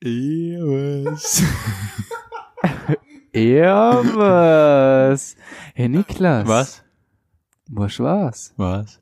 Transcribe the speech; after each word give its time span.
Ewas. 0.00 1.42
Ja, 3.34 4.00
was? 4.14 5.36
Hey 5.74 5.88
Niklas. 5.88 6.46
Was? 6.46 6.84
Was 7.68 7.98
war's? 7.98 8.54
Was? 8.56 9.00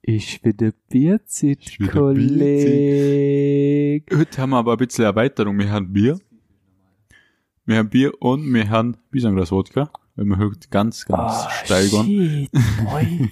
Ich 0.00 0.40
bin 0.42 0.56
der 0.56 0.72
Bierzit, 0.88 1.60
Ich 1.60 1.76
bin 1.78 1.86
der 1.88 1.94
Kolleg. 1.94 2.42
Heute 4.16 4.40
haben 4.42 4.50
wir 4.50 4.56
aber 4.58 4.72
ein 4.72 4.78
bisschen 4.78 5.04
Erweiterung. 5.04 5.58
Wir 5.58 5.70
haben 5.70 5.92
Bier. 5.92 6.18
Wir 7.66 7.76
haben 7.76 7.88
Bier 7.90 8.12
und 8.20 8.52
wir 8.52 8.68
haben 8.68 8.96
Bisangras 9.10 9.52
Wodka. 9.52 9.90
Weil 10.16 10.24
wir 10.26 10.38
heute 10.38 10.68
ganz, 10.70 11.04
ganz 11.04 11.32
Ah, 11.32 11.50
steil 11.64 11.88
gehen. 11.88 12.04
shit, 12.04 12.50
boy. 12.84 13.30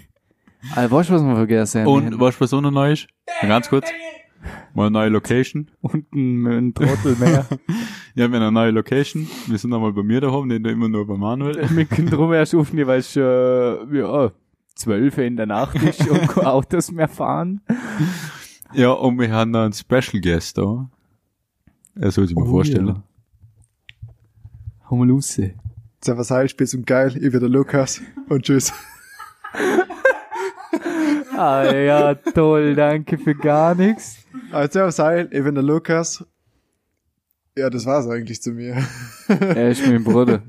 Alter, 0.76 0.90
weißt 0.96 1.08
du, 1.10 1.14
was 1.14 1.22
wir 1.24 1.34
vergessen 1.36 1.80
haben? 1.82 1.88
Und 1.88 2.20
weißt 2.20 2.36
du, 2.38 2.40
was 2.44 2.52
auch 2.54 2.60
noch 2.60 2.70
neu 2.70 2.92
ist? 2.92 3.08
Ganz 3.42 3.68
kurz. 3.68 3.88
Mal 4.74 4.86
eine 4.86 4.90
neue 4.92 5.08
Location. 5.10 5.70
Und 5.80 6.12
ein, 6.12 6.72
Trottel 6.74 7.16
mehr. 7.16 7.46
Ja, 8.16 8.28
wir 8.28 8.38
haben 8.38 8.42
eine 8.42 8.52
neue 8.52 8.70
Location. 8.72 9.28
Wir 9.46 9.56
sind 9.56 9.72
einmal 9.72 9.92
bei 9.92 10.02
mir 10.02 10.20
daheim, 10.20 10.48
nicht 10.48 10.66
immer 10.66 10.88
nur 10.88 11.06
bei 11.06 11.16
Manuel. 11.16 11.68
Wir 11.76 11.84
können 11.84 12.08
drum 12.10 12.32
erst 12.32 12.54
aufnehmen, 12.56 12.88
weil 12.88 12.98
es 12.98 13.12
schon, 13.12 13.94
ja, 13.94 14.32
zwölf 14.74 15.16
in 15.18 15.36
der 15.36 15.46
Nacht 15.46 15.80
ist 15.80 16.08
und 16.10 16.26
keine 16.28 16.52
Autos 16.52 16.90
mehr 16.90 17.06
fahren. 17.08 17.60
Ja, 18.72 18.90
und 18.90 19.18
wir 19.20 19.30
haben 19.32 19.52
noch 19.52 19.60
einen 19.62 19.72
Special 19.72 20.20
Guest 20.20 20.58
da. 20.58 20.90
Er 21.94 22.10
soll 22.10 22.26
sich 22.26 22.34
mal 22.36 22.46
Oh, 22.46 22.50
vorstellen. 22.50 22.88
ja. 22.88 23.02
Hau 24.90 24.96
mal 24.96 25.08
raus. 25.10 25.40
Servus 26.02 26.30
Heil, 26.32 26.48
spitz 26.48 26.74
und 26.74 26.84
geil, 26.86 27.14
ich 27.14 27.30
bin 27.30 27.40
der 27.40 27.48
Lukas 27.48 28.00
und 28.28 28.42
tschüss. 28.42 28.72
Ah 31.40 31.72
ja, 31.72 32.14
toll, 32.16 32.74
danke 32.74 33.16
für 33.16 33.34
gar 33.34 33.74
nichts. 33.74 34.18
Also 34.52 34.90
ich 34.90 35.42
bin 35.42 35.54
der 35.54 35.64
Lukas. 35.64 36.22
Ja, 37.56 37.70
das 37.70 37.86
war's 37.86 38.06
eigentlich 38.08 38.42
zu 38.42 38.52
mir. 38.52 38.76
Er 39.26 39.70
ist 39.70 39.86
mein 39.86 40.04
Bruder. 40.04 40.42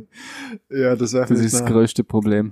ja, 0.70 0.98
das 0.98 1.14
wäre 1.14 1.28
Das 1.28 1.40
ist 1.40 1.54
das 1.54 1.66
größte 1.66 2.04
Problem. 2.04 2.52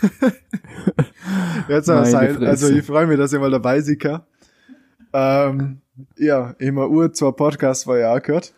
Jetzt 1.68 1.88
Heil, 1.88 2.34
Fresse. 2.34 2.46
also 2.46 2.68
ich 2.68 2.84
freue 2.86 3.08
mich, 3.08 3.18
dass 3.18 3.32
ihr 3.32 3.40
mal 3.40 3.50
dabei 3.50 3.80
seid. 3.80 4.22
Ähm, 5.12 5.80
ja, 6.18 6.54
immer 6.60 6.88
Uhr 6.88 7.12
zwei 7.12 7.32
Podcasts 7.32 7.84
war 7.88 7.98
ja 7.98 8.14
auch 8.14 8.22
gehört. 8.22 8.54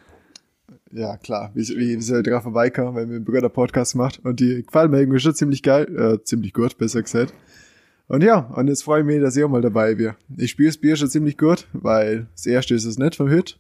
Ja, 0.92 1.16
klar, 1.16 1.50
wie, 1.54 1.62
wie, 1.62 1.98
soll 2.02 2.20
ich 2.20 2.28
drauf 2.28 2.42
vorbeikommen, 2.42 2.94
weil 2.94 3.06
mein 3.06 3.24
Bruder 3.24 3.48
Podcast 3.48 3.94
macht 3.96 4.22
und 4.22 4.38
die 4.38 4.64
gefallen 4.64 4.90
mir 4.90 5.00
irgendwie 5.00 5.18
schon 5.18 5.34
ziemlich 5.34 5.62
geil, 5.62 5.86
äh, 5.96 6.22
ziemlich 6.24 6.52
gut, 6.52 6.76
besser 6.76 7.02
gesagt. 7.02 7.32
Und 8.08 8.22
ja, 8.24 8.38
und 8.38 8.68
jetzt 8.68 8.82
freue 8.84 9.00
ich 9.00 9.06
mich, 9.06 9.20
dass 9.20 9.36
ihr 9.36 9.44
auch 9.46 9.50
mal 9.50 9.60
dabei 9.60 9.94
bin. 9.94 10.14
Ich 10.38 10.50
spiele 10.52 10.70
das 10.70 10.78
Bier 10.78 10.96
schon 10.96 11.08
ziemlich 11.10 11.36
gut, 11.36 11.66
weil 11.74 12.26
das 12.34 12.46
erste 12.46 12.74
ist 12.74 12.84
es 12.86 12.98
nicht 12.98 13.14
vom 13.16 13.28
Hüt. 13.28 13.58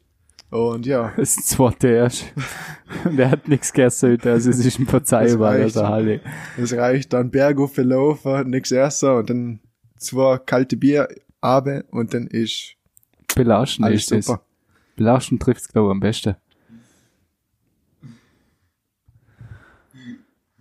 Und 0.50 0.86
ja, 0.86 1.12
Das 1.16 1.30
ist 1.30 1.38
das 1.38 1.46
zweite 1.46 1.88
erst. 1.88 2.24
Und 3.04 3.18
er 3.18 3.30
hat 3.30 3.46
nichts 3.48 3.72
gegessen 3.72 4.12
heute, 4.12 4.32
also 4.32 4.48
es 4.48 4.64
ist 4.64 4.78
ein 4.78 4.86
verzeihbar, 4.86 5.58
Das 5.58 5.76
also 5.76 5.86
Halle. 5.88 6.20
es 6.56 6.72
reicht 6.74 7.12
dann 7.12 7.30
Berg 7.30 7.58
verlaufen, 7.68 8.48
nix 8.48 8.72
essen 8.72 9.10
und 9.10 9.28
dann 9.28 9.60
zwei 9.98 10.38
kalte 10.38 10.78
Bier 10.78 11.06
abe 11.42 11.84
und 11.90 12.14
dann 12.14 12.26
ist 12.28 12.76
alles 13.36 13.78
ist 14.02 14.10
das. 14.10 14.26
super. 14.26 14.42
Belastend 14.96 15.42
trifft's, 15.42 15.68
glaube 15.68 15.88
ich, 15.88 15.90
am 15.92 16.00
besten. 16.00 16.36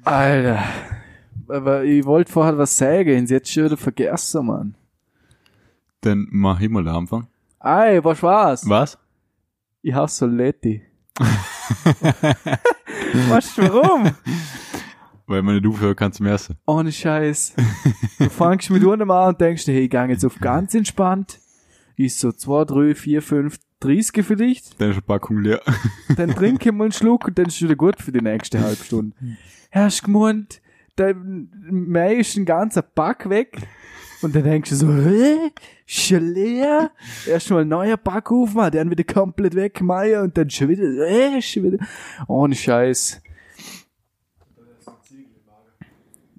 Alter. 0.04 0.64
Aber 1.50 1.84
ich 1.84 2.06
wollte 2.06 2.32
vorher 2.32 2.58
was 2.58 2.78
sagen, 2.78 3.26
jetzt 3.28 3.52
schon 3.52 3.66
wieder 3.66 3.78
vergessen, 3.78 4.46
Mann. 4.46 4.76
Dann 6.02 6.28
mach 6.32 6.60
ich 6.60 6.70
mal 6.70 6.84
den 6.84 6.94
Anfang. 6.94 7.28
Ey, 7.60 8.04
was 8.04 8.22
war's? 8.22 8.68
Was? 8.70 8.98
Ich 9.82 9.94
hasse 9.94 10.26
Soletti. 10.26 10.82
weißt 13.30 13.58
du 13.58 13.62
warum? 13.64 14.12
Weil 15.26 15.42
man 15.42 15.56
nicht 15.56 15.68
aufhören 15.68 15.96
kann 15.96 16.14
zum 16.14 16.28
Essen. 16.28 16.58
Ohne 16.66 16.92
Scheiß. 16.92 17.54
Du 18.20 18.30
fängst 18.30 18.70
mit 18.70 18.84
unten 18.84 19.10
an 19.10 19.30
und 19.30 19.42
denkst 19.42 19.68
hey, 19.68 19.86
ich 19.86 19.90
gehe 19.90 20.08
jetzt 20.08 20.26
auf 20.26 20.40
ganz 20.40 20.74
entspannt. 20.76 21.40
Ist 21.96 22.20
so 22.20 22.32
2, 22.32 22.66
3, 22.66 22.96
4, 22.96 23.22
5, 23.22 23.58
30 23.80 24.26
vielleicht. 24.26 24.80
Dann 24.80 24.92
ist 24.92 24.96
eine 24.96 25.02
Packung 25.02 25.40
leer. 25.40 25.62
Dann 26.16 26.30
trinke 26.36 26.70
ich 26.70 26.76
mal 26.76 26.86
einen 26.86 26.92
Schluck 26.94 27.28
und 27.28 27.38
dann 27.38 27.48
ist 27.48 27.56
es 27.56 27.62
wieder 27.62 27.76
gut 27.76 28.00
für 28.02 28.12
die 28.12 28.22
nächste 28.22 28.60
halbe 28.60 28.84
Stunde. 28.84 29.16
Hast 29.72 30.04
gemeint, 30.04 30.62
dann 31.00 31.50
Mai 31.70 32.16
ist 32.18 32.36
ein 32.38 32.46
ganzer 32.46 32.82
Pack 32.82 33.30
weg. 33.30 33.58
Und 34.24 34.36
dann 34.36 34.44
denkst 34.44 34.72
du 34.72 34.76
so, 34.76 34.92
hä? 34.92 35.52
Schon 35.86 36.34
leer? 36.34 36.92
Erst 37.28 37.52
mal 37.52 37.62
ein 37.62 37.68
neuer 37.68 37.98
Pack 37.98 38.32
aufmachen, 38.32 38.72
dann 38.72 38.90
wieder 38.90 39.04
komplett 39.04 39.54
weg, 39.56 39.80
Mai, 39.82 40.20
und 40.20 40.36
dann 40.38 40.50
schon 40.50 40.70
wieder, 40.70 40.84
äh, 41.08 41.42
schon 41.42 41.64
wieder. 41.64 41.78
Ohne 42.28 42.56
Scheiß. 42.56 43.22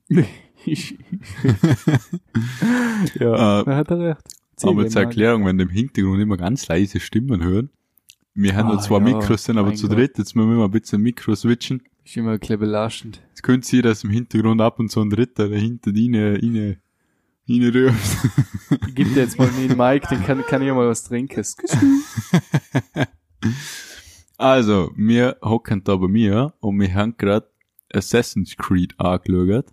ja, 3.19 3.61
Äh, 3.63 3.75
hat 3.75 3.91
er 3.91 3.99
recht. 4.01 4.23
aber 4.63 4.87
zur 4.89 5.03
Erklärung, 5.03 5.47
wenn 5.47 5.57
wir 5.59 5.65
im 5.65 5.71
Hintergrund 5.71 6.21
immer 6.21 6.37
ganz 6.37 6.67
leise 6.69 7.01
Stimmen 7.01 7.43
hören. 7.43 7.71
Wir 8.35 8.55
haben 8.57 8.69
Ah, 8.69 8.73
nur 8.75 8.81
zwei 8.83 8.99
ja, 8.99 9.01
Mikros, 9.01 9.45
sind 9.45 9.59
aber 9.59 9.75
zu 9.75 9.89
dritt. 9.89 10.19
Jetzt 10.19 10.37
müssen 10.37 10.51
wir 10.51 10.57
mal 10.57 10.67
ein 10.67 10.71
bisschen 10.71 11.03
Mikro 11.03 11.35
switchen. 11.35 11.83
Ist 12.09 12.17
immer 12.17 12.31
ein 12.31 12.39
bisschen 12.39 12.59
belastend. 12.59 13.21
Jetzt 13.29 13.43
könnte 13.43 13.69
sein, 13.69 13.83
dass 13.83 14.03
im 14.03 14.09
Hintergrund 14.09 14.63
ab 14.63 14.79
und 14.79 14.91
zu 14.91 15.03
ein 15.03 15.11
Dritter 15.11 15.51
dahinter 15.51 15.91
rein, 15.91 16.15
rein, 16.15 16.81
reinrührt. 17.47 17.95
Ich 18.89 18.95
geb 18.95 19.13
dir 19.13 19.21
jetzt 19.21 19.39
mal 19.39 19.51
den 19.51 19.77
Mike, 19.77 20.07
dann 20.09 20.25
kann, 20.25 20.43
kann 20.47 20.63
ich 20.63 20.73
mal 20.73 20.89
was 20.89 21.05
trinken. 21.05 21.45
Also, 24.39 24.91
wir 24.97 25.37
hocken 25.43 25.85
da 25.85 25.97
bei 25.97 26.09
mir 26.09 26.55
und 26.61 26.81
wir 26.81 26.95
haben 26.95 27.15
gerade 27.19 27.51
Assassin's 27.93 28.57
Creed 28.57 28.99
angeschaut. 28.99 29.67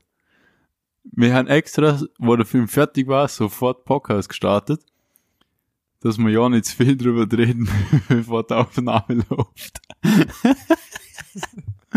Wir 1.04 1.34
haben 1.34 1.48
extra, 1.48 2.02
wo 2.20 2.36
der 2.36 2.46
Film 2.46 2.68
fertig 2.68 3.08
war, 3.08 3.30
sofort 3.30 3.86
Podcast 3.86 4.28
gestartet, 4.28 4.86
dass 6.02 6.18
wir 6.18 6.30
ja 6.30 6.50
nicht 6.50 6.66
zu 6.66 6.76
viel 6.76 6.98
drüber 6.98 7.26
reden, 7.32 7.70
bevor 8.10 8.44
die 8.46 8.56
Aufnahme 8.56 9.24
läuft. 9.30 9.80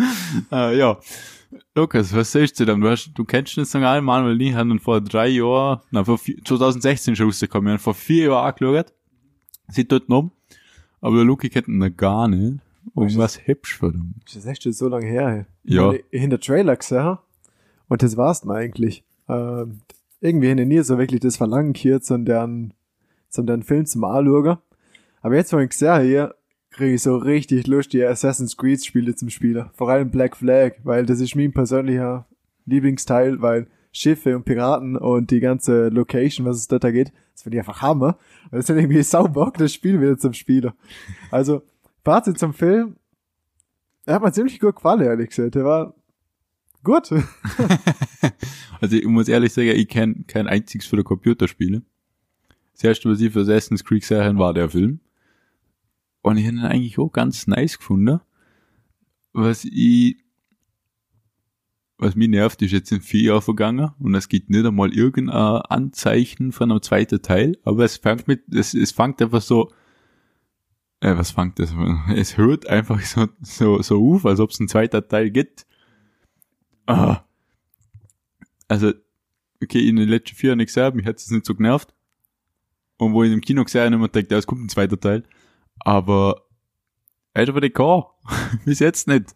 äh, 0.52 0.78
ja. 0.78 0.98
Lukas, 1.74 2.14
was 2.14 2.32
sagst 2.32 2.60
du 2.60 2.64
denn? 2.64 2.80
Du, 2.80 2.88
hast, 2.88 3.12
du 3.14 3.24
kennst 3.24 3.56
den 3.56 3.64
Song 3.64 3.84
einmal, 3.84 4.24
weil 4.24 4.36
die 4.36 4.54
haben 4.54 4.70
ihn 4.70 4.78
vor 4.78 5.00
drei 5.00 5.28
Jahren, 5.28 5.80
nein, 5.90 6.04
vor 6.04 6.18
vier, 6.18 6.36
2016 6.44 7.16
schon 7.16 7.26
rausgekommen, 7.26 7.66
wir 7.66 7.70
haben 7.72 7.78
ihn 7.78 7.82
vor 7.82 7.94
vier 7.94 8.26
Jahren 8.26 8.48
angeschaut. 8.48 8.92
Sieht 9.68 9.92
dort 9.92 10.08
noch. 10.08 10.30
Aber 11.00 11.16
der 11.16 11.24
Luki 11.24 11.48
kennt 11.48 11.68
ihn 11.68 11.96
gar 11.96 12.28
nicht. 12.28 12.60
Und 12.94 13.16
was 13.18 13.46
hübsch 13.46 13.76
für 13.78 13.92
den. 13.92 14.14
Ist 14.26 14.36
das 14.36 14.46
echt 14.46 14.62
schon 14.62 14.72
so 14.72 14.88
lange 14.88 15.06
her? 15.06 15.46
Ja. 15.64 15.92
Ich 15.92 16.04
in 16.10 16.30
der 16.30 16.40
Trailer 16.40 16.76
gesehen 16.76 17.18
und 17.88 18.02
das 18.02 18.16
war's 18.16 18.40
dann 18.40 18.50
eigentlich. 18.50 19.04
Ähm, 19.28 19.80
irgendwie 20.20 20.48
hätte 20.48 20.62
ich 20.62 20.68
nie 20.68 20.82
so 20.82 20.98
wirklich 20.98 21.20
das 21.20 21.36
Verlangen 21.36 21.74
gehabt, 21.74 22.04
so 22.04 22.14
einen, 22.14 22.72
so 23.28 23.42
einen 23.42 23.62
Film 23.62 23.86
zum 23.86 24.04
Anschauen. 24.04 24.58
Aber 25.20 25.34
jetzt, 25.36 25.52
wo 25.52 25.58
ich 25.58 25.70
gesehen 25.70 26.02
hier, 26.02 26.34
kriege 26.78 26.94
ich 26.94 27.02
so 27.02 27.16
richtig 27.16 27.66
Lust, 27.66 27.92
die 27.92 28.04
Assassin's 28.04 28.56
Creed 28.56 28.84
Spiele 28.84 29.14
zum 29.14 29.30
Spielen. 29.30 29.68
Vor 29.74 29.90
allem 29.90 30.10
Black 30.10 30.36
Flag, 30.36 30.76
weil 30.84 31.04
das 31.06 31.20
ist 31.20 31.34
mein 31.34 31.52
persönlicher 31.52 32.26
Lieblingsteil, 32.66 33.42
weil 33.42 33.66
Schiffe 33.90 34.36
und 34.36 34.44
Piraten 34.44 34.96
und 34.96 35.32
die 35.32 35.40
ganze 35.40 35.88
Location, 35.88 36.46
was 36.46 36.56
es 36.56 36.68
dort 36.68 36.84
da 36.84 36.92
geht, 36.92 37.12
das 37.32 37.42
finde 37.42 37.56
ich 37.56 37.60
einfach 37.60 37.82
Hammer. 37.82 38.16
Das 38.52 38.66
dann 38.66 38.78
irgendwie 38.78 39.02
saubock, 39.02 39.58
das 39.58 39.74
Spiel 39.74 40.00
wieder 40.00 40.16
zum 40.18 40.32
Spielen. 40.34 40.70
Also, 41.32 41.62
Fazit 42.04 42.38
zum 42.38 42.54
Film. 42.54 42.96
Er 44.06 44.14
hat 44.14 44.22
mir 44.22 44.32
ziemlich 44.32 44.60
gut 44.60 44.76
gefallen, 44.76 45.00
ehrlich 45.00 45.30
gesagt. 45.30 45.56
Er 45.56 45.64
war 45.64 45.94
gut. 46.84 47.10
Also 48.80 48.94
ich 48.94 49.06
muss 49.06 49.26
ehrlich 49.26 49.52
sagen, 49.52 49.70
ich 49.70 49.88
kenne 49.88 50.22
kein 50.28 50.46
einziges 50.46 50.86
für 50.86 50.96
die 50.96 51.02
Computerspiele. 51.02 51.82
Das 52.74 52.84
erste, 52.84 53.10
was 53.10 53.20
ich 53.20 53.32
für 53.32 53.40
Assassin's 53.40 53.84
Creed 53.84 54.02
gesehen 54.02 54.38
war 54.38 54.54
der 54.54 54.70
Film. 54.70 55.00
Und 56.28 56.36
ich 56.36 56.46
habe 56.46 56.56
ihn 56.56 56.64
eigentlich 56.64 56.98
auch 56.98 57.08
ganz 57.08 57.46
nice 57.46 57.78
gefunden. 57.78 58.20
Was 59.32 59.64
ich, 59.64 60.18
was 61.96 62.16
mich 62.16 62.28
nervt, 62.28 62.60
ist 62.60 62.72
jetzt 62.72 62.92
in 62.92 63.00
vier 63.00 63.22
Jahren 63.22 63.40
vergangen 63.40 63.92
und 63.98 64.14
es 64.14 64.28
gibt 64.28 64.50
nicht 64.50 64.66
einmal 64.66 64.92
irgendein 64.92 65.62
Anzeichen 65.62 66.52
von 66.52 66.70
einem 66.70 66.82
zweiten 66.82 67.22
Teil, 67.22 67.56
aber 67.62 67.82
es 67.82 67.96
fängt 67.96 68.28
mit, 68.28 68.42
es, 68.52 68.74
es 68.74 68.92
fängt 68.92 69.22
einfach 69.22 69.40
so, 69.40 69.72
äh, 71.00 71.16
was 71.16 71.30
fängt 71.30 71.58
das? 71.60 71.74
Es 72.14 72.36
hört 72.36 72.66
einfach 72.66 73.00
so, 73.00 73.28
so, 73.40 73.80
so 73.80 74.12
auf, 74.12 74.26
als 74.26 74.40
ob 74.40 74.50
es 74.50 74.60
einen 74.60 74.68
zweiten 74.68 75.08
Teil 75.08 75.30
gibt. 75.30 75.66
Ah. 76.84 77.24
Also, 78.68 78.92
okay, 79.62 79.88
in 79.88 79.96
den 79.96 80.10
letzten 80.10 80.36
vier 80.36 80.48
Jahren 80.48 80.58
nicht 80.58 80.74
gesehen, 80.74 80.94
mich 80.94 81.06
hat 81.06 81.16
es 81.16 81.30
nicht 81.30 81.46
so 81.46 81.54
genervt. 81.54 81.94
Und 82.98 83.14
wo 83.14 83.24
ich 83.24 83.32
im 83.32 83.40
Kino 83.40 83.64
gesehen 83.64 83.86
habe, 83.86 83.94
immer 83.94 84.08
gedacht, 84.08 84.30
ja, 84.30 84.36
es 84.36 84.46
kommt 84.46 84.62
ein 84.62 84.68
zweiter 84.68 85.00
Teil. 85.00 85.24
Aber, 85.80 86.42
Alter, 87.34 87.54
war 87.54 87.60
der 87.60 87.70
gar. 87.70 88.14
Bis 88.64 88.78
jetzt 88.78 89.08
nicht. 89.08 89.34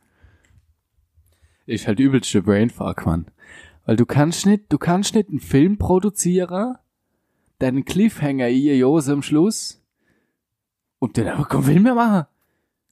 Ist 1.66 1.86
halt 1.86 2.00
übelste 2.00 2.42
Brainfuck, 2.42 3.06
Mann. 3.06 3.26
Weil 3.84 3.96
du 3.96 4.06
kannst 4.06 4.46
nicht, 4.46 4.72
du 4.72 4.78
kannst 4.78 5.14
nicht 5.14 5.28
einen 5.28 5.40
Film 5.40 5.78
produzieren, 5.78 6.76
deinen 7.58 7.84
Cliffhanger 7.84 8.48
ihr 8.48 8.76
Jose 8.76 9.12
am 9.12 9.22
Schluss, 9.22 9.82
Und 10.98 11.18
dann 11.18 11.28
aber 11.28 11.46
keinen 11.46 11.64
Film 11.64 11.82
mehr 11.82 11.94
machen. 11.94 12.26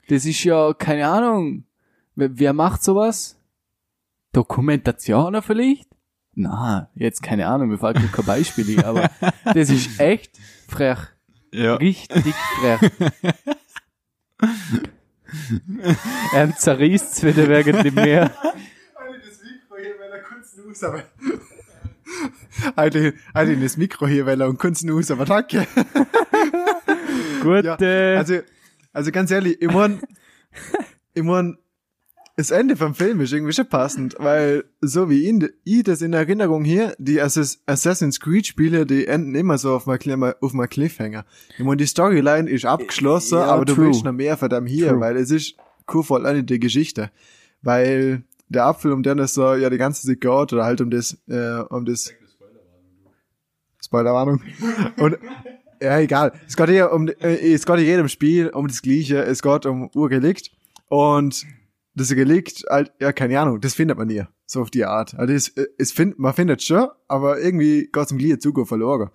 Das 0.08 0.24
ist 0.26 0.42
ja, 0.42 0.72
keine 0.74 1.06
Ahnung. 1.06 1.64
Wer, 2.16 2.38
wer 2.38 2.52
macht 2.52 2.82
sowas? 2.82 3.40
Dokumentationen 4.32 5.42
vielleicht? 5.42 5.88
Na, 6.34 6.90
jetzt 6.94 7.22
keine 7.22 7.46
Ahnung, 7.46 7.68
mir 7.68 7.78
fällt 7.78 7.98
kein 8.12 8.24
Beispiel 8.24 8.82
aber 8.84 9.10
das 9.44 9.70
ist 9.70 10.00
echt 10.00 10.38
frech. 10.68 10.98
Ja. 11.52 11.74
Richtig 11.76 12.34
frech. 12.60 12.80
er 16.32 16.56
zerriest 16.56 17.22
wieder 17.24 17.48
wegen 17.48 17.82
dem 17.82 17.94
Meer. 17.94 18.30
das 18.42 19.42
Mikro 19.42 19.76
hier, 19.78 19.98
weil 19.98 20.12
er 20.12 20.22
kurz 20.22 20.56
News, 20.56 20.82
aber. 20.82 21.02
Halt, 22.76 23.14
halt 23.34 23.62
das 23.62 23.76
Mikro 23.76 24.06
hier, 24.06 24.26
weil 24.26 24.40
er 24.40 24.46
einen 24.46 24.58
kurzen 24.58 24.88
News, 24.88 25.10
aber 25.10 25.24
danke. 25.24 25.66
Gut, 27.42 27.64
Ja, 27.64 27.80
äh, 27.80 28.16
also, 28.16 28.40
also 28.92 29.10
ganz 29.12 29.30
ehrlich, 29.30 29.60
ich 29.60 29.70
mein, 29.70 30.00
ich 31.14 31.22
mein, 31.22 31.56
das 32.40 32.50
Ende 32.50 32.74
vom 32.74 32.94
Film 32.94 33.20
ist 33.20 33.34
irgendwie 33.34 33.52
schon 33.52 33.68
passend, 33.68 34.16
weil 34.18 34.64
so 34.80 35.10
wie 35.10 35.28
ihn, 35.28 35.46
ich 35.62 35.82
das 35.82 36.00
in 36.00 36.14
Erinnerung 36.14 36.64
hier, 36.64 36.94
die 36.98 37.20
Assass- 37.20 37.58
Assassin's 37.66 38.18
Creed 38.18 38.46
Spiele, 38.46 38.86
die 38.86 39.06
enden 39.06 39.34
immer 39.34 39.58
so 39.58 39.74
auf 39.74 39.84
mal 39.84 39.98
auf 40.40 40.54
mal 40.54 40.66
Cliffhanger. 40.66 41.26
Ich 41.58 41.64
mein, 41.64 41.76
die 41.76 41.86
Storyline 41.86 42.48
ist 42.48 42.64
abgeschlossen, 42.64 43.36
Ja, 43.38 43.44
aber 43.44 43.66
du 43.66 43.74
true. 43.74 43.88
willst 43.88 44.04
noch 44.04 44.12
mehr 44.12 44.38
von 44.38 44.48
dem 44.48 44.64
hier, 44.64 44.88
True. 44.88 45.00
weil 45.00 45.16
es 45.18 45.30
ist 45.30 45.54
cool 45.92 46.02
voll 46.02 46.24
eine 46.24 46.42
die 46.42 46.58
Geschichte, 46.58 47.10
weil 47.60 48.22
der 48.48 48.64
Apfel, 48.64 48.92
um 48.92 49.02
den 49.02 49.18
es 49.18 49.34
so 49.34 49.54
ja 49.54 49.68
die 49.68 49.76
ganze 49.76 50.06
Zeit 50.06 50.22
geht, 50.22 50.52
oder 50.54 50.64
halt 50.64 50.80
um 50.80 50.88
das, 50.90 51.18
äh, 51.28 51.60
um 51.68 51.84
das 51.84 52.10
Spoilerwarnung. 53.84 54.40
Und 54.96 55.18
ja, 55.82 55.98
egal. 55.98 56.32
Es 56.48 56.56
geht 56.56 56.70
hier 56.70 56.90
um, 56.90 57.08
äh, 57.08 57.52
es 57.52 57.66
geht 57.66 57.78
in 57.78 57.84
jedem 57.84 58.08
Spiel 58.08 58.48
um 58.48 58.66
das 58.66 58.80
Gleiche. 58.82 59.18
Es 59.24 59.42
geht 59.42 59.66
um 59.66 59.90
Urrelikt. 59.94 60.50
Und 60.88 61.44
das 61.94 62.10
Relikt, 62.12 62.64
halt, 62.68 62.92
ja, 63.00 63.12
keine 63.12 63.38
Ahnung, 63.40 63.60
das 63.60 63.74
findet 63.74 63.98
man 63.98 64.06
nie. 64.08 64.22
So 64.46 64.62
auf 64.62 64.70
die 64.70 64.84
Art. 64.84 65.14
Also 65.14 65.32
es, 65.32 65.48
äh, 65.50 65.66
es 65.78 65.92
find, 65.92 66.18
man 66.18 66.34
findet 66.34 66.62
schon, 66.62 66.88
aber 67.08 67.40
irgendwie 67.40 67.88
geht's 67.92 68.10
im 68.10 68.18
gleichen 68.18 68.40
Zug 68.40 68.66
verloren. 68.66 69.10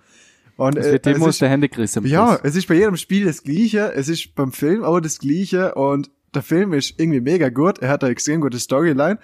Und, 0.57 0.77
es 0.77 0.91
wird 0.91 1.05
äh, 1.05 1.11
immer 1.11 1.19
es 1.19 1.23
aus 1.23 1.29
ist, 1.35 1.41
der 1.41 1.49
Hände 1.49 1.69
gerissen. 1.69 2.05
ja, 2.05 2.39
es 2.43 2.55
ist 2.55 2.67
bei 2.67 2.75
jedem 2.75 2.95
Spiel 2.95 3.25
das 3.25 3.43
Gleiche. 3.43 3.93
Es 3.93 4.07
ist 4.07 4.35
beim 4.35 4.51
Film 4.51 4.83
auch 4.83 4.99
das 4.99 5.19
Gleiche. 5.19 5.75
Und 5.75 6.09
der 6.33 6.41
Film 6.41 6.73
ist 6.73 6.99
irgendwie 6.99 7.21
mega 7.21 7.49
gut. 7.49 7.79
Er 7.79 7.89
hat 7.89 8.03
eine 8.03 8.11
extrem 8.11 8.41
gute 8.41 8.59
Storyline. 8.59 9.19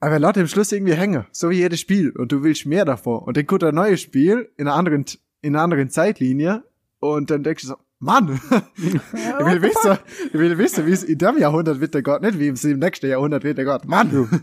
Aber 0.00 0.12
er 0.12 0.18
lässt 0.18 0.36
im 0.38 0.48
Schluss 0.48 0.72
irgendwie 0.72 0.94
hängen. 0.94 1.26
So 1.30 1.50
wie 1.50 1.58
jedes 1.58 1.80
Spiel. 1.80 2.10
Und 2.10 2.32
du 2.32 2.42
willst 2.42 2.66
mehr 2.66 2.84
davon. 2.84 3.20
Und 3.20 3.36
dann 3.36 3.46
kommt 3.46 3.62
ein 3.62 3.74
neues 3.74 4.00
Spiel 4.00 4.50
in 4.56 4.66
einer 4.66 4.76
anderen, 4.76 5.04
in 5.42 5.54
einer 5.54 5.62
anderen 5.62 5.90
Zeitlinie. 5.90 6.64
Und 6.98 7.30
dann 7.30 7.44
denkst 7.44 7.62
du 7.62 7.68
so, 7.68 7.76
Mann, 8.02 8.40
ich 8.76 8.94
will 8.94 9.60
wissen, 9.60 9.98
ich 10.28 10.34
will 10.34 10.56
wissen, 10.56 10.86
wie 10.86 10.92
es 10.92 11.04
in 11.04 11.18
dem 11.18 11.36
Jahrhundert 11.36 11.80
wird 11.80 11.92
der 11.92 12.02
Gott, 12.02 12.22
nicht 12.22 12.38
wie 12.38 12.48
im 12.48 12.78
nächsten 12.78 13.10
Jahrhundert 13.10 13.44
wird 13.44 13.58
der 13.58 13.66
Gott. 13.66 13.86
Mann! 13.86 14.42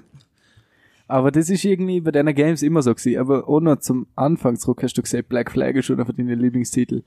Aber 1.10 1.32
das 1.32 1.50
ist 1.50 1.64
irgendwie 1.64 2.02
bei 2.02 2.12
deiner 2.12 2.34
Games 2.34 2.62
immer 2.62 2.82
so 2.82 2.94
gewesen. 2.94 3.18
Aber 3.18 3.48
auch 3.48 3.62
noch 3.62 3.78
zum 3.78 4.08
Anfang 4.16 4.58
zurück 4.58 4.84
hast 4.84 4.98
du 4.98 5.02
gesagt, 5.02 5.30
Black 5.30 5.52
Flag 5.52 5.74
ist 5.76 5.86
schon 5.86 5.96
einer 5.96 6.06
von 6.06 6.16
deinen 6.16 6.38
Lieblingstitel. 6.38 7.04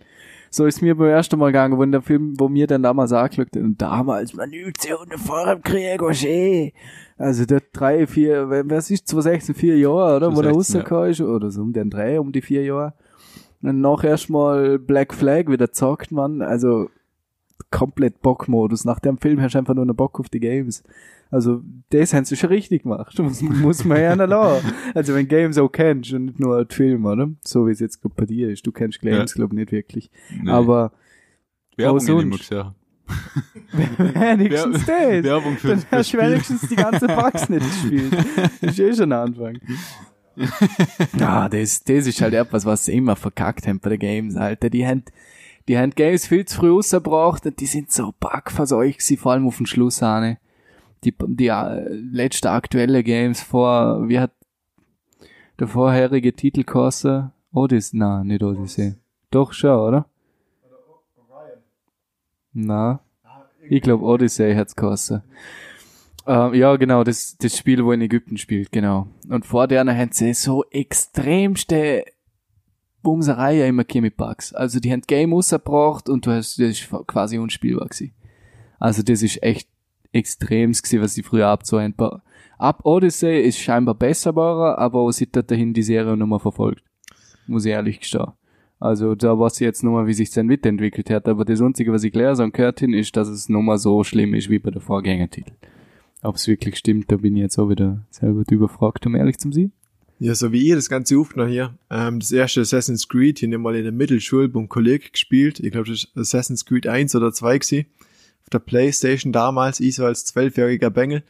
So 0.48 0.64
ist 0.64 0.80
mir 0.80 0.96
beim 0.96 1.08
ersten 1.08 1.38
Mal 1.38 1.48
gegangen, 1.48 1.76
wo 1.76 1.82
in 1.82 1.92
der 1.92 2.00
Film, 2.00 2.34
wo 2.38 2.48
mir 2.48 2.66
dann 2.66 2.82
damals 2.82 3.12
angeschaut 3.12 3.48
hat, 3.54 3.56
und 3.56 3.80
damals, 3.80 4.32
man 4.34 4.52
übt 4.52 4.80
sich 4.80 4.98
unter 4.98 5.18
vor 5.18 5.54
dem 5.54 5.62
Krieg, 5.62 6.00
was 6.00 6.24
eh. 6.24 6.72
Also 7.18 7.44
der 7.44 7.62
drei, 7.72 8.06
vier, 8.06 8.48
was 8.48 8.90
ist, 8.90 9.06
2016, 9.06 9.54
vier 9.54 9.76
Jahre, 9.76 10.16
oder? 10.16 10.34
Wo 10.34 10.40
der 10.40 10.52
2016, 10.52 10.76
rausgekommen 10.80 11.10
ist, 11.10 11.20
oder 11.20 11.50
so 11.50 11.60
um 11.60 11.72
den 11.74 11.90
drei, 11.90 12.18
um 12.18 12.32
die 12.32 12.40
vier 12.40 12.64
Jahre. 12.64 12.94
Und 13.62 13.80
nach 13.80 14.04
erstmal 14.04 14.78
Black 14.78 15.12
Flag 15.14 15.48
wieder 15.48 15.70
zockt 15.72 16.12
man, 16.12 16.40
also 16.42 16.88
komplett 17.70 18.22
Bockmodus. 18.22 18.84
Nach 18.84 18.98
dem 19.00 19.18
Film 19.18 19.40
hast 19.40 19.54
du 19.54 19.58
einfach 19.58 19.74
nur 19.74 19.84
noch 19.84 19.94
Bock 19.94 20.18
auf 20.18 20.28
die 20.28 20.40
Games. 20.40 20.82
Also, 21.30 21.62
das 21.90 22.12
haben 22.12 22.24
sie 22.24 22.36
schon 22.36 22.48
richtig 22.48 22.82
gemacht. 22.82 23.14
Das 23.18 23.40
muss 23.42 23.84
man 23.84 24.00
ja 24.00 24.16
noch 24.16 24.26
lassen. 24.26 24.72
Also, 24.94 25.14
wenn 25.14 25.28
Games 25.28 25.58
auch 25.58 25.68
kennst 25.68 26.12
und 26.12 26.24
nicht 26.26 26.40
nur 26.40 26.64
die 26.64 26.74
Film, 26.74 27.04
oder? 27.04 27.28
So 27.44 27.66
wie 27.66 27.72
es 27.72 27.80
jetzt 27.80 28.00
bei 28.16 28.24
dir 28.24 28.50
ist. 28.50 28.66
Du 28.66 28.72
kennst 28.72 29.00
Games, 29.00 29.32
Ja. 29.32 29.36
glaube 29.36 29.54
ich, 29.54 29.58
nicht 29.60 29.72
wirklich. 29.72 30.10
Nee. 30.42 30.50
Aber 30.50 30.92
Werbung 31.76 32.00
sonst? 32.00 32.22
immer 32.24 32.36
gesehen. 32.38 32.74
wenigstens 34.14 34.86
das. 34.86 35.24
Werbung 35.24 35.56
für, 35.56 35.68
Dann 35.68 35.84
hast 35.90 36.12
du 36.12 36.18
wenigstens 36.18 36.68
die 36.68 36.76
ganze 36.76 37.06
Bugs 37.06 37.48
nicht 37.48 37.64
gespielt. 37.66 38.12
Das 38.60 38.70
ist 38.72 38.78
eh 38.80 38.92
schon 38.94 39.12
ein 39.12 39.28
Anfang. 39.28 39.58
Ja, 41.18 41.48
das, 41.50 41.82
das 41.84 42.06
ist 42.06 42.20
halt 42.20 42.34
etwas, 42.34 42.64
was 42.64 42.84
sie 42.84 42.96
immer 42.96 43.16
verkackt 43.16 43.66
haben 43.66 43.80
bei 43.80 43.90
den 43.90 43.98
Games, 43.98 44.36
Alter. 44.36 44.70
Die 44.70 44.86
haben, 44.86 45.04
die 45.68 45.78
haben 45.78 45.90
Games 45.90 46.26
viel 46.26 46.44
zu 46.44 46.58
früh 46.58 46.70
rausgebracht 46.70 47.46
und 47.46 47.60
die 47.60 47.66
sind 47.66 47.92
so 47.92 48.14
bugverseucht 48.18 48.98
gewesen, 48.98 49.16
vor 49.18 49.32
allem 49.32 49.46
auf 49.46 49.56
den 49.56 49.66
Schluss, 49.66 50.02
Arne. 50.02 50.38
Die, 51.04 51.14
die 51.18 51.48
äh, 51.48 51.88
letzte 51.92 52.50
aktuelle 52.50 53.02
Games 53.02 53.40
vor, 53.40 54.08
wie 54.08 54.20
hat 54.20 54.32
der 55.58 55.68
vorherige 55.68 56.34
Titel 56.34 56.60
gekostet? 56.64 57.30
Odyssey, 57.52 57.98
na, 57.98 58.22
nicht 58.22 58.42
Odyssey. 58.42 58.94
Doch 59.30 59.52
schon, 59.52 59.78
oder? 59.78 60.06
Na, 62.52 63.00
ich 63.68 63.82
glaube 63.82 64.04
Odyssey 64.04 64.54
hat's 64.54 64.74
gekostet. 64.74 65.22
Ähm, 66.26 66.54
ja, 66.54 66.76
genau, 66.76 67.02
das, 67.04 67.36
das 67.38 67.56
Spiel, 67.56 67.84
wo 67.84 67.92
in 67.92 68.00
Ägypten 68.00 68.36
spielt, 68.36 68.70
genau. 68.72 69.08
Und 69.28 69.46
vor 69.46 69.66
der 69.66 69.84
haben 69.84 70.12
sie 70.12 70.34
so 70.34 70.64
extremste 70.70 72.04
Bumserei 73.02 73.66
immer 73.66 73.84
gehabt 73.84 74.02
mit 74.02 74.16
Bugs. 74.16 74.52
Also 74.52 74.80
die 74.80 74.92
haben 74.92 75.02
Game 75.06 75.32
rausgebracht 75.32 76.08
und 76.08 76.26
du 76.26 76.32
hast, 76.32 76.58
das 76.58 76.68
ist 76.68 76.90
quasi 77.06 77.38
unspielbar 77.38 77.88
gewesen. 77.88 78.12
Also 78.78 79.02
das 79.02 79.22
ist 79.22 79.42
echt 79.42 79.68
extremst 80.12 80.82
gewesen, 80.82 81.02
was 81.02 81.14
die 81.14 81.22
früher 81.22 81.48
abzuhören. 81.48 81.94
Ab 82.58 82.80
Odyssey 82.84 83.40
ist 83.40 83.58
scheinbar 83.58 83.94
besser 83.94 84.32
geworden, 84.32 84.76
aber 84.76 85.00
auch 85.00 85.12
seit 85.12 85.50
dahin 85.50 85.72
die 85.72 85.82
Serie 85.82 86.16
nochmal 86.16 86.40
verfolgt. 86.40 86.84
Muss 87.46 87.64
ich 87.64 87.72
ehrlich 87.72 88.00
gestehen. 88.00 88.32
Also 88.78 89.14
da 89.14 89.38
weiß 89.38 89.54
ich 89.54 89.60
jetzt 89.64 89.82
nochmal, 89.82 90.06
wie 90.06 90.14
sich 90.14 90.30
dann 90.30 90.46
mitentwickelt 90.46 91.10
hat, 91.10 91.28
aber 91.28 91.44
das 91.44 91.60
Einzige, 91.60 91.92
was 91.92 92.04
ich 92.04 92.12
gelesen 92.12 92.44
und 92.44 92.54
gehört 92.54 92.80
hin, 92.80 92.94
ist, 92.94 93.14
dass 93.16 93.28
es 93.28 93.48
nochmal 93.48 93.78
so 93.78 94.04
schlimm 94.04 94.34
ist 94.34 94.48
wie 94.48 94.58
bei 94.58 94.70
der 94.70 94.80
Vorgängertitel. 94.80 95.52
Ob 96.22 96.36
es 96.36 96.46
wirklich 96.46 96.76
stimmt, 96.76 97.10
da 97.10 97.16
bin 97.16 97.36
ich 97.36 97.42
jetzt 97.42 97.58
auch 97.58 97.68
wieder 97.68 98.04
selber 98.10 98.42
überfragt, 98.50 99.06
um 99.06 99.14
ehrlich 99.14 99.38
zu 99.38 99.50
sein. 99.52 99.72
Ja, 100.18 100.34
so 100.34 100.52
wie 100.52 100.66
ihr 100.66 100.76
das 100.76 100.90
Ganze 100.90 101.16
aufgenommen 101.16 101.50
hier. 101.50 101.74
Ähm, 101.90 102.20
das 102.20 102.30
erste 102.30 102.60
Assassin's 102.60 103.08
Creed, 103.08 103.38
hier 103.38 103.58
mal 103.58 103.74
in 103.74 103.84
der 103.84 103.92
Mittelschule 103.92 104.48
beim 104.48 104.68
Kollegen 104.68 105.06
gespielt. 105.10 105.60
Ich 105.60 105.72
glaube, 105.72 105.88
das 105.88 106.04
ist 106.04 106.16
Assassin's 106.16 106.66
Creed 106.66 106.86
1 106.86 107.14
oder 107.14 107.32
2 107.32 107.58
gewesen. 107.58 107.86
Auf 108.42 108.50
der 108.50 108.58
Playstation 108.58 109.32
damals, 109.32 109.80
ich 109.80 109.94
so 109.94 110.04
als 110.04 110.26
zwölfjähriger 110.26 110.90
Bengel. 110.90 111.22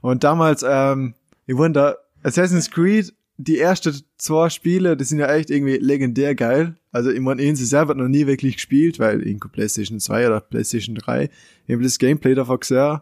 Und 0.00 0.24
damals, 0.24 0.64
ähm, 0.66 1.12
ich 1.46 1.56
wundere, 1.56 1.98
Assassin's 2.22 2.70
Creed, 2.70 3.12
die 3.36 3.58
ersten 3.58 3.94
zwei 4.16 4.48
Spiele, 4.48 4.96
die 4.96 5.04
sind 5.04 5.18
ja 5.18 5.32
echt 5.32 5.50
irgendwie 5.50 5.76
legendär 5.76 6.34
geil. 6.34 6.74
Also 6.90 7.10
ich 7.10 7.20
meine, 7.20 7.42
ich 7.42 7.56
selber 7.58 7.94
noch 7.94 8.08
nie 8.08 8.26
wirklich 8.26 8.54
gespielt, 8.54 8.98
weil 8.98 9.22
irgendwo 9.22 9.48
Playstation 9.48 10.00
2 10.00 10.26
oder 10.26 10.40
Playstation 10.40 10.94
3, 10.94 11.28
ich 11.66 11.74
habe 11.74 11.82
das 11.82 11.98
Gameplay 11.98 12.34
davon 12.34 12.60
gesehen. 12.60 13.00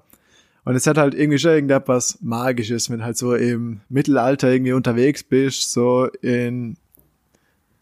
Und 0.67 0.75
es 0.75 0.85
hat 0.89 0.99
halt 0.99 1.15
irgendwie 1.15 1.39
schon 1.39 1.53
irgendetwas 1.53 2.19
Magisches, 2.21 2.91
wenn 2.91 3.05
halt 3.05 3.17
so 3.17 3.37
im 3.37 3.83
Mittelalter 3.89 4.51
irgendwie 4.53 4.73
unterwegs 4.73 5.23
bist, 5.23 5.71
so 5.71 6.07
in, 6.23 6.77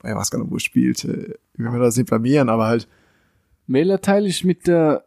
ich 0.05 0.14
weiß 0.14 0.31
gar 0.31 0.38
nicht, 0.38 0.50
wo 0.50 0.57
es 0.57 0.62
spielt, 0.64 1.03
äh, 1.05 1.31
ich 1.55 1.59
will 1.59 1.71
mir 1.71 1.79
das 1.79 1.97
nicht 1.97 2.09
blamieren, 2.09 2.50
aber 2.50 2.67
halt, 2.67 2.87
Welcher 3.67 4.03
Teil 4.03 4.26
ist 4.26 4.45
mit 4.45 4.67
der, 4.67 5.05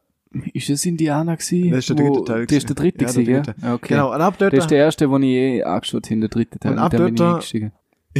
ist 0.54 0.70
das 0.70 0.86
Indianer 0.88 1.38
gewesen? 1.38 1.70
Das 1.70 1.82
ist 1.82 1.90
der 1.90 1.96
dritte 1.98 2.24
Teil 2.26 2.46
Das 2.48 2.58
ist 2.58 2.70
der 2.70 2.76
dritte 2.76 2.98
gewesen. 3.06 3.26
gewesen, 3.26 3.32
Ja, 3.32 3.38
ja? 3.38 3.44
der 3.44 3.54
dritte. 3.54 3.74
Okay. 3.74 3.88
genau, 3.94 4.14
und 4.16 4.22
ab 4.22 4.36
dort, 4.40 4.54
Das 4.54 4.64
ist 4.64 4.72
der 4.72 4.80
erste, 4.80 5.10
wo 5.12 5.18
ich 5.20 5.24
eh 5.26 5.64
angeschaut 5.64 6.10
habe, 6.10 6.20
der 6.20 6.30
dritte 6.30 6.58
Teil. 6.58 6.72
Und 6.72 6.80
ab 6.80 6.92
bin 6.92 7.16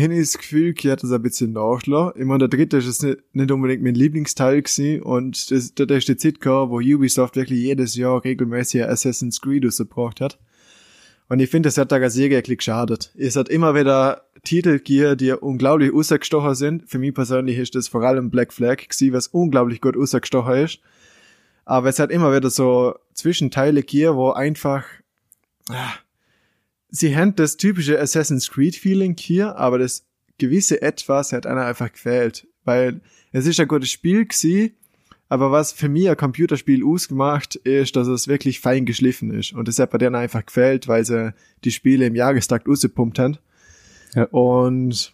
ich 0.02 0.20
das 0.20 0.38
Gefühl, 0.38 0.74
hätte 0.74 1.08
das 1.08 1.12
ein 1.12 1.22
bisschen 1.22 1.54
nachgelassen. 1.54 2.20
Ich 2.20 2.26
meine, 2.26 2.48
der 2.48 2.58
dritte 2.58 2.78
ist 2.78 3.04
nicht, 3.34 3.52
unbedingt 3.52 3.84
mein 3.84 3.96
Lieblingsteil 3.96 4.62
gewesen 4.62 5.02
und 5.02 5.52
das, 5.52 5.74
das 5.74 5.90
ist 5.90 6.08
die 6.08 6.18
Zeit 6.18 6.42
gehabt, 6.42 6.72
wo 6.72 6.78
Ubisoft 6.78 7.36
wirklich 7.36 7.60
jedes 7.60 7.96
Jahr 7.96 8.24
regelmäßig 8.24 8.84
Assassin's 8.84 9.42
Creed 9.42 9.66
rausgebracht 9.66 10.22
hat. 10.22 10.40
Und 11.30 11.40
ich 11.40 11.50
finde, 11.50 11.68
das 11.68 11.78
hat 11.78 11.92
der 11.92 12.10
Serie 12.10 12.38
wirklich 12.38 12.60
geschadet. 12.60 13.12
Es 13.18 13.36
hat 13.36 13.50
immer 13.50 13.76
wieder 13.76 14.24
Titel 14.44 14.78
gegeben, 14.78 15.18
die 15.18 15.32
unglaublich 15.34 15.92
rausgestochen 15.92 16.56
sind. 16.56 16.90
Für 16.90 17.00
mich 17.00 17.14
persönlich 17.14 17.58
ist 17.58 17.76
das 17.76 17.90
vor 17.90 18.04
allem 18.04 18.30
Black 18.30 18.54
Flag 18.54 18.78
gewesen, 18.78 19.14
was 19.14 19.28
unglaublich 19.28 19.82
gut 19.82 19.98
rausgestochen 19.98 20.56
ist. 20.56 20.80
Aber 21.66 21.90
es 21.90 22.00
hat 22.00 22.12
immer 22.12 22.34
wieder 22.34 22.50
so 22.50 22.96
Zwischenteile 23.14 23.82
gegeben, 23.82 24.16
wo 24.16 24.32
einfach, 24.32 24.86
ah, 25.70 25.96
sie 26.90 27.16
haben 27.16 27.36
das 27.36 27.58
typische 27.58 28.00
Assassin's 28.00 28.50
Creed 28.50 28.76
Feeling 28.76 29.16
hier, 29.18 29.56
aber 29.58 29.80
das 29.80 30.06
gewisse 30.38 30.82
Etwas 30.82 31.34
hat 31.34 31.46
einer 31.46 31.66
einfach 31.66 31.92
gefehlt, 31.92 32.48
weil 32.64 33.02
es 33.32 33.46
ist 33.46 33.60
ein 33.60 33.68
gutes 33.68 33.90
Spiel 33.90 34.26
gewesen, 34.26 34.72
aber 35.30 35.52
was 35.52 35.74
für 35.74 35.90
mich 35.90 36.10
ein 36.10 36.16
Computerspiel 36.16 36.86
ausgemacht 36.86 37.56
ist, 37.56 37.96
dass 37.96 38.08
es 38.08 38.28
wirklich 38.28 38.60
fein 38.60 38.86
geschliffen 38.86 39.32
ist 39.34 39.54
und 39.54 39.68
das 39.68 39.80
hat 39.80 39.92
bei 39.92 39.98
denen 39.98 40.16
einfach 40.16 40.46
gefehlt, 40.46 40.88
weil 40.88 41.04
sie 41.06 41.34
die 41.64 41.72
Spiele 41.72 42.06
im 42.06 42.16
Jahrestakt 42.16 42.68
rausgepumpt 42.68 43.20
haben. 43.20 43.38
Ja. 44.16 44.24
Und 44.26 45.12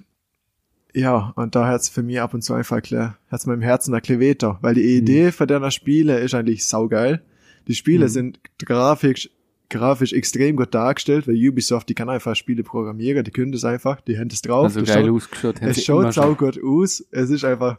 ja, 0.95 1.33
und 1.35 1.55
da 1.55 1.65
hat's 1.67 1.89
für 1.89 2.03
mich 2.03 2.21
ab 2.21 2.35
und 2.35 2.43
zu 2.43 2.53
einfach 2.53 2.81
klar, 2.83 3.17
hat's 3.31 3.47
meinem 3.47 3.63
Herzen 3.63 3.95
ein 3.95 4.01
Kleveter, 4.03 4.59
weil 4.61 4.75
die 4.75 4.95
Idee 4.95 5.31
von 5.31 5.47
deiner 5.47 5.71
Spiele 5.71 6.19
ist 6.19 6.35
eigentlich 6.35 6.67
saugeil. 6.67 7.23
Die 7.67 7.73
Spiele 7.73 8.05
Mhm. 8.05 8.09
sind 8.09 8.39
grafisch, 8.59 9.31
grafisch 9.73 10.13
extrem 10.13 10.55
gut 10.55 10.73
dargestellt, 10.73 11.27
weil 11.27 11.35
Ubisoft, 11.35 11.89
die 11.89 11.93
kann 11.93 12.09
einfach 12.09 12.35
Spiele 12.35 12.63
programmieren, 12.63 13.23
die 13.23 13.31
können 13.31 13.51
das 13.51 13.65
einfach, 13.65 13.99
die 14.01 14.17
haben 14.17 14.29
das 14.29 14.41
drauf. 14.41 14.65
Also 14.65 14.79
das 14.81 14.89
geil 14.89 15.05
schaut- 15.05 15.15
ausgeschaut. 15.15 15.55
es 15.61 15.83
schaut 15.83 16.03
schon. 16.03 16.11
saugut 16.11 16.59
aus. 16.63 17.03
Es 17.11 17.29
ist 17.29 17.43
einfach, 17.43 17.77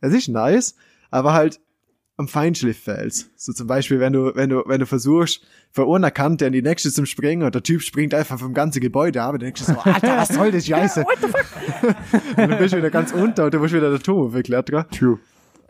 es 0.00 0.14
ist 0.14 0.28
nice, 0.28 0.74
aber 1.10 1.32
halt 1.34 1.60
am 2.16 2.28
Feinschliff 2.28 2.78
fehlt's. 2.78 3.30
So 3.36 3.52
zum 3.52 3.66
Beispiel, 3.66 3.98
wenn 3.98 4.12
du, 4.12 4.30
wenn 4.36 4.48
du, 4.48 4.62
wenn 4.66 4.78
du 4.78 4.86
versuchst, 4.86 5.42
von 5.72 5.92
einer 5.96 6.12
Kante 6.12 6.46
an 6.46 6.52
die 6.52 6.62
nächste 6.62 6.92
zum 6.92 7.06
Springen 7.06 7.42
und 7.42 7.54
der 7.54 7.62
Typ 7.64 7.82
springt 7.82 8.14
einfach 8.14 8.38
vom 8.38 8.54
ganzen 8.54 8.80
Gebäude 8.80 9.20
ab, 9.20 9.32
dann 9.32 9.40
denkst 9.40 9.66
du 9.66 9.72
so, 9.72 9.78
Alter, 9.82 10.16
was 10.16 10.28
soll 10.28 10.52
das 10.52 10.66
Scheiße? 10.66 11.04
und 11.82 12.38
dann 12.38 12.58
bist 12.58 12.72
du 12.72 12.78
wieder 12.78 12.90
ganz 12.90 13.12
unter 13.12 13.46
und 13.46 13.54
du 13.54 13.58
musst 13.58 13.74
wieder 13.74 13.90
der 13.90 13.98
Turm 14.00 14.30
verklettern. 14.30 14.86
True. 14.92 15.18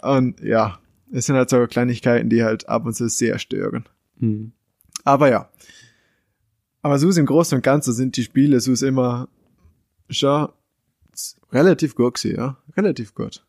Und 0.02 0.40
ja, 0.40 0.78
es 1.12 1.24
sind 1.26 1.36
halt 1.36 1.48
so 1.48 1.66
Kleinigkeiten, 1.66 2.28
die 2.28 2.44
halt 2.44 2.68
ab 2.68 2.84
und 2.84 2.94
zu 2.94 3.08
sehr 3.08 3.38
stören. 3.38 3.86
Hm. 4.20 4.52
Aber 5.04 5.30
ja. 5.30 5.48
Aber 6.82 6.98
so 6.98 7.08
ist 7.08 7.18
im 7.18 7.26
Großen 7.26 7.56
und 7.56 7.62
Ganzen 7.62 7.92
sind 7.92 8.16
die 8.16 8.24
Spiele 8.24 8.60
so 8.60 8.72
ist 8.72 8.82
immer 8.82 9.28
schon 10.10 10.48
relativ 11.52 11.94
gut 11.94 12.14
gewesen, 12.14 12.36
ja. 12.36 12.56
Relativ 12.76 13.14
gut. 13.14 13.44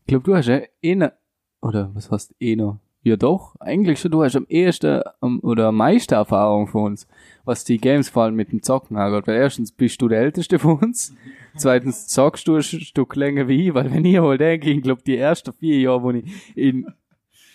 Ich 0.00 0.06
glaube, 0.08 0.24
du 0.24 0.34
hast 0.34 0.46
ja 0.46 0.60
eh 0.82 0.94
ne, 0.94 1.12
oder 1.60 1.90
was 1.94 2.10
heißt 2.10 2.34
eh 2.40 2.56
noch? 2.56 2.78
Ja 3.02 3.16
doch, 3.16 3.54
eigentlich 3.60 4.00
schon, 4.00 4.10
du 4.10 4.24
hast 4.24 4.36
am 4.36 4.46
ehesten 4.48 5.02
oder 5.42 5.68
am 5.68 5.76
meisten 5.76 6.14
Erfahrung 6.14 6.66
von 6.66 6.92
uns, 6.92 7.06
was 7.44 7.64
die 7.64 7.78
Games 7.78 8.08
vor 8.08 8.24
allem 8.24 8.34
mit 8.34 8.50
dem 8.50 8.62
Zocken 8.62 8.96
angeht. 8.96 9.26
Weil 9.26 9.36
erstens 9.36 9.70
bist 9.70 10.02
du 10.02 10.08
der 10.08 10.20
Älteste 10.20 10.58
von 10.58 10.78
uns, 10.78 11.14
zweitens 11.56 12.08
zockst 12.08 12.48
du 12.48 12.56
ein 12.56 12.62
Stück 12.62 13.14
länger 13.14 13.46
wie 13.46 13.68
ich, 13.68 13.74
weil 13.74 13.92
wenn 13.92 14.04
ich 14.04 14.18
mal 14.18 14.36
denke, 14.36 14.70
ich 14.70 14.82
glaube, 14.82 15.02
die 15.06 15.16
ersten 15.16 15.52
vier 15.52 15.78
Jahre, 15.78 16.02
wo 16.02 16.10
ich 16.10 16.24
in 16.56 16.92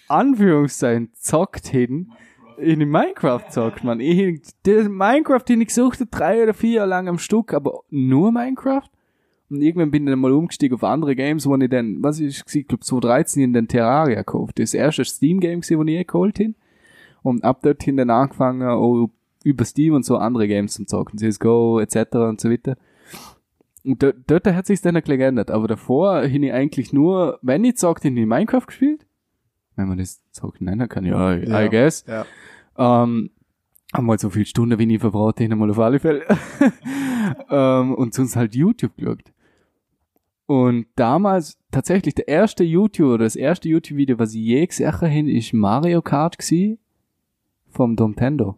Anführungszeichen 0.08 1.10
zockt 1.14 1.68
hin, 1.68 2.12
in 2.58 2.80
Minecraft 2.90 3.50
zockt, 3.50 3.84
man. 3.84 4.00
Ich, 4.00 4.42
der 4.66 4.90
Minecraft, 4.90 5.44
den 5.48 5.62
ich 5.62 5.70
gesucht 5.70 6.00
drei 6.12 6.44
oder 6.44 6.54
vier 6.54 6.72
Jahre 6.72 6.90
lang 6.90 7.08
am 7.08 7.18
Stück, 7.18 7.54
aber 7.54 7.82
nur 7.90 8.32
Minecraft. 8.32 8.90
Und 9.50 9.62
irgendwann 9.62 9.92
bin 9.92 10.08
ich 10.08 10.12
dann 10.12 10.20
mal 10.20 10.32
umgestiegen 10.32 10.76
auf 10.76 10.84
andere 10.84 11.16
Games, 11.16 11.46
wo 11.46 11.56
ich 11.56 11.70
dann, 11.70 12.02
was 12.02 12.20
ich, 12.20 12.42
ich 12.54 12.68
glaube 12.68 12.84
2013 12.84 13.44
in 13.44 13.54
den 13.54 13.68
Terraria 13.68 14.16
gekauft. 14.16 14.58
Das 14.58 14.74
erste 14.74 15.06
Steam-Game 15.06 15.62
wo 15.62 15.84
ich 15.84 16.08
geholt 16.08 16.38
hin. 16.38 16.56
Und 17.22 17.44
ab 17.44 17.62
dorthin 17.62 17.98
dann 17.98 18.10
angefangen, 18.10 18.68
auch 18.68 19.10
über 19.44 19.66
Steam 19.66 19.94
und 19.94 20.06
so 20.06 20.18
andere 20.18 20.48
Games 20.48 20.74
zu 20.74 20.86
zocken. 20.86 21.20
CSGO, 21.20 21.80
etc. 21.80 22.16
und 22.16 22.42
so 22.42 22.50
weiter. 22.50 22.78
Und 23.84 24.02
dort, 24.02 24.16
dort 24.28 24.48
hat 24.48 24.66
sich's 24.66 24.82
dann 24.82 24.96
ein 24.96 25.04
geändert. 25.04 25.52
Aber 25.52 25.68
davor 25.68 26.22
hin 26.24 26.44
ich 26.44 26.54
eigentlich 26.54 26.94
nur, 26.94 27.40
wenn 27.42 27.64
ich 27.64 27.78
zockt, 27.78 28.06
in 28.06 28.16
Minecraft 28.26 28.66
gespielt. 28.66 29.06
Wenn 29.76 29.88
man 29.88 29.98
das 29.98 30.22
zockt 30.32 30.62
nennen 30.62 30.88
kann, 30.88 31.06
ja, 31.06 31.36
I, 31.36 31.48
Ja. 31.48 31.64
I 31.64 31.70
guess. 31.70 32.06
Ja. 32.08 32.26
Ähm, 32.78 33.32
haben 33.94 34.06
mal 34.06 34.18
so 34.20 34.30
viele 34.30 34.46
Stunden, 34.46 34.80
wie 34.80 34.94
ich 34.94 35.02
verbraucht 35.02 35.40
habe, 35.40 35.56
mal 35.56 35.70
auf 35.70 35.80
alle 35.80 36.00
Fälle. 36.00 36.26
ähm, 37.50 37.94
und 37.94 38.14
sonst 38.14 38.36
halt 38.36 38.56
YouTube 38.56 38.96
geschaut. 38.98 39.32
Und 40.46 40.88
damals, 40.96 41.58
tatsächlich, 41.72 42.16
der 42.16 42.28
erste 42.28 42.64
YouTube, 42.64 43.14
oder 43.14 43.24
das 43.24 43.36
erste 43.36 43.70
YouTube-Video, 43.70 44.20
was 44.20 44.34
ich 44.34 44.42
je 44.42 44.66
gesehen 44.66 44.92
habe, 44.92 45.32
ist 45.32 45.54
Mario 45.54 46.02
Kart 46.02 46.38
gsi 46.38 46.80
vom 47.70 47.94
Nintendo. 47.94 48.58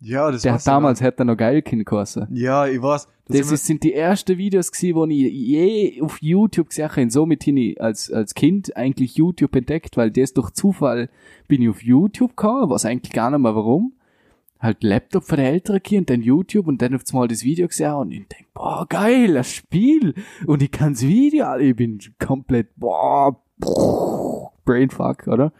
Ja, 0.00 0.30
das 0.30 0.42
Der 0.42 0.52
hat 0.54 0.66
damals, 0.66 1.00
hat 1.00 1.18
er 1.18 1.24
noch 1.24 1.36
geil 1.36 1.62
geheißen. 1.62 2.28
Ja, 2.32 2.66
ich 2.66 2.80
weiß. 2.82 3.08
Das, 3.26 3.36
sind 3.38 3.46
wir- 3.48 3.54
ist, 3.54 3.66
sind 3.66 3.82
die 3.84 3.94
ersten 3.94 4.36
Videos 4.36 4.70
gsi, 4.70 4.94
wo 4.94 5.06
ich 5.06 5.16
je 5.32 6.02
auf 6.02 6.20
YouTube 6.20 6.68
gesehen 6.68 6.90
habe. 6.90 7.10
Somit 7.10 7.44
bin 7.46 7.56
ich 7.56 7.80
als, 7.80 8.12
als 8.12 8.34
Kind 8.34 8.76
eigentlich 8.76 9.16
YouTube 9.16 9.56
entdeckt, 9.56 9.96
weil 9.96 10.10
das 10.10 10.34
durch 10.34 10.50
Zufall 10.50 11.08
bin 11.48 11.62
ich 11.62 11.70
auf 11.70 11.82
YouTube 11.82 12.36
gekommen, 12.36 12.68
was 12.70 12.84
eigentlich 12.84 13.12
gar 13.14 13.30
nicht 13.30 13.40
mehr 13.40 13.54
warum. 13.54 13.94
Halt 14.60 14.82
Laptop 14.82 15.24
für 15.24 15.36
die 15.36 15.42
älteren 15.42 15.82
Kinder 15.82 16.00
und 16.00 16.10
dann 16.10 16.22
YouTube 16.22 16.66
und 16.68 16.80
dann 16.82 16.94
auf 16.94 17.02
einmal 17.12 17.28
das 17.28 17.42
Video 17.44 17.66
gesehen 17.68 17.92
und 17.94 18.12
ich 18.12 18.26
denk, 18.28 18.52
boah, 18.54 18.86
geil, 18.88 19.34
das 19.34 19.50
Spiel. 19.50 20.14
Und 20.46 20.62
ich 20.62 20.70
kann's 20.70 21.02
Video, 21.02 21.54
ich 21.56 21.76
bin 21.76 21.98
komplett, 22.18 22.68
boah, 22.76 23.40
Brainfuck, 24.64 25.26
oder? 25.28 25.52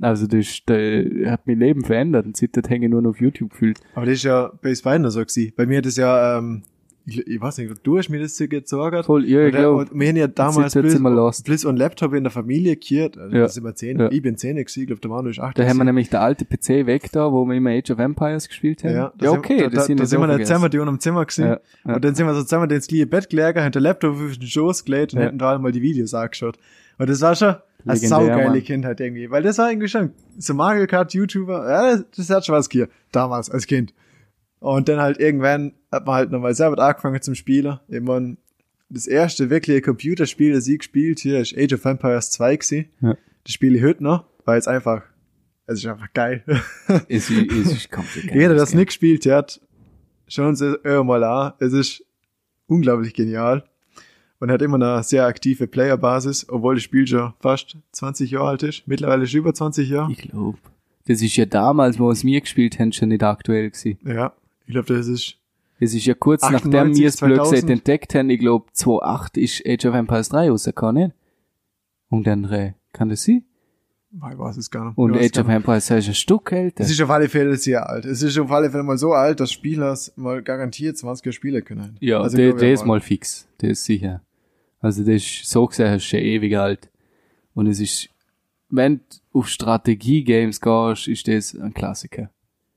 Also 0.00 0.26
das, 0.26 0.60
das 0.66 1.04
hat 1.26 1.46
mein 1.46 1.58
Leben 1.58 1.84
verändert 1.84 2.26
und 2.26 2.36
seitdem 2.36 2.64
hänge 2.64 2.86
ich 2.86 2.90
nur 2.92 3.02
noch 3.02 3.10
auf 3.10 3.20
YouTube 3.20 3.50
gefühlt. 3.50 3.78
aber 3.94 4.06
das 4.06 4.16
ist 4.16 4.24
ja 4.24 4.52
bei 4.62 4.74
beiden 4.82 5.10
so 5.10 5.20
gewesen. 5.20 5.52
Bei 5.56 5.64
mir 5.66 5.78
hat 5.78 5.86
das 5.86 5.96
ja, 5.96 6.38
ähm, 6.38 6.62
ich, 7.08 7.24
ich 7.24 7.40
weiß 7.40 7.58
nicht, 7.58 7.72
du 7.84 7.96
hast 7.98 8.08
mir 8.08 8.18
das 8.20 8.36
so 8.36 8.48
gezogen. 8.48 9.04
Voll, 9.04 9.24
ja, 9.26 9.38
ich 9.42 9.46
Und 9.46 9.52
der- 9.52 9.60
glaube, 9.62 9.86
wir 9.94 10.08
haben 10.08 10.16
ja 10.16 10.26
damals 10.26 10.74
lost. 10.74 11.44
Bliss 11.44 11.64
und 11.64 11.76
Laptop 11.76 12.12
in 12.14 12.24
der 12.24 12.32
Familie 12.32 12.72
gekiert. 12.74 13.16
Also 13.16 13.36
Ja. 13.36 13.42
das 13.44 13.54
sind 13.54 13.62
wir 13.64 13.74
zehn. 13.76 13.98
Ja. 14.00 14.10
Ich 14.10 14.20
bin 14.22 14.36
zehn 14.36 14.56
gewesen, 14.56 14.80
ich 14.80 14.86
glaube, 14.88 15.00
der 15.00 15.10
Manu 15.10 15.28
ist 15.30 15.38
acht. 15.38 15.56
Da 15.56 15.66
haben 15.66 15.76
wir 15.78 15.84
nämlich 15.84 16.10
der 16.10 16.20
alte 16.20 16.44
PC 16.44 16.84
weg 16.86 17.08
da, 17.12 17.30
wo 17.32 17.44
wir 17.46 17.54
immer 17.54 17.70
Age 17.70 17.92
of 17.92 17.98
Empires 18.00 18.48
gespielt 18.48 18.82
haben. 18.84 18.92
Ja, 18.92 19.12
da 19.16 19.24
ja 19.24 19.30
sind- 19.30 19.38
okay, 19.38 19.58
da, 19.58 19.64
das 19.66 19.74
da, 19.74 19.80
sind 19.82 19.98
da 20.00 20.02
jetzt 20.02 20.10
sind 20.10 20.18
wir 20.20 20.26
dann 20.26 20.30
vergessen. 20.36 20.48
zusammen 20.54 20.70
die 20.72 20.78
unten 20.78 20.94
im 20.94 21.00
Zimmer 21.00 21.24
gewesen. 21.24 21.44
Ja, 21.44 21.60
ja. 21.86 21.94
Und 21.94 22.04
dann 22.04 22.14
sind 22.16 22.26
wir 22.26 22.34
so 22.34 22.42
zusammen 22.42 22.68
ins 22.70 22.90
liebe 22.90 23.06
Bett 23.06 23.30
gelegen, 23.30 23.60
haben 23.60 23.72
den 23.72 23.82
Laptop 23.82 24.16
auf 24.16 24.36
den 24.36 24.46
Schoß 24.48 24.84
gelegt 24.84 25.14
und 25.14 25.20
Ja. 25.20 25.26
hätten 25.26 25.38
da 25.38 25.54
einmal 25.54 25.70
die 25.72 25.82
Videos 25.82 26.12
angeschaut. 26.12 26.58
Und 26.98 27.08
das 27.08 27.20
war 27.20 27.36
schon 27.36 27.54
eine 27.86 27.98
saugeile 27.98 28.50
Mann. 28.50 28.62
Kindheit 28.62 29.00
irgendwie. 29.00 29.30
Weil 29.30 29.42
das 29.42 29.58
war 29.58 29.70
irgendwie 29.70 29.88
schon 29.88 30.10
so 30.38 30.54
Mario 30.54 30.86
Kart 30.86 31.14
YouTuber, 31.14 31.68
ja, 31.68 32.02
das, 32.16 32.30
hat 32.30 32.44
schon 32.46 32.54
was 32.54 32.68
hier. 32.70 32.88
Damals, 33.12 33.50
als 33.50 33.66
Kind. 33.66 33.94
Und 34.58 34.88
dann 34.88 35.00
halt 35.00 35.18
irgendwann 35.18 35.72
hat 35.92 36.06
man 36.06 36.14
halt 36.16 36.30
nochmal 36.30 36.54
selber 36.54 36.82
angefangen 36.82 37.20
zum 37.22 37.34
Spielen. 37.34 37.78
Mein, 37.88 38.38
das 38.88 39.06
erste 39.06 39.50
wirkliche 39.50 39.80
Computerspiel, 39.82 40.52
das 40.52 40.66
ich 40.66 40.78
gespielt 40.78 41.20
hier, 41.20 41.40
ist 41.40 41.56
Age 41.56 41.74
of 41.74 41.84
Empires 41.84 42.30
2 42.30 42.56
gewesen. 42.56 42.86
Ja. 43.00 43.16
Das 43.44 43.52
spiele 43.52 43.78
ich 43.78 43.84
heute 43.84 44.02
noch, 44.02 44.24
weil 44.44 44.58
es 44.58 44.66
einfach, 44.66 45.02
es 45.66 45.78
ist 45.78 45.86
einfach 45.86 46.12
geil. 46.12 46.42
Es 47.08 47.30
ist, 47.30 47.52
es 47.52 47.72
ist 47.72 47.90
komplett 47.90 48.28
geil, 48.28 48.36
Jeder, 48.36 48.48
der 48.50 48.58
das 48.58 48.74
nicht 48.74 48.86
gespielt 48.86 49.26
hat, 49.26 49.60
schauen 50.28 50.56
Sie 50.56 50.78
es 50.82 51.04
mal 51.04 51.22
an. 51.22 51.52
Es 51.58 51.72
ist 51.72 52.04
unglaublich 52.66 53.14
genial 53.14 53.64
und 54.40 54.50
hat 54.50 54.62
immer 54.62 54.76
eine 54.76 55.02
sehr 55.02 55.26
aktive 55.26 55.66
Playerbasis, 55.66 56.46
obwohl 56.48 56.74
das 56.74 56.84
Spiel 56.84 57.06
schon 57.06 57.32
fast 57.40 57.76
20 57.92 58.30
Jahre 58.30 58.48
alt 58.48 58.62
ist. 58.62 58.82
Mittlerweile 58.86 59.24
ist 59.24 59.30
es 59.30 59.34
über 59.34 59.54
20 59.54 59.88
Jahre. 59.88 60.12
Ich 60.12 60.18
glaube. 60.18 60.58
Das 61.06 61.22
ist 61.22 61.36
ja 61.36 61.46
damals, 61.46 61.98
wo 61.98 62.10
es 62.10 62.24
mir 62.24 62.40
gespielt 62.40 62.78
haben, 62.78 62.92
schon 62.92 63.08
nicht 63.10 63.22
aktuell 63.22 63.70
gewesen. 63.70 63.98
Ja, 64.04 64.32
ich 64.66 64.72
glaube, 64.72 64.92
das 64.92 65.06
ist 65.06 65.36
Es 65.78 65.94
ist 65.94 66.04
ja 66.04 66.14
kurz 66.14 66.42
98, 66.42 66.72
nachdem 66.72 66.96
wir 66.96 67.08
es 67.08 67.16
blöd 67.18 67.36
2000. 67.36 67.54
gesagt 67.54 67.70
entdeckt 67.70 68.14
haben, 68.14 68.30
ich 68.30 68.40
glaube 68.40 68.66
2008 68.72 69.36
ist 69.36 69.62
Age 69.66 69.86
of 69.86 69.94
Empires 69.94 70.28
3 70.30 70.50
rausgekommen, 70.50 71.04
nicht? 71.04 71.14
Und 72.08 72.26
dann 72.26 72.42
Dreh. 72.42 72.72
Kann 72.92 73.08
das 73.08 73.24
sein? 73.24 73.44
ich 74.12 74.38
weiß 74.38 74.56
es 74.56 74.70
gar 74.70 74.86
nicht. 74.86 74.96
Und 74.98 75.16
Age 75.16 75.38
of. 75.38 75.48
Empires 75.48 75.90
ist 75.90 76.08
ein 76.08 76.14
Stück 76.14 76.50
älter. 76.52 76.82
Es 76.82 76.90
ist 76.90 77.00
auf 77.02 77.10
alle 77.10 77.28
Fälle 77.28 77.56
sehr 77.56 77.88
alt. 77.88 78.04
Es 78.06 78.22
ist 78.22 78.38
auf 78.38 78.50
alle 78.50 78.70
Fälle 78.70 78.82
mal 78.82 78.96
so 78.96 79.12
alt, 79.12 79.40
dass 79.40 79.52
Spieler 79.52 79.96
mal 80.16 80.42
garantiert 80.42 80.96
20er 80.96 81.32
Spiele 81.32 81.62
können. 81.62 81.96
Ja, 82.00 82.20
Also, 82.20 82.36
der, 82.36 82.54
der 82.54 82.72
ist 82.72 82.86
mal 82.86 83.00
fix. 83.00 83.46
Der 83.60 83.70
ist 83.70 83.84
sicher. 83.84 84.22
Also 84.86 85.02
der 85.02 85.16
ist 85.16 85.44
so 85.50 85.66
gesehen 85.66 85.98
schon 85.98 86.20
ewig 86.20 86.56
alt. 86.56 86.88
Und 87.54 87.66
es 87.66 87.80
ist, 87.80 88.08
wenn 88.70 88.98
du 89.32 89.40
auf 89.40 89.48
Strategie-Games 89.48 90.60
gehst, 90.60 91.08
ist 91.08 91.26
das 91.26 91.56
ein 91.56 91.74
Klassiker. 91.74 92.30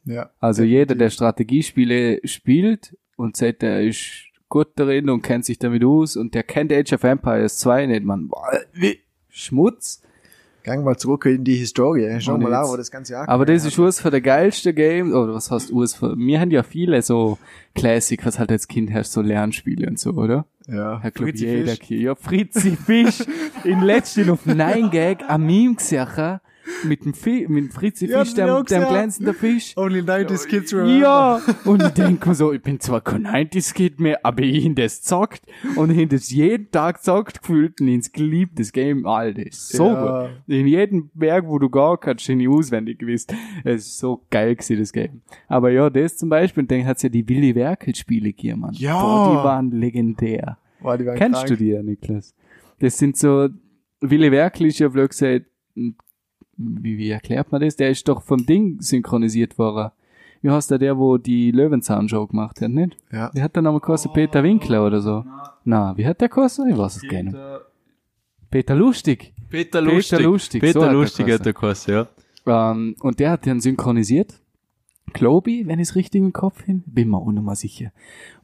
Ja. 0.05 0.31
Also 0.39 0.63
jeder, 0.63 0.95
der 0.95 1.11
Strategiespiele 1.11 2.21
spielt 2.23 2.97
und 3.15 3.37
sagt, 3.37 3.61
er 3.61 3.83
ist 3.83 4.25
gut 4.47 4.69
darin 4.75 5.07
und 5.11 5.21
kennt 5.21 5.45
sich 5.45 5.59
damit 5.59 5.83
aus 5.83 6.17
und 6.17 6.33
der 6.33 6.41
kennt 6.41 6.73
Age 6.73 6.93
of 6.93 7.03
Empires 7.03 7.59
2 7.59 7.85
nicht, 7.85 8.03
man. 8.03 8.27
Boah, 8.27 8.59
wie 8.73 8.99
Schmutz. 9.27 10.01
Gang 10.63 10.83
mal 10.83 10.97
zurück 10.97 11.25
in 11.25 11.43
die 11.43 11.57
Historie. 11.57 12.19
Schau 12.19 12.33
Und 12.33 12.41
mal 12.41 12.53
an, 12.55 12.67
wo 12.67 12.75
das 12.75 12.89
ganze 12.89 13.13
Jahr 13.13 13.29
Aber 13.29 13.45
das 13.45 13.65
ist 13.65 13.77
was 13.77 14.01
für 14.01 14.09
der 14.09 14.21
geilste 14.21 14.73
Game, 14.73 15.13
oder 15.13 15.35
was 15.35 15.51
heißt 15.51 15.71
was 15.75 15.93
für, 15.93 16.17
wir 16.17 16.39
haben 16.39 16.49
ja 16.49 16.63
viele 16.63 17.03
so 17.03 17.37
Classic, 17.75 18.25
was 18.25 18.39
halt 18.39 18.51
als 18.51 18.67
Kind 18.67 18.89
herrscht, 18.89 19.11
so 19.11 19.21
Lernspiele 19.21 19.87
und 19.87 19.99
so, 19.99 20.13
oder? 20.13 20.47
Ja. 20.71 20.99
Herr 21.01 21.11
Club 21.11 21.35
jeder 21.35 21.75
Fisch. 21.75 21.87
hier. 21.87 21.99
Ja, 21.99 22.15
Fritzi 22.15 22.75
Fisch. 22.75 23.23
in 23.63 23.81
letzten 23.81 24.29
auf 24.29 24.45
Nein 24.45 24.89
Gag 24.89 25.23
am 25.27 25.45
Meme 25.45 25.75
gesehen. 25.75 26.39
Mit 26.85 27.03
dem, 27.05 27.13
Fi 27.13 27.45
mit 27.49 27.65
dem 27.65 27.69
Fritzi 27.71 28.05
Ja, 28.07 28.23
Fisch, 28.23 28.33
dem, 28.35 28.47
dem 28.47 28.87
glänzenden 28.87 29.33
Fisch. 29.33 29.75
Only 29.77 29.99
90s 29.99 30.47
Kids 30.47 30.73
remember. 30.73 30.99
Ja, 30.99 31.41
und 31.65 31.83
ich 31.83 31.89
denk 31.89 32.25
mir 32.25 32.33
so, 32.35 32.53
ich 32.53 32.61
bin 32.61 32.79
zwar 32.79 33.01
kein 33.01 33.27
90s 33.27 33.73
Kid 33.73 33.99
mehr, 33.99 34.19
aber 34.23 34.41
ich 34.43 34.63
ihn 34.65 34.75
das 34.75 35.01
zockt 35.01 35.41
und 35.75 35.91
ich 35.91 35.97
ihn 35.97 36.09
das 36.09 36.29
jeden 36.31 36.71
Tag 36.71 37.03
zockt 37.03 37.41
gefühlt 37.41 37.81
und 37.81 37.87
ins 37.87 38.11
geliebtes 38.11 38.71
Game, 38.71 39.05
Alter, 39.05 39.45
ist 39.45 39.69
so 39.69 39.85
Ja. 39.87 40.21
gut. 40.27 40.31
In 40.47 40.67
jedem 40.67 41.09
Berg, 41.13 41.45
wo 41.47 41.59
du 41.59 41.69
gehen 41.69 41.97
kannst, 41.99 42.27
bin 42.27 42.39
ich 42.39 42.47
auswendig 42.47 42.99
gewusst. 42.99 43.33
Es 43.63 43.81
ist 43.87 43.97
so 43.99 44.25
geil 44.29 44.55
gewesen, 44.55 44.77
das 44.79 44.93
Game. 44.93 45.21
Aber 45.47 45.71
ja, 45.71 45.89
das 45.89 46.17
zum 46.17 46.29
Beispiel, 46.29 46.61
und 46.63 46.71
dann 46.71 46.85
hat's 46.85 47.01
ja 47.03 47.09
die 47.09 47.27
Willy 47.27 47.55
Werkel 47.55 47.95
Spiele 47.95 48.29
gegeben, 48.33 48.61
Mann. 48.61 48.73
Ja. 48.75 49.01
Boah, 49.01 49.31
die 49.31 49.43
waren 49.43 49.71
legendär. 49.71 50.57
Boah, 50.81 50.97
die 50.97 51.05
waren 51.05 51.17
Kennst 51.17 51.39
krank. 51.45 51.47
du 51.49 51.57
die 51.57 51.69
ja, 51.71 51.83
Niklas? 51.83 52.33
Das 52.79 52.97
sind 52.97 53.17
so, 53.17 53.49
Willy 54.01 54.31
Werkel 54.31 54.67
ist 54.67 54.79
ja 54.79 54.87
blöd 54.87 55.09
gesagt, 55.09 55.45
wie, 56.59 56.97
wie 56.97 57.09
erklärt 57.09 57.51
man 57.51 57.61
das? 57.61 57.75
Der 57.77 57.89
ist 57.89 58.07
doch 58.07 58.21
vom 58.21 58.45
Ding 58.45 58.81
synchronisiert 58.81 59.57
worden. 59.57 59.91
wie 60.41 60.49
heißt 60.49 60.69
der, 60.71 60.77
der, 60.77 60.97
wo 60.97 61.17
die 61.17 61.51
Löwenzahn-Show 61.51 62.27
gemacht 62.27 62.61
hat, 62.61 62.69
nicht? 62.71 62.97
Ja. 63.11 63.29
Der 63.29 63.43
hat 63.43 63.55
dann 63.55 63.63
nochmal 63.63 63.79
gekostet 63.79 64.13
Peter 64.13 64.43
Winkler 64.43 64.85
oder 64.85 64.99
so. 65.01 65.23
Na, 65.63 65.95
wie 65.97 66.05
hat 66.05 66.19
der 66.21 66.27
gekostet? 66.29 66.65
Ich 66.69 66.77
weiß 66.77 66.97
es 66.97 67.07
gar 67.07 67.23
nicht. 67.23 67.37
Peter 68.51 68.75
Lustig. 68.75 69.33
Peter 69.49 69.79
Peter 69.79 69.81
Lustig. 69.81 70.19
Lustig, 70.19 70.61
so 70.61 70.67
Peter 70.67 70.81
hat 70.81 70.87
er 70.89 70.93
Lustig 70.93 71.25
geheißen. 71.25 71.39
hat 71.39 71.45
der 71.45 71.53
gekostet, 71.53 71.95
ja. 72.45 72.71
Ähm, 72.71 72.95
und 73.01 73.19
der 73.19 73.31
hat 73.31 73.45
den 73.45 73.59
synchronisiert. 73.61 74.39
Glaube 75.13 75.49
ich, 75.51 75.67
wenn 75.67 75.79
ich 75.79 75.89
es 75.89 75.95
richtig 75.95 76.21
im 76.21 76.33
Kopf 76.33 76.63
hin, 76.63 76.83
bin 76.85 77.09
mir 77.09 77.17
auch 77.17 77.31
noch 77.31 77.41
mal 77.41 77.55
sicher. 77.55 77.91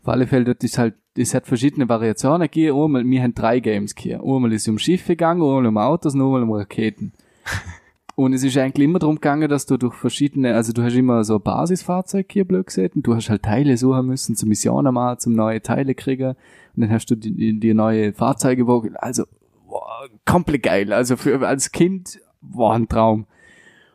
Auf 0.01 0.07
alle 0.07 0.25
Fälle, 0.25 0.45
das 0.45 0.63
ist 0.63 0.77
halt, 0.77 0.95
das 1.15 1.33
hat 1.33 1.45
verschiedene 1.45 1.87
Variationen 1.87 2.41
gegeben. 2.43 2.79
Einmal, 2.81 3.05
wir 3.05 3.21
haben 3.21 3.35
drei 3.35 3.59
Games 3.59 3.93
hier. 3.97 4.21
Einmal 4.23 4.51
ist 4.51 4.63
es 4.63 4.67
um 4.67 4.79
Schiffe 4.79 5.13
gegangen, 5.13 5.41
einmal 5.43 5.65
um 5.65 5.77
Autos 5.77 6.15
und 6.15 6.21
einmal 6.21 6.41
um 6.43 6.51
Raketen. 6.51 7.13
und 8.15 8.33
es 8.33 8.43
ist 8.43 8.57
eigentlich 8.57 8.85
immer 8.85 8.99
darum 8.99 9.15
gegangen, 9.15 9.49
dass 9.49 9.65
du 9.65 9.77
durch 9.77 9.93
verschiedene, 9.93 10.55
also 10.55 10.71
du 10.71 10.81
hast 10.83 10.95
immer 10.95 11.23
so 11.25 11.35
ein 11.35 11.41
Basisfahrzeug 11.41 12.31
hier, 12.31 12.45
blöd 12.45 12.67
gesagt, 12.67 12.95
und 12.95 13.05
du 13.05 13.13
hast 13.13 13.29
halt 13.29 13.43
Teile 13.43 13.75
suchen 13.75 14.07
müssen, 14.07 14.37
zum 14.37 14.49
Missionen 14.49 14.93
machen, 14.93 15.19
zum 15.19 15.33
neue 15.33 15.61
Teile 15.61 15.95
kriegen. 15.95 16.29
Und 16.75 16.81
dann 16.81 16.91
hast 16.91 17.07
du 17.07 17.15
die, 17.15 17.59
die, 17.59 17.73
neue 17.73 18.13
Fahrzeuge 18.13 18.57
gebaut. 18.57 18.89
Also, 18.95 19.25
wow, 19.67 20.09
komplett 20.25 20.63
geil. 20.63 20.93
Also 20.93 21.17
für, 21.17 21.45
als 21.45 21.73
Kind, 21.73 22.21
war 22.41 22.75
ein 22.75 22.87
Traum. 22.87 23.27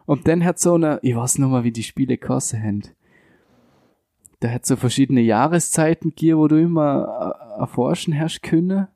Und 0.05 0.29
dann 0.29 0.45
hat 0.45 0.59
so 0.59 0.75
eine, 0.75 0.99
ich 1.03 1.17
weiß 1.17 1.39
noch 1.39 1.49
mal, 1.49 1.65
wie 1.65 1.73
die 1.73 1.83
Spiele 1.83 2.19
gekostet 2.19 2.61
haben. 2.61 2.83
Da 4.41 4.51
hat 4.51 4.67
so 4.67 4.77
verschiedene 4.77 5.21
Jahreszeiten 5.21 6.11
gegeben, 6.11 6.41
wo 6.41 6.49
du 6.49 6.61
immer 6.61 7.37
äh, 7.57 7.61
erforschen 7.61 8.19
hast 8.19 8.43
können. 8.43 8.89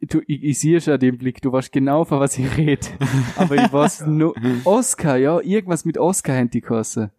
Du, 0.00 0.20
ich, 0.26 0.44
ich 0.44 0.58
sehe 0.60 0.80
schon 0.80 0.98
den 1.00 1.18
Blick, 1.18 1.42
du 1.42 1.50
weißt 1.50 1.72
genau, 1.72 2.04
von 2.04 2.20
was 2.20 2.38
ich 2.38 2.56
rede. 2.56 2.86
Aber 3.36 3.56
ich 3.56 3.72
weiß 3.72 4.06
nur, 4.06 4.34
Oscar, 4.64 5.16
ja, 5.16 5.40
irgendwas 5.40 5.84
mit 5.84 5.98
Oscar 5.98 6.36
haben 6.36 6.50
die 6.50 6.60
gekostet. 6.60 7.10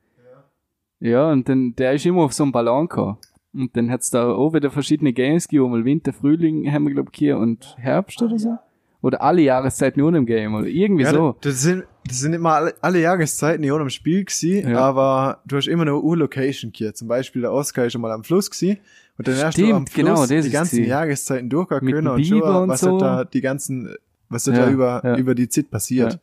Ja, 1.02 1.32
und 1.32 1.48
dann, 1.50 1.76
der 1.76 1.94
ist 1.94 2.06
immer 2.06 2.24
auf 2.24 2.34
so 2.34 2.44
einem 2.44 2.52
Ballon 2.52 2.88
gekommen. 2.88 3.18
Und 3.54 3.76
dann 3.76 3.90
hat's 3.90 4.10
da 4.12 4.32
auch 4.32 4.54
wieder 4.54 4.70
verschiedene 4.70 5.12
Games 5.12 5.48
gegeben, 5.48 5.72
mal 5.72 5.84
Winter, 5.84 6.14
Frühling 6.14 6.72
haben 6.72 6.88
wir, 6.88 6.94
glaub 6.94 7.10
ich, 7.12 7.18
hier 7.20 7.38
und 7.38 7.76
Herbst 7.80 8.22
oder 8.22 8.38
so. 8.38 8.58
Oder 9.02 9.22
alle 9.22 9.42
Jahreszeiten 9.42 10.00
nur 10.02 10.14
im 10.14 10.26
Game, 10.26 10.54
oder 10.56 10.68
irgendwie 10.68 11.04
Ja, 11.04 11.12
so. 11.14 11.36
das 11.42 11.62
sind, 11.62 11.86
das 12.10 12.20
sind 12.20 12.34
immer 12.34 12.54
alle, 12.56 12.74
alle 12.82 13.00
Jahreszeiten 13.00 13.64
in 13.64 13.72
einem 13.72 13.90
Spiel 13.90 14.26
gewesen, 14.26 14.70
Ja. 14.72 14.80
aber 14.80 15.42
du 15.46 15.56
hast 15.58 15.68
immer 15.68 15.84
eine 15.84 15.96
Urlocation 15.96 16.72
hier. 16.76 16.94
Zum 16.94 17.08
Beispiel 17.08 17.42
der 17.44 17.52
Oscar 17.54 17.86
ist 17.86 17.94
schon 17.94 18.02
mal 18.02 18.12
am 18.12 18.24
Fluss 18.24 18.50
gewesen 18.50 18.80
und 19.18 19.28
dann 19.28 19.36
hast 19.38 19.58
du 19.58 19.74
am 19.74 19.86
Fluss 19.88 19.96
genau, 19.96 20.26
die 20.26 20.50
ganzen 20.50 20.78
gewesen. 20.78 20.90
Jahreszeiten 20.90 21.50
durchgehen 21.50 21.80
können 21.92 22.08
und 22.08 22.32
und 22.64 22.70
was 22.70 22.82
so. 22.82 22.98
da 23.00 23.24
die 23.26 23.42
ganzen, 23.42 23.96
was 24.30 24.44
da, 24.46 24.54
Ja, 24.54 24.66
da 24.66 24.72
über, 24.72 25.02
ja. 25.06 25.18
über 25.18 25.36
die 25.36 25.48
Zeit 25.50 25.70
passiert. 25.70 26.20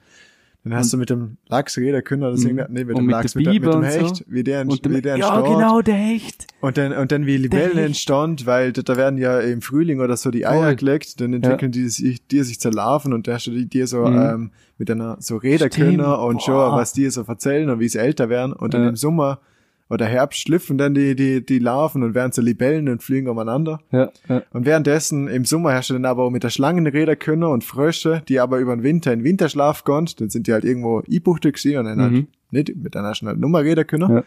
Ja. 0.66 0.70
Dann 0.70 0.78
hast 0.80 0.92
du 0.92 0.96
mit 0.96 1.10
dem 1.10 1.36
Lachs 1.48 1.76
reden 1.78 2.02
können, 2.02 2.22
oder 2.24 2.36
Mhm. 2.36 2.60
nee, 2.70 2.84
mit 2.84 2.98
dem 2.98 3.08
Lachs, 3.08 3.34
mit, 3.36 3.46
mit 3.46 3.62
dem 3.62 3.68
und 3.68 3.72
so. 3.84 3.88
Hecht, 3.88 4.24
wie 4.26 4.42
der, 4.42 4.62
Und 4.62 4.84
dem, 4.84 4.94
wie 4.94 5.00
der 5.00 5.16
ja, 5.16 5.40
genau, 5.40 5.80
der 5.80 5.94
Hecht. 5.94 6.46
Und 6.60 6.76
dann, 6.76 6.92
und 6.92 7.12
dann 7.12 7.24
wie 7.24 7.36
Libellen 7.36 7.76
Hecht. 7.76 7.86
entstand, 7.86 8.46
weil 8.46 8.72
da 8.72 8.96
werden 8.96 9.16
ja 9.18 9.38
im 9.40 9.62
Frühling 9.62 10.00
oder 10.00 10.16
so 10.16 10.30
die 10.30 10.44
Eier 10.46 10.64
Voll. 10.64 10.76
gelegt, 10.76 11.20
dann 11.20 11.32
entwickeln 11.34 11.70
die 11.70 11.88
sich, 11.88 12.26
die 12.26 12.42
sich 12.42 12.58
zur 12.58 12.72
Larven 12.72 13.12
und 13.12 13.28
da 13.28 13.34
hast 13.34 13.46
du 13.46 13.52
die, 13.52 13.66
die 13.68 13.86
so, 13.86 14.04
Mhm. 14.06 14.18
ähm, 14.18 14.50
mit 14.78 14.90
einer 14.90 15.16
so 15.20 15.38
können 15.38 16.00
und 16.00 16.42
schon, 16.42 16.54
was 16.72 16.92
die 16.92 17.08
so 17.10 17.22
erzählen 17.22 17.70
und 17.70 17.78
wie 17.80 17.88
sie 17.88 17.98
älter 17.98 18.28
werden 18.28 18.52
und 18.52 18.74
dann 18.74 18.82
Ja. 18.82 18.88
im 18.88 18.96
Sommer 18.96 19.40
oder 19.88 20.06
Herbst 20.06 20.40
schlüpfen 20.40 20.78
dann 20.78 20.94
die, 20.94 21.14
die, 21.14 21.44
die 21.44 21.58
Larven 21.58 22.02
und 22.02 22.14
werden 22.14 22.32
so 22.32 22.42
Libellen 22.42 22.88
und 22.88 23.02
fliegen 23.02 23.28
umeinander. 23.28 23.80
Ja, 23.92 24.10
ja. 24.28 24.42
Und 24.52 24.66
währenddessen 24.66 25.28
im 25.28 25.44
Sommer 25.44 25.72
du 25.90 25.94
dann 25.94 26.04
aber 26.04 26.24
auch 26.24 26.30
mit 26.30 26.42
der 26.42 26.50
Schlangen 26.50 26.86
reden 26.86 27.18
können 27.18 27.44
und 27.44 27.62
Frösche, 27.64 28.22
die 28.28 28.40
aber 28.40 28.58
über 28.58 28.74
den 28.74 28.82
Winter 28.82 29.12
in 29.12 29.22
Winterschlaf 29.22 29.84
gehen, 29.84 30.08
dann 30.18 30.30
sind 30.30 30.46
die 30.48 30.52
halt 30.52 30.64
irgendwo 30.64 31.02
einbuchtet 31.10 31.54
gewesen 31.54 31.78
und 31.78 31.84
dann 31.84 32.00
halt 32.00 32.12
Mhm. 32.12 32.26
nicht 32.50 32.76
mit 32.76 32.96
einer 32.96 33.14
schnellen 33.14 33.38
Nummer 33.40 33.62
reden 33.62 33.86
können. 33.86 34.10
Ja. 34.16 34.24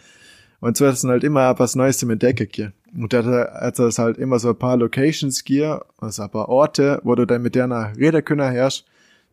Und 0.62 0.76
so 0.78 0.86
hast 0.86 1.04
du 1.04 1.08
dann 1.08 1.14
halt 1.14 1.24
immer 1.24 1.58
was 1.58 1.76
Neues 1.76 1.98
zum 1.98 2.10
Entdecken 2.10 2.48
hier. 2.54 2.74
Und 2.98 3.14
da 3.14 3.24
hat 3.24 3.80
es 3.80 3.98
halt 4.00 4.18
immer 4.18 4.40
so 4.40 4.50
ein 4.50 4.56
paar 4.58 4.78
Locations 4.78 5.44
hier, 5.46 5.82
also 6.00 6.24
ein 6.24 6.30
paar 6.30 6.50
Orte, 6.50 7.00
wo 7.04 7.16
du 7.16 7.26
dann 7.26 7.42
mit 7.42 7.56
der 7.56 7.94
reden 7.98 8.24
können 8.26 8.52
herrschst. 8.52 8.86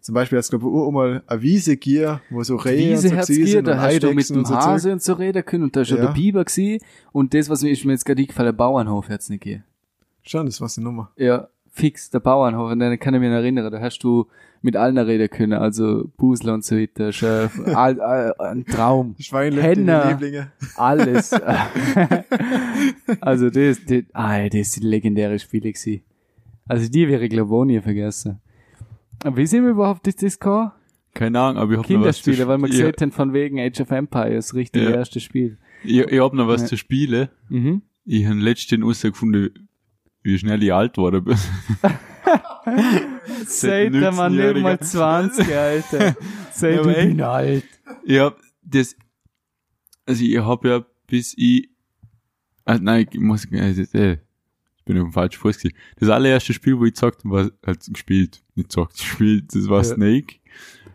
Zum 0.06 0.14
Beispiel 0.14 0.38
hast 0.38 0.52
du 0.52 0.60
glaube 0.60 0.72
ich 0.72 0.82
auch 0.84 0.90
mal 0.92 1.22
eine 1.26 1.42
Wiese 1.42 1.76
hier, 1.82 2.20
wo 2.30 2.40
so 2.44 2.54
Rehe 2.54 2.92
Wiese 2.92 3.08
und 3.12 3.24
so 3.24 3.58
und 3.58 3.66
da 3.66 3.80
hast 3.80 4.00
du 4.04 4.12
mit 4.12 4.30
dem 4.30 4.48
Hase 4.48 4.92
und 4.92 5.02
so 5.02 5.14
reden 5.14 5.44
können 5.44 5.64
und 5.64 5.74
da 5.74 5.80
ist 5.80 5.88
schon 5.88 5.98
Ja. 5.98 6.04
der 6.06 6.12
Biber 6.12 6.44
gewesen. 6.44 6.78
Und 7.10 7.34
das, 7.34 7.50
was 7.50 7.62
mir 7.64 7.70
ist 7.72 7.84
mir 7.84 7.90
jetzt 7.90 8.04
gerade 8.06 8.20
eingefallen, 8.22 8.46
der 8.46 8.56
Bauernhof 8.56 9.08
hat's 9.08 9.28
nicht 9.30 9.42
gegeben. 9.42 9.64
Schon, 10.22 10.46
das 10.46 10.60
war 10.60 10.68
die 10.72 10.80
Nummer. 10.80 11.10
Ja, 11.16 11.48
fix, 11.72 12.08
der 12.10 12.20
Bauernhof. 12.20 12.70
Und 12.70 12.78
dann 12.78 12.96
kann 13.00 13.14
ich 13.14 13.20
mich 13.20 13.30
erinnern, 13.30 13.68
da 13.72 13.80
hast 13.80 13.98
du 14.04 14.28
mit 14.62 14.76
allen 14.76 14.96
reden 14.96 15.28
können, 15.28 15.54
also 15.54 16.08
Pusler 16.16 16.54
und 16.54 16.64
so 16.64 16.76
weiter. 16.76 17.10
Schon 17.10 17.50
all, 17.74 18.00
all, 18.00 18.32
ein 18.38 18.64
Traum. 18.64 19.16
Schweinle. 19.18 19.60
Alles. 20.76 21.32
also 23.20 23.50
das, 23.50 23.84
das, 23.84 24.04
ah, 24.12 24.48
das 24.48 24.70
sind 24.70 24.84
legendäre 24.84 25.36
Spiele 25.40 25.72
gewesen. 25.72 26.02
Also 26.68 26.88
die 26.88 27.08
wäre 27.08 27.24
ich 27.24 27.30
glaube 27.30 27.52
ich 27.52 27.60
auch 27.60 27.64
nie 27.64 27.80
vergessen. 27.80 28.38
Wie 29.34 29.46
sind 29.46 29.64
wir 29.64 29.70
überhaupt 29.70 30.06
auf 30.06 30.14
das 30.14 30.38
gekommen? 30.38 30.72
Keine 31.14 31.40
Ahnung, 31.40 31.62
aber 31.62 31.72
ich 31.72 31.78
hab 31.78 31.88
noch 31.90 32.04
was 32.04 32.18
zu 32.18 32.24
Kinderspiele, 32.30 32.48
weil 32.48 32.58
wir 32.58 32.68
gesehen 32.68 32.92
haben 33.00 33.12
von 33.12 33.32
wegen 33.32 33.58
Age 33.58 33.80
of 33.80 33.90
Empires, 33.90 34.54
richtig 34.54 34.82
Ja. 34.82 34.90
erstes 34.90 35.22
Spiel. 35.22 35.58
Ich, 35.82 35.98
ich 35.98 36.20
hab 36.20 36.34
noch 36.34 36.46
was 36.48 36.62
Ja. 36.62 36.66
zu 36.68 36.76
spielen. 36.76 37.28
Mhm. 37.48 37.82
Ich 38.04 38.26
habe 38.26 38.36
letztens 38.38 38.80
herausgefunden, 38.82 39.68
wie 40.22 40.38
schnell 40.38 40.62
ich 40.62 40.72
alt 40.74 40.94
geworden 40.94 41.24
bin. 41.24 41.36
Seid 43.46 43.94
ihr 43.94 44.12
mal 44.12 44.30
nicht 44.30 44.40
19-Jähriger. 44.40 44.60
mal 44.60 44.78
20, 44.80 45.54
Alter. 45.56 46.16
Seid 46.52 46.86
echt. 46.86 47.08
bin 47.08 47.20
alt. 47.22 47.64
Ich 48.04 48.18
hab 48.18 48.38
das, 48.62 48.96
also 50.06 50.24
ich 50.24 50.38
hab 50.38 50.64
ja 50.64 50.84
bis 51.06 51.34
ich, 51.36 51.70
ah, 52.64 52.78
nein, 52.80 53.06
ich 53.10 53.20
muss, 53.20 53.46
also, 53.52 53.82
ich 54.88 54.94
bin 54.94 54.98
auf 54.98 55.08
dem 55.08 55.12
falschen 55.12 55.38
Fuß 55.40 55.58
gewesen. 55.58 55.76
Das 55.98 56.08
allererste 56.08 56.52
Spiel, 56.52 56.78
wo 56.78 56.84
ich 56.84 56.92
gezockt 56.94 57.24
habe, 57.24 57.30
war 57.34 57.50
halt 57.66 57.84
gespielt, 57.92 58.42
nicht 58.54 58.68
gezockt, 58.68 58.96
gespielt, 58.98 59.54
das 59.54 59.68
war 59.68 59.78
Ja. 59.78 59.84
Snake. 59.84 60.36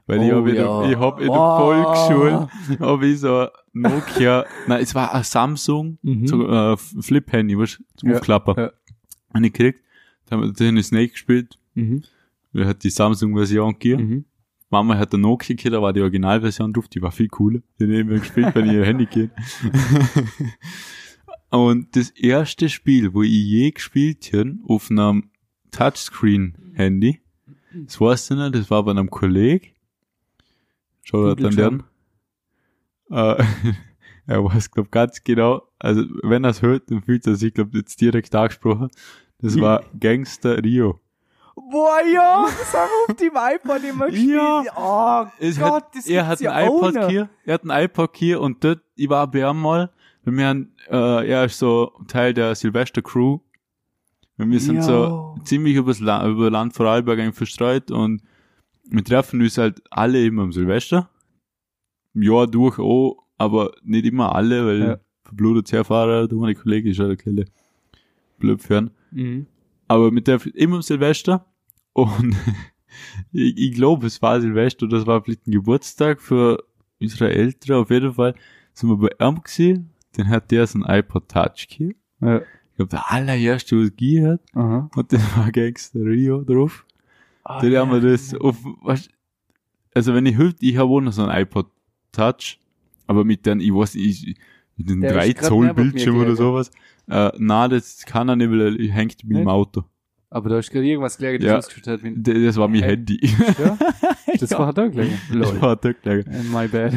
Weil 0.07 0.23
ich 0.23 0.31
Oh, 0.33 0.37
hab 0.37 0.47
in 0.47 0.55
der, 0.55 0.63
ja. 0.63 0.89
ich 0.89 0.97
hab 0.97 1.19
in 1.19 1.27
der 1.27 1.35
Wow. 1.35 1.59
Volksschule, 1.59 2.49
hab 2.79 3.01
ich 3.03 3.19
so 3.19 3.47
Nokia, 3.73 4.45
nein, 4.67 4.81
es 4.81 4.95
war 4.95 5.13
ein 5.13 5.23
Samsung, 5.23 5.97
Mhm. 6.01 6.27
so, 6.27 6.47
äh, 6.49 6.77
Flip-Handy, 6.77 7.57
was, 7.57 7.81
zum 7.97 8.09
Ja, 8.09 8.15
Aufklapper. 8.15 8.55
ja. 8.57 8.71
Und 9.33 9.43
ich 9.43 9.53
gekriegt, 9.53 9.81
da 10.25 10.37
haben 10.37 10.57
wir 10.57 10.83
Snake 10.83 11.09
gespielt, 11.11 11.57
Mhm. 11.75 12.03
da 12.53 12.65
hat 12.65 12.83
die 12.83 12.89
Samsung-Version 12.89 13.73
gegeben. 13.73 14.03
Mhm. 14.09 14.25
Mama 14.69 14.97
hat 14.97 15.13
eine 15.13 15.21
Nokia 15.21 15.55
gehabt, 15.55 15.73
da 15.75 15.81
war 15.81 15.91
die 15.93 16.01
Originalversion 16.01 16.71
drauf, 16.71 16.87
die 16.87 17.01
war 17.01 17.11
viel 17.11 17.27
cooler. 17.27 17.59
Die 17.79 17.83
haben 17.83 18.09
wir 18.09 18.19
gespielt, 18.19 18.55
wenn 18.55 18.67
ich 18.67 18.73
ihr 18.73 18.85
Handy 18.85 19.05
geht. 19.05 19.31
Und 21.51 21.95
das 21.97 22.09
erste 22.11 22.69
Spiel, 22.69 23.13
wo 23.13 23.23
ich 23.23 23.31
je 23.31 23.71
gespielt 23.71 24.31
habe, 24.33 24.57
auf 24.67 24.89
einem 24.89 25.29
Touchscreen-Handy, 25.71 27.19
das 27.73 27.99
weißt 27.99 28.31
du 28.31 28.35
nicht, 28.35 28.55
das 28.55 28.71
war 28.71 28.83
bei 28.83 28.91
einem 28.91 29.09
Kollegen. 29.09 29.67
Schau 31.03 31.35
Google 31.35 31.55
dann. 31.55 31.83
Äh, 33.11 33.43
er 34.25 34.45
weiß, 34.45 34.71
glaub 34.71 34.89
ganz 34.89 35.21
genau, 35.21 35.63
also 35.79 36.05
wenn 36.23 36.45
er 36.45 36.51
es 36.51 36.61
hört, 36.61 36.89
dann 36.89 37.01
fühlt 37.01 37.27
er 37.27 37.35
sich, 37.35 37.53
glaub 37.53 37.73
jetzt 37.73 37.99
direkt 37.99 38.33
angesprochen. 38.33 38.87
Das 39.39 39.59
war 39.59 39.83
Gangster 39.99 40.63
Rio. 40.63 41.01
Boah, 41.55 41.99
ja, 42.13 42.45
das 42.45 42.73
haben 42.73 42.89
wir 42.89 43.09
auf 43.09 43.15
dem 43.17 43.33
iPod 43.35 43.83
immer 43.83 44.05
gespielt. 44.09 44.29
Ja. 44.31 44.63
Oh 44.77 45.29
Es 45.39 45.59
Gott, 45.59 45.71
hat, 45.73 45.95
das 45.95 46.07
er 46.07 46.25
hat 46.25 46.39
ja 46.39 46.53
ein 46.53 46.67
iPod 46.67 47.09
hier, 47.09 47.29
er 47.43 47.53
hat 47.55 47.65
ein 47.65 47.83
iPod 47.83 48.15
hier 48.15 48.39
und 48.39 48.63
dort, 48.63 48.79
ich 48.95 49.09
war 49.09 49.29
bei 49.29 49.41
ihm 49.49 49.61
mal, 49.61 49.91
weil 50.23 50.37
wir 50.37 50.47
haben, 50.47 50.71
äh, 50.89 51.29
er 51.29 51.45
ist 51.45 51.57
so 51.59 51.91
Teil 52.07 52.33
der 52.33 52.55
Silvester 52.55 53.01
Crew. 53.01 53.39
Und 54.37 54.49
wir 54.51 54.59
sind 54.59 54.83
so 54.83 54.91
Jo. 54.91 55.35
ziemlich 55.43 55.75
übers 55.75 55.99
La 55.99 56.27
über 56.27 56.49
Land 56.49 56.73
Vorarlberg 56.73 57.19
eigentlich 57.19 57.35
verstreut 57.35 57.91
und 57.91 58.23
wir 58.89 59.03
treffen 59.03 59.41
uns 59.41 59.57
halt 59.57 59.81
alle 59.91 60.25
immer 60.25 60.43
am 60.43 60.51
Silvester. 60.51 61.09
Im 62.13 62.23
Jahr 62.23 62.47
durch 62.47 62.79
auch, 62.79 63.23
aber 63.37 63.71
nicht 63.83 64.05
immer 64.05 64.33
alle, 64.35 64.65
weil 64.65 64.79
Ja. 64.79 64.97
verblutet 65.23 65.71
Herfahrer, 65.71 66.27
der 66.27 66.37
meine 66.37 66.55
Kollege 66.55 66.89
ist 66.89 66.97
ja 66.97 67.07
der 67.07 67.17
kleine 67.17 67.45
Blödfern. 68.39 68.89
Mhm. 69.11 69.45
Aber 69.87 70.11
mit 70.11 70.27
der 70.27 70.39
immer 70.55 70.77
am 70.77 70.81
Silvester 70.81 71.45
und 71.93 72.35
ich, 73.31 73.57
ich 73.57 73.73
glaube, 73.73 74.07
es 74.07 74.21
war 74.21 74.41
Silvester, 74.41 74.87
das 74.87 75.05
war 75.05 75.23
vielleicht 75.23 75.47
ein 75.47 75.51
Geburtstag 75.51 76.19
für 76.19 76.63
unsere 76.99 77.31
Eltern, 77.31 77.77
auf 77.81 77.89
jeden 77.91 78.13
Fall 78.13 78.33
sind 78.73 78.89
wir 78.89 78.97
bei 78.97 79.25
ihm 79.25 79.41
gewesen, 79.43 79.90
dann 80.17 80.29
hat 80.29 80.51
der 80.51 80.67
so 80.67 80.79
ein 80.79 80.99
iPod 80.99 81.27
Touch 81.29 81.67
gehabt. 81.69 81.95
Ja. 82.21 82.37
Ich 82.39 82.75
glaube, 82.77 82.89
der 82.89 83.11
allererste, 83.11 83.77
was 83.77 83.83
es 83.85 83.89
gegeben 83.91 84.27
hat, 84.27 84.41
Aha. 84.53 84.89
und 84.95 85.13
dann 85.13 85.21
war 85.35 85.51
Gangster 85.51 85.99
Rio 85.99 86.43
drauf. 86.43 86.85
Ah, 87.43 87.59
dann 87.61 87.71
ja. 87.71 87.81
haben 87.81 87.91
wir 87.91 87.99
das 88.11 88.33
auf, 88.35 88.57
was, 88.81 89.09
also 89.93 90.13
wenn 90.13 90.25
ich 90.25 90.37
hüpft, 90.37 90.57
ich 90.61 90.77
habe 90.77 90.89
auch 90.91 91.01
noch 91.01 91.11
so 91.11 91.25
ein 91.25 91.41
iPod 91.41 91.67
Touch, 92.11 92.59
aber 93.07 93.23
mit 93.25 93.45
den, 93.45 93.59
ich 93.59 93.73
weiß 93.73 93.95
nicht, 93.95 94.37
mit 94.77 94.89
den 94.89 95.01
Der 95.01 95.13
3 95.13 95.27
ist 95.29 95.37
grad 95.39 95.47
Zoll 95.49 95.73
Bildschirm 95.73 96.17
oder 96.17 96.35
sowas. 96.35 96.71
Äh, 97.07 97.31
na, 97.37 97.67
das 97.67 98.05
kann 98.05 98.29
er 98.29 98.35
nicht, 98.35 98.49
weil 98.51 98.79
er 98.79 98.91
hängt 98.93 99.23
mit 99.25 99.37
dem? 99.37 99.47
Auto. 99.47 99.83
Aber 100.29 100.49
da 100.49 100.59
ist 100.59 100.71
gerade 100.71 100.85
irgendwas 100.85 101.17
gelegen, 101.17 101.43
das 101.43 101.67
Ja. 101.85 101.91
hat. 101.91 102.03
wie- 102.03 102.15
D- 102.15 102.45
Das 102.45 102.55
war 102.55 102.67
mein? 102.69 102.83
Handy. 102.83 103.19
Ja? 103.59 103.77
Das 104.39 104.51
war 104.51 104.71
da 104.73 104.87
gelegen. 104.87 105.19
Das 105.33 105.61
war 105.61 105.75
da 105.75 105.91
gelegen. 105.91 106.33
And 106.33 106.51
my 106.53 106.67
bad. 106.69 106.93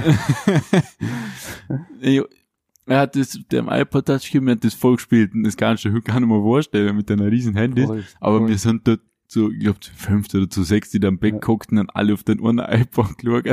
Er 2.86 3.00
hat 3.00 3.16
das, 3.16 3.38
dem 3.50 3.68
iPod 3.70 4.06
Touch 4.06 4.24
gegeben, 4.30 4.50
hat 4.50 4.62
das 4.64 4.74
voll 4.74 4.96
gespielt 4.96 5.32
und 5.34 5.42
das 5.44 5.56
kannst 5.56 5.84
du 5.84 5.90
dir 5.90 6.00
gar 6.02 6.20
nicht 6.20 6.28
mehr 6.28 6.38
vorstellen 6.40 6.94
mit 6.96 7.08
deiner 7.08 7.30
riesen 7.30 7.54
Handys. 7.56 7.86
Voll, 7.86 8.04
Aber 8.20 8.38
voll. 8.40 8.48
wir 8.48 8.58
sind 8.58 8.86
dort 8.86 9.00
so, 9.26 9.50
ich 9.50 9.60
glaub, 9.60 9.82
zu 9.82 9.90
fünft 9.94 10.34
oder 10.34 10.50
zu 10.50 10.62
sechs, 10.64 10.90
die 10.90 11.00
da 11.00 11.08
am 11.08 11.18
Bett 11.18 11.42
Ja. 11.42 11.48
und 11.80 11.90
alle 11.96 12.12
auf 12.12 12.22
den 12.24 12.44
einen 12.44 12.58
iPod 12.58 13.16
geschaut. 13.18 13.46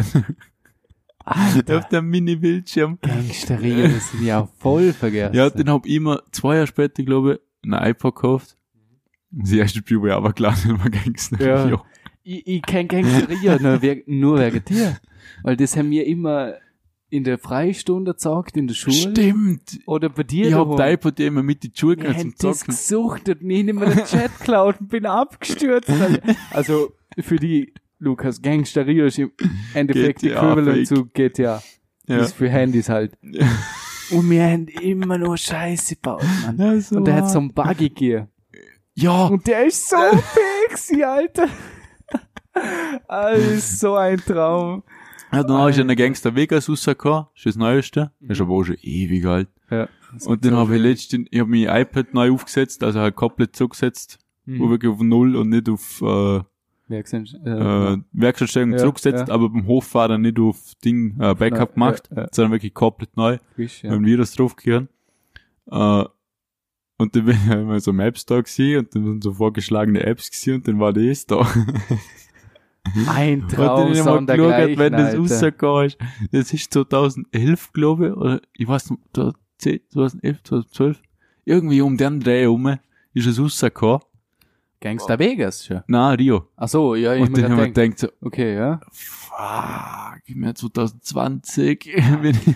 auf 1.25 1.87
dem 1.89 2.09
Mini-Bildschirm. 2.09 2.99
Gangsterie, 3.01 3.83
das 3.89 4.11
sind 4.11 4.25
ja 4.25 4.47
voll 4.59 4.91
vergessen. 4.93 5.35
Ja, 5.35 5.49
den 5.49 5.69
hab 5.69 5.85
ich 5.85 5.93
immer 5.95 6.21
zwei 6.31 6.55
Jahre 6.55 6.67
später, 6.67 7.03
glaube 7.03 7.39
ich, 7.63 7.69
ein 7.71 7.89
iPod 7.91 8.15
gekauft. 8.15 8.57
Das 9.29 9.51
erste 9.51 9.79
Spiel, 9.79 10.01
wo 10.01 10.07
ich 10.07 10.13
aber 10.13 10.33
klar 10.33 10.51
nicht 10.55 10.65
mehr 10.67 10.89
Gangster. 10.89 11.39
Ja. 11.45 11.69
Ja. 11.69 11.83
ich, 12.23 12.45
ich 12.47 12.61
kenn 12.63 12.87
Gangsterie 12.87 13.59
nur, 13.61 13.79
nur 14.07 14.39
wegen 14.39 14.65
dir. 14.65 14.97
Weil 15.43 15.55
das 15.55 15.77
haben 15.77 15.89
wir 15.91 16.05
immer 16.05 16.55
in 17.11 17.23
der 17.25 17.37
Freistunde 17.37 18.13
gesagt, 18.13 18.55
in 18.57 18.67
der 18.67 18.73
Schule. 18.73 18.95
Stimmt. 18.95 19.79
Oder 19.85 20.09
bei 20.09 20.23
dir 20.23 20.47
Ich 20.47 20.53
hab 20.53 20.75
dein 20.77 20.93
iPod 20.93 21.19
immer 21.19 21.43
mit 21.43 21.61
die 21.61 21.71
genommen 21.71 22.07
haben 22.07 22.35
zum 22.37 22.49
das 22.51 22.59
Zocken. 22.59 22.73
gesucht 22.73 23.29
und 23.29 23.41
nie 23.43 23.63
mehr 23.63 23.89
den 23.89 24.05
Chat 24.05 24.39
geklaut 24.39 24.79
und 24.79 24.87
bin 24.89 25.05
abgestürzt. 25.05 25.91
Also 26.51 26.93
für 27.19 27.35
die, 27.35 27.73
Lukas, 27.99 28.41
Gangsterie 28.41 29.05
ist 29.05 29.19
im 29.19 29.31
Endeffekt 29.73 30.23
äquivalent 30.23 30.87
zu 30.87 31.05
GTA. 31.05 31.61
Ja. 32.07 32.17
Ist 32.17 32.33
für 32.33 32.49
Handys 32.49 32.89
halt. 32.89 33.17
Und 34.11 34.29
wir 34.29 34.43
haben 34.43 34.67
immer 34.67 35.17
nur 35.17 35.37
Scheiße 35.37 35.95
gebaut, 35.95 36.23
Mann. 36.45 36.57
Ja, 36.57 36.79
so 36.81 36.97
Und 36.97 37.05
der 37.05 37.15
hat 37.15 37.29
so 37.31 37.39
einen 37.39 37.53
Buggy 37.53 37.89
Gear. 37.89 38.27
ja, 38.93 39.27
Und 39.27 39.47
der 39.47 39.65
ist 39.67 39.89
so 39.89 39.95
pixie, 40.67 41.03
Alter. 41.03 41.47
Ist 43.55 43.79
so 43.79 43.95
ein 43.95 44.17
Traum. 44.17 44.83
Ja, 45.31 45.43
dann 45.43 45.57
habe 45.57 45.71
ich 45.71 45.79
einen 45.79 45.95
Gangster 45.95 46.35
Vegas 46.35 46.69
rausgehauen, 46.69 47.27
das 47.33 47.39
ist 47.39 47.45
das 47.45 47.55
Neueste. 47.55 48.11
Das 48.19 48.37
ist 48.37 48.41
aber 48.41 48.53
auch 48.53 48.63
schon 48.63 48.77
ewig 48.81 49.25
alt. 49.25 49.49
Ja. 49.69 49.87
Und 50.25 50.43
dann 50.43 50.55
habe 50.55 50.75
ich 50.75 50.81
letztens, 50.81 51.27
ich 51.31 51.39
habe 51.39 51.49
mein 51.49 51.63
iPad 51.63 52.13
neu 52.13 52.31
aufgesetzt, 52.31 52.83
also 52.83 52.99
halt 52.99 53.15
komplett 53.15 53.55
zugesetzt, 53.55 54.19
wo 54.45 54.69
wirklich 54.69 54.91
auf 54.91 54.99
Null 54.99 55.35
und 55.37 55.49
nicht 55.49 55.69
auf 55.69 56.01
äh, 56.01 56.41
Werkstatt, 56.91 57.33
äh, 57.45 57.93
äh, 57.93 57.97
Werkstattstellung 58.11 58.73
Ja, 58.73 58.77
zurückgesetzt, 58.79 59.29
ja. 59.29 59.33
aber 59.33 59.49
beim 59.49 59.65
Hochfahren 59.65 60.21
nicht 60.21 60.37
auf 60.39 60.75
Ding 60.83 61.15
äh, 61.19 61.33
Backup 61.33 61.69
Ja, 61.69 61.73
gemacht, 61.73 62.09
ja, 62.15 62.27
sondern 62.31 62.51
wirklich 62.51 62.73
komplett 62.73 63.15
neu, 63.15 63.37
frisch, 63.55 63.83
ja. 63.83 63.91
ja. 63.91 63.95
ein 63.95 64.05
Virus 64.05 64.33
draufgehauen. 64.33 64.89
Äh, 65.71 66.03
und 66.97 67.15
dann 67.15 67.25
bin 67.25 67.75
ich 67.75 67.83
so 67.83 67.91
im 67.91 67.99
App 67.99 68.17
Store 68.17 68.43
gewesen 68.43 68.79
und 68.79 68.95
dann 68.95 69.05
sind 69.05 69.23
so 69.23 69.33
vorgeschlagene 69.33 70.03
Apps 70.03 70.29
gewesen 70.29 70.55
und 70.55 70.67
dann 70.67 70.79
war 70.79 70.93
das 70.93 71.25
da. 71.25 71.47
Ein 73.07 73.43
Und 73.43 73.51
dann 73.53 73.57
Traum, 73.67 73.91
ich 73.91 73.97
mal 73.99 74.03
sondergleichen, 74.03 74.75
geschaut, 74.75 74.79
wenn 74.79 74.93
das 74.93 75.15
rausgegangen 75.17 75.85
ist. 75.85 75.97
Das 76.31 76.53
ist 76.53 76.73
2011, 76.73 77.73
glaube 77.73 78.07
ich, 78.07 78.13
oder 78.13 78.41
ich 78.57 78.67
weiß 78.67 78.89
nicht, 78.91 79.01
2010, 79.13 79.79
2011, 79.89 80.43
2012. 80.43 81.01
Irgendwie 81.45 81.81
um 81.81 81.97
den 81.97 82.19
Dreh 82.19 82.41
herum 82.41 82.77
ist 83.13 83.27
es 83.27 83.39
rausgekommen. 83.39 84.01
Gangster 84.79 85.19
Vegas 85.19 85.63
schon. 85.63 85.81
Nein, 85.87 86.15
Rio. 86.15 86.47
Ach 86.55 86.67
so, 86.67 86.95
ja, 86.95 87.13
ich 87.13 87.21
Und 87.21 87.33
mir 87.33 87.43
dann 87.43 87.51
haben 87.51 87.57
wir 87.59 87.69
gedacht 87.69 87.99
so, 87.99 88.07
Okay, 88.19 88.55
ja. 88.55 88.79
fuck, 88.91 90.21
im 90.25 90.43
Jahr 90.43 90.55
2020 90.55 91.79
bin 92.21 92.31
ich, 92.31 92.47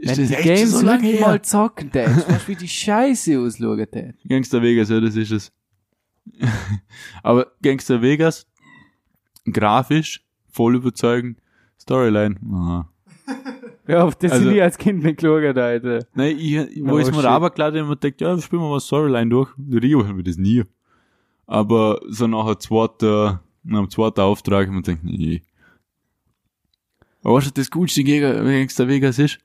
Wenn 0.00 0.10
ist 0.10 0.16
die 0.16 0.22
das 0.22 0.30
echt 0.30 0.42
Games 0.44 0.70
so 0.70 0.86
lange 0.86 1.08
her? 1.08 1.20
mal 1.20 1.42
zocken, 1.42 1.90
der 1.90 2.14
weißt 2.16 2.46
wie 2.46 2.54
die 2.54 2.68
Scheiße 2.68 3.36
ausschauen, 3.40 3.84
der. 3.92 4.14
Gangster 4.28 4.62
Vegas, 4.62 4.90
ja, 4.90 5.00
das 5.00 5.16
ist 5.16 5.32
es. 5.32 5.52
Aber 7.24 7.50
Gangster 7.62 8.00
Vegas, 8.00 8.46
grafisch, 9.52 10.24
voll 10.50 10.76
überzeugend, 10.76 11.40
Storyline, 11.80 12.36
aha. 12.52 12.88
Ja, 13.86 14.04
auf 14.04 14.16
das 14.16 14.32
Also- 14.32 14.44
sind 14.44 14.54
ich 14.54 14.62
als 14.62 14.76
Kind 14.76 15.02
nicht 15.02 15.18
geschaut, 15.20 15.56
Alter. 15.56 16.04
Nein, 16.14 16.36
ich, 16.38 16.56
wo 16.82 16.98
ich 16.98 17.06
mir 17.06 17.14
shit. 17.14 17.24
da 17.24 17.36
runtergeladen 17.36 17.86
habe, 17.86 17.96
gedacht, 17.96 18.20
ja, 18.20 18.38
spielen 18.38 18.60
wir 18.60 18.68
mal 18.68 18.80
Storyline 18.80 19.30
durch. 19.30 19.50
In 19.56 19.78
Rio 19.78 20.06
haben 20.06 20.18
wir 20.18 20.24
das 20.24 20.36
nie. 20.36 20.62
Aber 21.46 21.98
so 22.06 22.26
nachher 22.26 22.58
zweiter, 22.58 23.42
nach 23.64 23.80
dem 23.80 23.88
zweiten 23.88 24.20
Auftrag, 24.20 24.70
wir 24.70 24.82
gedacht, 24.82 25.02
nee. 25.04 25.40
Aber 27.24 27.36
weißt 27.36 27.46
du, 27.46 27.50
das 27.52 27.70
coolste 27.70 28.04
gegen 28.04 28.44
Gangster 28.44 28.88
Vegas 28.88 29.18
ist? 29.18 29.38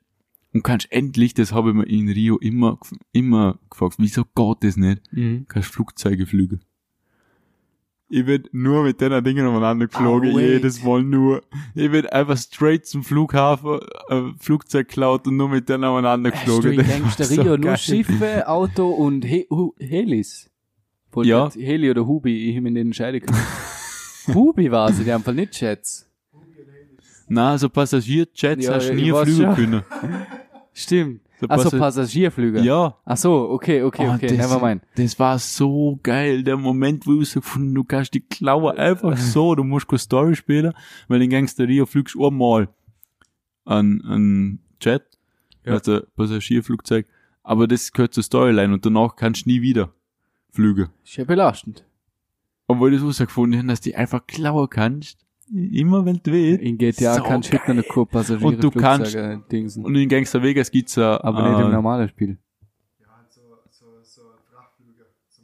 Und 0.53 0.61
kannst 0.63 0.91
endlich, 0.91 1.33
das 1.33 1.53
habe 1.53 1.69
ich 1.69 1.75
mir 1.75 1.87
in 1.87 2.09
Rio 2.09 2.37
immer, 2.37 2.77
immer 3.13 3.57
gefragt, 3.69 3.95
wieso 3.97 4.23
geht 4.25 4.57
das 4.63 4.75
nicht? 4.75 5.01
Mhm. 5.13 5.45
Kannst 5.47 5.69
Flugzeuge 5.71 6.25
fliegen. 6.25 6.59
Ich 8.15 8.25
bin 8.27 8.43
nur 8.51 8.83
mit 8.83 9.01
den 9.01 9.23
Dingen 9.23 9.47
umeinander 9.47 9.87
geflogen, 9.87 10.35
wait. 10.35 10.47
jedes 10.53 10.83
Mal 10.83 11.01
nur. 11.01 11.41
Ich 11.73 11.89
bin 11.89 12.05
einfach 12.05 12.37
straight 12.37 12.85
zum 12.85 13.03
Flughafen, 13.03 13.79
äh, 14.09 14.21
Flugzeug 14.39 14.87
geklaut 14.87 15.25
und 15.25 15.35
nur 15.37 15.49
mit 15.49 15.67
denen 15.67 15.83
umeinander 15.85 16.31
Hast 16.31 16.47
du 16.47 16.57
geflogen. 16.61 16.79
in 16.79 16.85
Das 17.17 17.35
war 17.35 17.43
Gangsterie 17.43 17.43
so 17.43 17.57
nur. 17.57 17.77
Schiffe, 17.77 18.47
Auto 18.47 18.87
und 18.91 19.25
He 19.25 19.47
Hu 19.49 19.73
Helis? 19.79 20.47
Wollte 21.11 21.29
Ja. 21.31 21.49
Heli 21.55 21.89
oder 21.89 22.05
Hubi, 22.05 22.49
ich 22.49 22.55
habe 22.55 22.61
mich 22.61 22.73
nicht 22.73 22.81
entscheiden 22.81 23.21
können. 23.21 23.39
Hubi 24.35 24.69
war 24.71 24.93
sie, 24.93 25.03
die 25.05 25.11
haben 25.11 25.23
Fall 25.23 25.33
nicht 25.33 25.59
Jets. 25.59 26.07
Nein, 27.27 27.57
so 27.57 27.67
Passagierjets 27.67 28.65
Ja, 28.65 28.75
hast 28.75 28.89
du 28.89 28.93
nie 28.93 29.11
fliegen 29.11 29.41
schon. 29.43 29.55
können. 29.55 29.81
Stimmt. 30.73 31.21
So 31.47 31.57
so, 31.57 31.69
Passa- 31.69 31.77
Passagierflüge. 31.79 32.61
Ja. 32.61 32.97
Ach 33.05 33.17
so, 33.17 33.49
okay, 33.49 33.81
okay, 33.83 34.07
Oh, 34.09 34.13
okay, 34.15 34.27
das, 34.27 34.37
never 34.49 34.65
mind. 34.65 34.81
Das 34.95 35.17
war 35.19 35.39
so 35.39 35.99
geil, 36.03 36.43
der 36.43 36.57
Moment, 36.57 37.05
wo 37.07 37.21
ich 37.21 37.29
so 37.29 37.39
gefunden, 37.41 37.73
du 37.75 37.83
kannst 37.83 38.13
die 38.13 38.21
Klaue 38.21 38.77
einfach 38.77 39.17
so, 39.17 39.55
du 39.55 39.63
musst 39.63 39.87
keine 39.87 39.99
Story 39.99 40.35
spielen, 40.35 40.73
weil 41.07 41.21
in 41.21 41.29
Gangsteria 41.29 41.85
fliegst 41.85 42.15
du 42.15 42.27
einmal 42.27 42.69
an, 43.65 44.01
an 44.05 44.59
Jet, 44.81 45.03
Ja. 45.65 45.73
also 45.73 46.01
Passagierflugzeug, 46.15 47.05
aber 47.43 47.67
das 47.67 47.91
gehört 47.91 48.13
zur 48.13 48.23
Storyline 48.23 48.73
und 48.73 48.85
danach 48.85 49.15
kannst 49.15 49.45
du 49.45 49.49
nie 49.49 49.61
wieder 49.61 49.93
fliegen. 50.51 50.89
Ist 51.03 51.17
ja 51.17 51.23
belastend. 51.25 51.85
Obwohl 52.67 52.93
ich 52.93 52.99
das 52.99 53.07
rausgefunden 53.07 53.59
habe, 53.59 53.67
dass 53.67 53.81
du 53.81 53.89
die 53.89 53.95
einfach 53.95 54.25
klauen 54.27 54.69
kannst, 54.69 55.19
immer 55.51 56.05
wenn 56.05 56.19
du 56.23 56.31
willst. 56.31 56.61
In 56.61 56.77
GTA 56.77 57.15
So 57.15 57.23
kannst 57.23 57.53
du 57.53 57.57
geil. 57.57 57.75
nicht 57.75 57.95
nur 57.95 58.07
Passagiere 58.07 58.47
Und 58.47 58.63
du 58.63 58.71
kannst- 58.71 59.17
dingsen. 59.51 59.85
Und 59.85 59.95
in 59.95 60.07
Gangster 60.09 60.41
Vegas 60.41 60.71
gibt's 60.71 60.95
ja, 60.95 61.21
Aber 61.23 61.49
nicht 61.49 61.59
im 61.59 61.67
äh, 61.67 61.73
normalen 61.73 62.07
Spiel. 62.09 62.37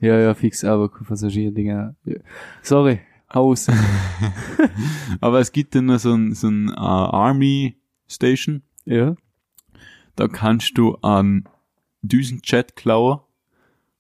Ja, 0.02 0.18
ja, 0.18 0.34
fix, 0.34 0.64
aber 0.64 0.88
Passagierdinger. 0.88 1.94
Ja. 2.06 2.16
Sorry, 2.62 3.02
aus. 3.28 3.68
aber 5.22 5.40
es 5.40 5.52
gibt 5.52 5.76
dann 5.76 5.88
noch 5.88 6.00
so 6.00 6.14
ein, 6.14 6.34
so 6.34 6.48
ein 6.48 6.70
äh, 6.70 6.74
Army 6.78 7.78
Station, 8.08 8.64
ja. 8.86 9.16
da 10.16 10.28
kannst 10.30 10.78
du 10.78 10.96
an 11.02 11.48
Düsenjet 12.02 12.78
klauen 12.78 13.20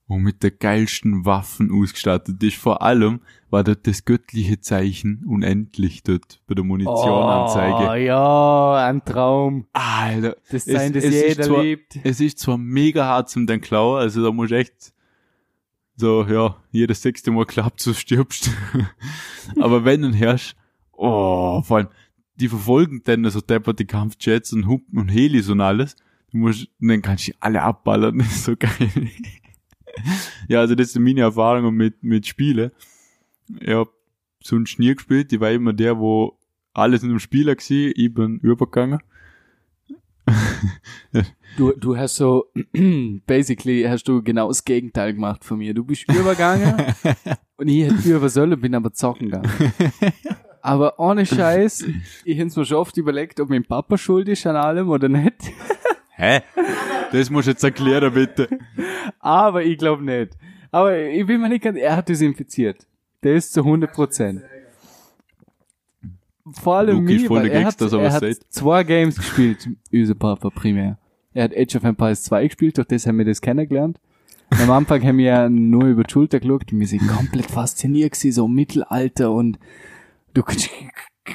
und 0.09 0.23
mit 0.23 0.41
der 0.43 0.51
geilsten 0.51 1.23
Waffen 1.23 1.71
ausgestattet 1.71 2.41
ist. 2.43 2.57
Vor 2.57 2.81
allem 2.81 3.21
war 3.51 3.63
dort 3.63 3.85
das 3.87 4.05
göttliche 4.05 4.59
Zeichen 4.59 5.23
unendlich 5.25 6.01
dort 6.03 6.41
bei 6.47 6.55
der 6.55 6.63
Munitionanzeige. 6.65 7.89
Oh, 7.89 7.93
ja, 7.93 8.87
ein 8.89 9.05
Traum. 9.05 9.67
Alter, 9.71 10.35
Das 10.51 10.65
sein, 10.65 10.93
das 10.93 11.03
jeder 11.03 11.43
zwar- 11.43 11.63
liebt. 11.63 11.99
es 12.03 12.19
ist 12.19 12.39
zwar 12.39 12.57
mega 12.57 13.05
hart 13.05 13.29
zum 13.29 13.45
den 13.47 13.61
klauen, 13.61 14.01
also 14.01 14.23
da 14.23 14.31
musst 14.31 14.51
du 14.51 14.57
echt 14.57 14.93
so, 15.95 16.25
ja, 16.25 16.55
jedes 16.71 17.01
sechste 17.01 17.29
Mal 17.29 17.45
klappt, 17.45 17.79
so 17.81 17.93
stirbst. 17.93 18.49
Aber 19.59 19.85
wenn 19.85 20.01
du 20.01 20.11
herrschst, 20.11 20.55
oh, 20.93 21.61
vor 21.61 21.77
allem, 21.77 21.87
die 22.35 22.47
verfolgen 22.49 23.01
dann 23.03 23.29
so 23.29 23.41
depperte 23.41 23.85
Kampfjets 23.85 24.53
und 24.53 24.65
Hupen 24.65 24.97
und 24.97 25.09
Helis 25.09 25.49
und 25.49 25.61
alles. 25.61 25.95
Du 26.31 26.37
musst, 26.37 26.67
dann 26.79 27.01
kannst 27.01 27.27
du 27.27 27.31
die 27.31 27.37
alle 27.41 27.61
abballern, 27.61 28.17
das 28.19 28.27
ist 28.27 28.43
so 28.45 28.55
geil. 28.57 29.09
Ja, 30.47 30.59
also 30.59 30.75
das 30.75 30.93
sind 30.93 31.03
meine 31.03 31.21
Erfahrungen 31.21 31.75
mit, 31.75 32.03
mit 32.03 32.27
Spielen. 32.27 32.71
Ich 33.59 33.69
hab 33.69 33.89
sonst 34.41 34.79
nie 34.79 34.93
gespielt, 34.93 35.33
ich 35.33 35.39
war 35.39 35.51
immer 35.51 35.73
der, 35.73 35.97
wo 35.99 36.37
alles 36.73 37.03
in 37.03 37.09
einem 37.09 37.19
Spieler 37.19 37.55
war, 37.55 37.91
ich 37.95 38.13
bin 38.13 38.39
übergegangen. 38.39 38.99
Du, 41.57 41.73
du 41.73 41.97
hast 41.97 42.15
so, 42.15 42.45
basically 43.25 43.83
hast 43.83 44.07
du 44.07 44.21
genau 44.21 44.47
das 44.47 44.63
Gegenteil 44.63 45.13
gemacht 45.13 45.43
von 45.43 45.57
mir. 45.57 45.73
Du 45.73 45.83
bist 45.83 46.07
übergegangen 46.07 46.75
und 47.57 47.67
ich 47.67 47.83
hätte 47.83 48.15
über 48.15 48.29
sollen, 48.29 48.59
bin 48.61 48.75
aber 48.75 48.93
zocken 48.93 49.29
gegangen. 49.29 49.51
Aber 50.61 50.99
ohne 50.99 51.25
Scheiß, 51.25 51.85
ich 52.25 52.39
hab's 52.39 52.55
mir 52.57 52.65
schon 52.65 52.77
oft 52.77 52.97
überlegt, 52.97 53.39
ob 53.39 53.49
mein 53.49 53.63
Papa 53.63 53.97
schuld 53.97 54.27
ist 54.27 54.45
an 54.45 54.57
allem 54.57 54.89
oder 54.89 55.07
nicht. 55.07 55.35
Hä? 56.19 56.41
Das 57.13 57.29
musst 57.29 57.47
du 57.47 57.51
jetzt 57.51 57.63
erklären, 57.63 58.13
bitte. 58.13 58.49
Aber 59.19 59.63
ich 59.63 59.77
glaube 59.77 60.03
nicht. 60.03 60.37
Aber 60.69 60.95
ich 60.97 61.25
bin 61.25 61.41
mir 61.41 61.49
nicht 61.49 61.63
ganz, 61.63 61.77
er 61.77 61.95
hat 61.95 62.09
das 62.09 62.21
infiziert. 62.21 62.85
Der 63.23 63.35
ist 63.35 63.53
zu 63.53 63.61
100 63.61 63.91
Prozent. 63.91 64.41
Vor 66.61 66.75
allem 66.75 67.07
ist 67.07 67.23
mir, 67.23 67.29
weil 67.29 67.47
er 67.47 67.65
hat, 67.65 67.79
so 67.79 67.97
er 67.97 68.11
hat 68.11 68.23
zwei 68.49 68.83
Games 68.83 69.15
gespielt, 69.15 69.69
unser 69.91 70.15
Papa 70.15 70.49
primär. 70.49 70.97
Er 71.33 71.45
hat 71.45 71.55
Age 71.55 71.75
of 71.77 71.83
Empires 71.83 72.23
2 72.23 72.47
gespielt, 72.47 72.77
durch 72.77 72.87
das 72.87 73.07
haben 73.07 73.17
wir 73.17 73.25
das 73.25 73.39
kennengelernt. 73.39 73.99
Am 74.49 74.71
Anfang 74.71 75.01
haben 75.03 75.19
wir 75.19 75.25
ja 75.25 75.49
nur 75.49 75.85
über 75.85 76.03
die 76.03 76.11
Schulter 76.11 76.39
geschaut 76.39 76.71
und 76.73 76.79
wir 76.79 76.87
sind 76.87 77.07
komplett 77.07 77.45
fasziniert 77.45 78.13
gewesen, 78.13 78.31
so 78.31 78.47
Mittelalter 78.47 79.31
und 79.31 79.59
du 80.33 80.43
kannst 80.43 80.69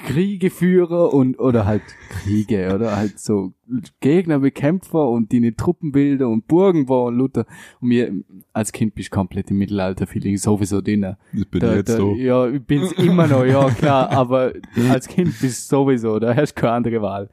Kriege 0.03 0.51
führen 0.51 1.09
und, 1.09 1.39
oder 1.39 1.67
halt 1.67 1.83
Kriege, 2.09 2.75
oder 2.75 2.97
halt 2.97 3.19
so 3.19 3.53
Gegner 4.01 4.39
bekämpfer 4.41 5.09
und 5.09 5.33
die 5.33 5.39
eine 5.39 5.57
Truppenbilder 5.57 6.29
und 6.29 6.47
Burgen 6.47 6.87
bauen, 6.87 7.17
Luther. 7.17 7.47
Und 7.81 7.89
mir, 7.89 8.13
als 8.53 8.73
Kind 8.73 8.95
bist 8.95 9.13
du 9.13 9.17
komplett 9.17 9.51
im 9.51 9.59
Mittelalter-Feeling 9.59 10.37
sowieso 10.37 10.81
drin. 10.81 11.17
Das 11.33 11.45
bin 11.47 11.61
Da, 11.61 11.71
ich 11.71 11.77
jetzt 11.79 11.91
da, 11.91 11.97
so. 11.97 12.15
Ja, 12.15 12.49
ich 12.49 12.63
bin's 12.63 12.93
immer 12.93 13.27
noch, 13.27 13.45
ja, 13.45 13.71
klar, 13.71 14.11
aber 14.11 14.53
als 14.89 15.09
Kind 15.09 15.39
bist 15.41 15.71
du 15.71 15.77
sowieso, 15.77 16.19
da 16.19 16.35
hast 16.35 16.55
du 16.55 16.61
keine 16.61 16.73
andere 16.75 17.03
Wahl. 17.03 17.31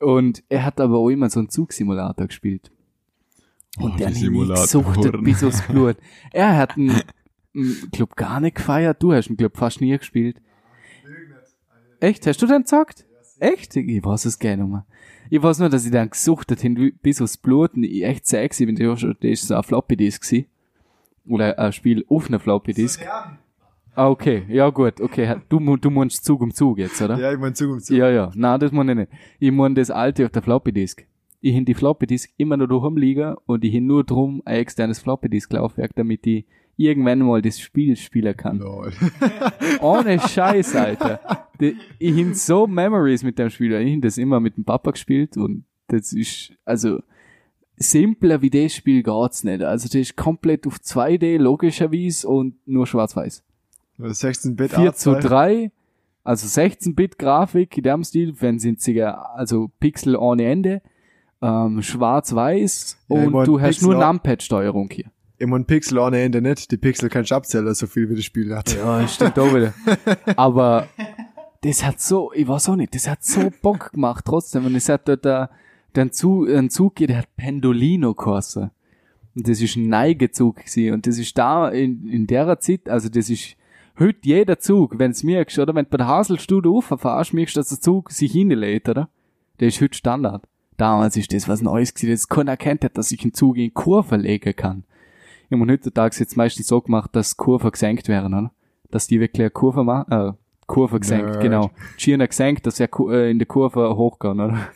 Und 0.00 0.42
er 0.48 0.64
hat 0.64 0.80
aber 0.80 0.98
auch 0.98 1.08
immer 1.08 1.30
so 1.30 1.40
einen 1.40 1.48
Zugsimulator 1.48 2.26
gespielt. 2.26 2.70
Und 3.78 3.94
Oh, 3.94 3.96
der 3.96 4.08
hat 4.08 4.14
mich 4.14 4.48
gesuchtet 4.48 5.24
bis 5.24 5.42
aufs 5.42 5.62
Blut. 5.62 5.96
Er 6.32 6.56
hat 6.56 6.76
einen, 6.76 7.00
einen 7.54 7.90
Club 7.92 8.14
gar 8.16 8.40
nicht 8.40 8.56
gefeiert, 8.56 9.02
du 9.02 9.12
hast 9.12 9.28
einen 9.28 9.36
Club 9.36 9.56
fast 9.56 9.80
nie 9.80 9.96
gespielt. 9.96 10.40
Echt? 12.04 12.26
Hast 12.26 12.42
du 12.42 12.46
den 12.46 12.64
gesagt? 12.64 13.06
Echt? 13.40 13.74
Ich 13.76 14.04
weiß 14.04 14.26
es 14.26 14.38
gerne 14.38 14.64
mal. 14.64 14.84
Ich 15.30 15.42
weiß 15.42 15.58
nur, 15.60 15.70
dass 15.70 15.86
ich 15.86 15.90
dann 15.90 16.10
gesuchtet 16.10 16.60
hin 16.60 16.92
bis 17.00 17.22
aufs 17.22 17.38
Blut 17.38 17.72
und 17.74 17.84
ich 17.84 18.04
echt 18.04 18.26
sexy 18.26 18.66
bin. 18.66 18.76
Das 18.76 19.02
ist 19.22 19.48
so 19.48 19.54
ein 19.54 19.62
Floppy 19.62 19.96
Disk 19.96 20.22
gewesen. 20.22 20.46
Oder 21.26 21.58
ein 21.58 21.72
Spiel 21.72 22.04
auf 22.10 22.28
einer 22.28 22.40
Floppy 22.40 22.74
Disk. 22.74 23.06
Ah, 23.94 24.10
okay. 24.10 24.44
Ja, 24.48 24.68
gut. 24.68 25.00
Okay. 25.00 25.36
Du, 25.48 25.58
du 25.78 25.90
meinst 25.90 26.22
Zug 26.26 26.42
um 26.42 26.52
Zug 26.52 26.76
jetzt, 26.76 27.00
oder? 27.00 27.18
Ja, 27.18 27.32
ich 27.32 27.38
mein 27.38 27.54
Zug 27.54 27.70
um 27.70 27.80
Zug. 27.80 27.96
Ja, 27.96 28.10
ja. 28.10 28.30
Nein, 28.34 28.60
das 28.60 28.70
meine 28.70 28.92
ich 28.92 28.98
nicht. 28.98 29.12
Ich 29.38 29.50
meine 29.50 29.74
das 29.74 29.90
alte 29.90 30.26
auf 30.26 30.32
der 30.32 30.42
Floppy 30.42 30.72
Disk. 30.72 31.06
Ich 31.40 31.54
hin 31.54 31.64
die 31.64 31.74
Floppy 31.74 32.06
Disk 32.06 32.30
immer 32.36 32.58
noch 32.58 32.66
daheim 32.66 32.98
liegen 32.98 33.34
und 33.46 33.64
ich 33.64 33.72
hin 33.72 33.86
nur 33.86 34.04
drum 34.04 34.42
ein 34.44 34.56
externes 34.56 34.98
Floppy 34.98 35.30
Disk 35.30 35.50
Laufwerk, 35.54 35.94
damit 35.94 36.26
ich 36.26 36.44
irgendwann 36.76 37.20
mal 37.20 37.42
das 37.42 37.60
Spiel 37.60 37.96
spielen 37.96 38.36
kann. 38.36 38.58
Lol. 38.58 38.92
Ohne 39.80 40.20
Scheiß, 40.20 40.74
Alter. 40.76 41.48
Ich 41.98 42.14
hin 42.14 42.34
so 42.34 42.66
Memories 42.66 43.22
mit 43.22 43.38
dem 43.38 43.50
Spiel. 43.50 43.72
Ich 43.74 43.88
hin 43.88 44.00
das 44.00 44.18
immer 44.18 44.40
mit 44.40 44.56
dem 44.56 44.64
Papa 44.64 44.90
gespielt 44.90 45.36
und 45.36 45.64
das 45.88 46.12
ist, 46.12 46.52
also, 46.64 47.00
simpler 47.76 48.42
wie 48.42 48.50
das 48.50 48.74
Spiel 48.74 49.02
geht's 49.02 49.44
nicht. 49.44 49.62
Also, 49.62 49.86
das 49.86 49.94
ist 49.94 50.16
komplett 50.16 50.66
auf 50.66 50.76
2D, 50.76 51.38
logischerweise, 51.38 52.28
und 52.28 52.54
nur 52.66 52.86
schwarz-weiß. 52.86 53.42
16-Bit 53.98 54.72
4 54.72 54.94
zu 54.94 55.10
Artstyle. 55.10 55.20
3, 55.20 55.70
also 56.24 56.60
16-Bit-Grafik 56.60 57.76
in 57.76 57.84
dem 57.84 58.04
Stil, 58.04 58.34
wenn 58.40 58.58
sind 58.58 58.80
sie 58.80 58.94
ja, 58.94 59.14
also 59.14 59.70
Pixel 59.78 60.16
ohne 60.16 60.46
Ende, 60.46 60.82
ähm, 61.42 61.82
schwarz-weiß 61.82 62.98
Ja, 63.08 63.16
und 63.16 63.32
mein, 63.32 63.44
du 63.44 63.60
hast 63.60 63.76
Pixel 63.76 63.88
nur 63.88 64.04
Numpad-Steuerung 64.04 64.88
hier. 64.90 65.10
Ich 65.44 65.50
mein 65.50 65.66
Pixel 65.66 65.98
ohne 65.98 66.22
Ende 66.22 66.40
nicht. 66.40 66.70
Die 66.70 66.78
Pixel 66.78 67.10
kannst 67.10 67.30
du 67.30 67.34
abzählen, 67.34 67.74
so 67.74 67.86
viel 67.86 68.08
wie 68.08 68.14
das 68.14 68.24
Spiel 68.24 68.56
hat. 68.56 68.74
Ja, 68.74 69.06
stimmt 69.06 69.38
auch 69.38 69.54
wieder. 69.54 69.74
Aber 70.36 70.88
das 71.60 71.84
hat 71.84 72.00
so, 72.00 72.32
ich 72.32 72.48
weiß 72.48 72.70
auch 72.70 72.76
nicht, 72.76 72.94
das 72.94 73.06
hat 73.06 73.22
so 73.22 73.52
Bock 73.60 73.92
gemacht 73.92 74.24
trotzdem. 74.26 74.64
Und 74.64 74.74
es 74.74 74.88
hat 74.88 75.06
dort 75.06 75.26
da, 75.26 75.50
den 75.94 76.12
Zug, 76.12 76.48
ein 76.48 76.70
Zug, 76.70 76.96
der 76.96 77.18
hat 77.18 77.36
Pendolino 77.36 78.14
geheißen. 78.14 78.70
Und 79.34 79.46
das 79.46 79.60
ist 79.60 79.76
ein 79.76 79.90
Neigezug 79.90 80.64
gewesen. 80.64 80.94
Und 80.94 81.06
das 81.06 81.18
ist 81.18 81.36
da 81.36 81.68
in, 81.68 82.08
in 82.08 82.26
der 82.26 82.58
Zeit, 82.60 82.88
also 82.88 83.10
das 83.10 83.28
ist 83.28 83.54
heute 83.98 84.20
jeder 84.22 84.58
Zug, 84.58 84.98
wenn's 84.98 85.24
merkst, 85.24 85.58
oder 85.58 85.74
wenn 85.74 85.84
du 85.84 85.90
bei 85.90 85.98
der 85.98 86.08
Haselstude 86.08 86.70
rauffährst, 86.70 87.34
merkst 87.34 87.54
du, 87.54 87.60
dass 87.60 87.68
der 87.68 87.82
Zug 87.82 88.12
sich 88.12 88.32
hinlädt, 88.32 88.88
oder? 88.88 89.10
Der 89.60 89.68
ist 89.68 89.82
heute 89.82 89.98
Standard. 89.98 90.48
Damals 90.78 91.18
ist 91.18 91.34
das 91.34 91.48
was 91.48 91.60
Neues 91.60 91.92
gewesen, 91.92 92.12
das 92.12 92.28
keiner 92.30 92.52
erkennt 92.52 92.82
hat, 92.82 92.96
dass 92.96 93.12
ich 93.12 93.20
einen 93.20 93.34
Zug 93.34 93.58
in 93.58 93.74
Kurve 93.74 94.16
legen 94.16 94.56
kann. 94.56 94.84
Ich 95.54 95.60
meine, 95.60 95.72
heutzutage 95.72 96.16
jetzt 96.18 96.36
meistens 96.36 96.66
so 96.66 96.80
gemacht, 96.80 97.10
dass 97.14 97.36
Kurven 97.36 97.70
gesenkt 97.70 98.08
werden, 98.08 98.34
oder? 98.34 98.52
Dass 98.90 99.06
die 99.06 99.20
wirklich 99.20 99.40
eine 99.40 99.50
Kurve 99.50 99.84
machen, 99.84 100.12
äh, 100.12 100.32
Kurve 100.66 100.98
gesenkt, 100.98 101.26
Nerd. 101.26 101.40
genau. 101.42 101.70
Schiene 101.98 102.26
gesenkt, 102.26 102.66
dass 102.66 102.80
er 102.80 102.88
äh, 103.10 103.30
in 103.30 103.38
der 103.38 103.46
Kurve 103.46 103.96
hochgehen, 103.96 104.40
oder? 104.40 104.68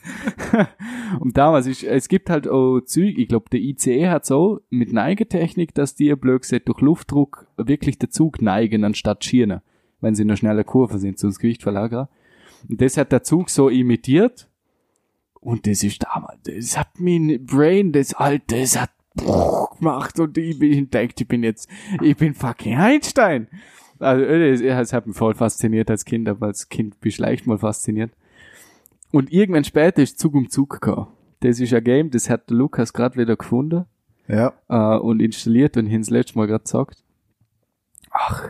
und 1.21 1.37
damals 1.37 1.67
ist, 1.67 1.83
es 1.83 2.09
gibt 2.09 2.29
halt 2.29 2.47
auch 2.47 2.81
Züge, 2.81 3.21
ich 3.21 3.29
glaube, 3.29 3.47
der 3.51 3.61
ICE 3.61 4.09
hat 4.09 4.27
so 4.27 4.61
mit 4.69 4.93
Neigetechnik, 4.93 5.75
dass 5.75 5.95
die, 5.95 6.15
blöd 6.15 6.43
gesagt, 6.43 6.69
durch 6.69 6.81
Luftdruck 6.81 7.47
wirklich 7.57 7.99
der 7.99 8.11
Zug 8.11 8.43
neigen, 8.43 8.85
anstatt 8.85 9.25
Schiene, 9.25 9.63
wenn 10.01 10.15
sie 10.15 10.23
in 10.23 10.29
einer 10.29 10.37
schnellen 10.37 10.67
Kurve 10.67 10.99
sind, 10.99 11.19
sonst 11.19 11.39
Gewicht 11.39 11.63
verlagern. 11.63 12.09
Und 12.69 12.81
das 12.81 12.97
hat 12.97 13.13
der 13.13 13.23
Zug 13.23 13.49
so 13.49 13.69
imitiert. 13.69 14.51
Und 15.41 15.67
das 15.67 15.85
ist 15.85 16.03
damals, 16.03 16.41
das 16.43 16.77
hat 16.77 16.99
mein 16.99 17.47
Brain, 17.47 17.93
das 17.93 18.13
alte, 18.13 18.61
das 18.61 18.79
hat 18.79 18.91
gemacht 19.25 20.19
und 20.21 20.37
ich 20.39 20.59
bin 20.59 20.73
entdeckt, 20.73 21.21
ich 21.21 21.29
bin 21.29 21.43
jetzt, 21.43 21.69
ich 22.03 22.17
bin 22.17 22.35
fucking 22.35 22.77
Einstein. 22.77 23.49
Also, 23.99 24.25
das, 24.25 24.61
das 24.61 24.93
hat 24.93 25.07
mich 25.07 25.17
voll 25.17 25.35
fasziniert 25.35 25.91
als 25.91 26.05
Kind, 26.05 26.29
aber 26.29 26.47
als 26.47 26.69
Kind 26.69 27.01
bist 27.01 27.19
du 27.19 27.23
leicht 27.23 27.47
mal 27.47 27.59
fasziniert. 27.59 28.13
Und 29.11 29.33
irgendwann 29.33 29.65
später 29.65 30.03
ist 30.03 30.19
Zug 30.19 30.35
um 30.35 30.51
Zug 30.51 30.71
gekommen. 30.71 31.09
Das 31.41 31.61
ist 31.61 31.73
ein 31.73 31.83
Game, 31.85 32.11
das 32.11 32.29
hat 32.31 32.51
der 32.51 32.57
Lukas 32.57 32.93
gerade 32.93 33.17
wieder 33.17 33.37
gefunden 33.37 33.87
Ja. 34.29 34.53
äh, 34.69 34.99
und 34.99 35.21
installiert 35.21 35.77
und 35.77 35.87
ihn 35.87 36.01
das 36.03 36.11
letzte 36.11 36.37
Mal 36.39 36.47
gerade 36.47 36.65
gesagt. 36.65 37.03
Ach, 38.11 38.49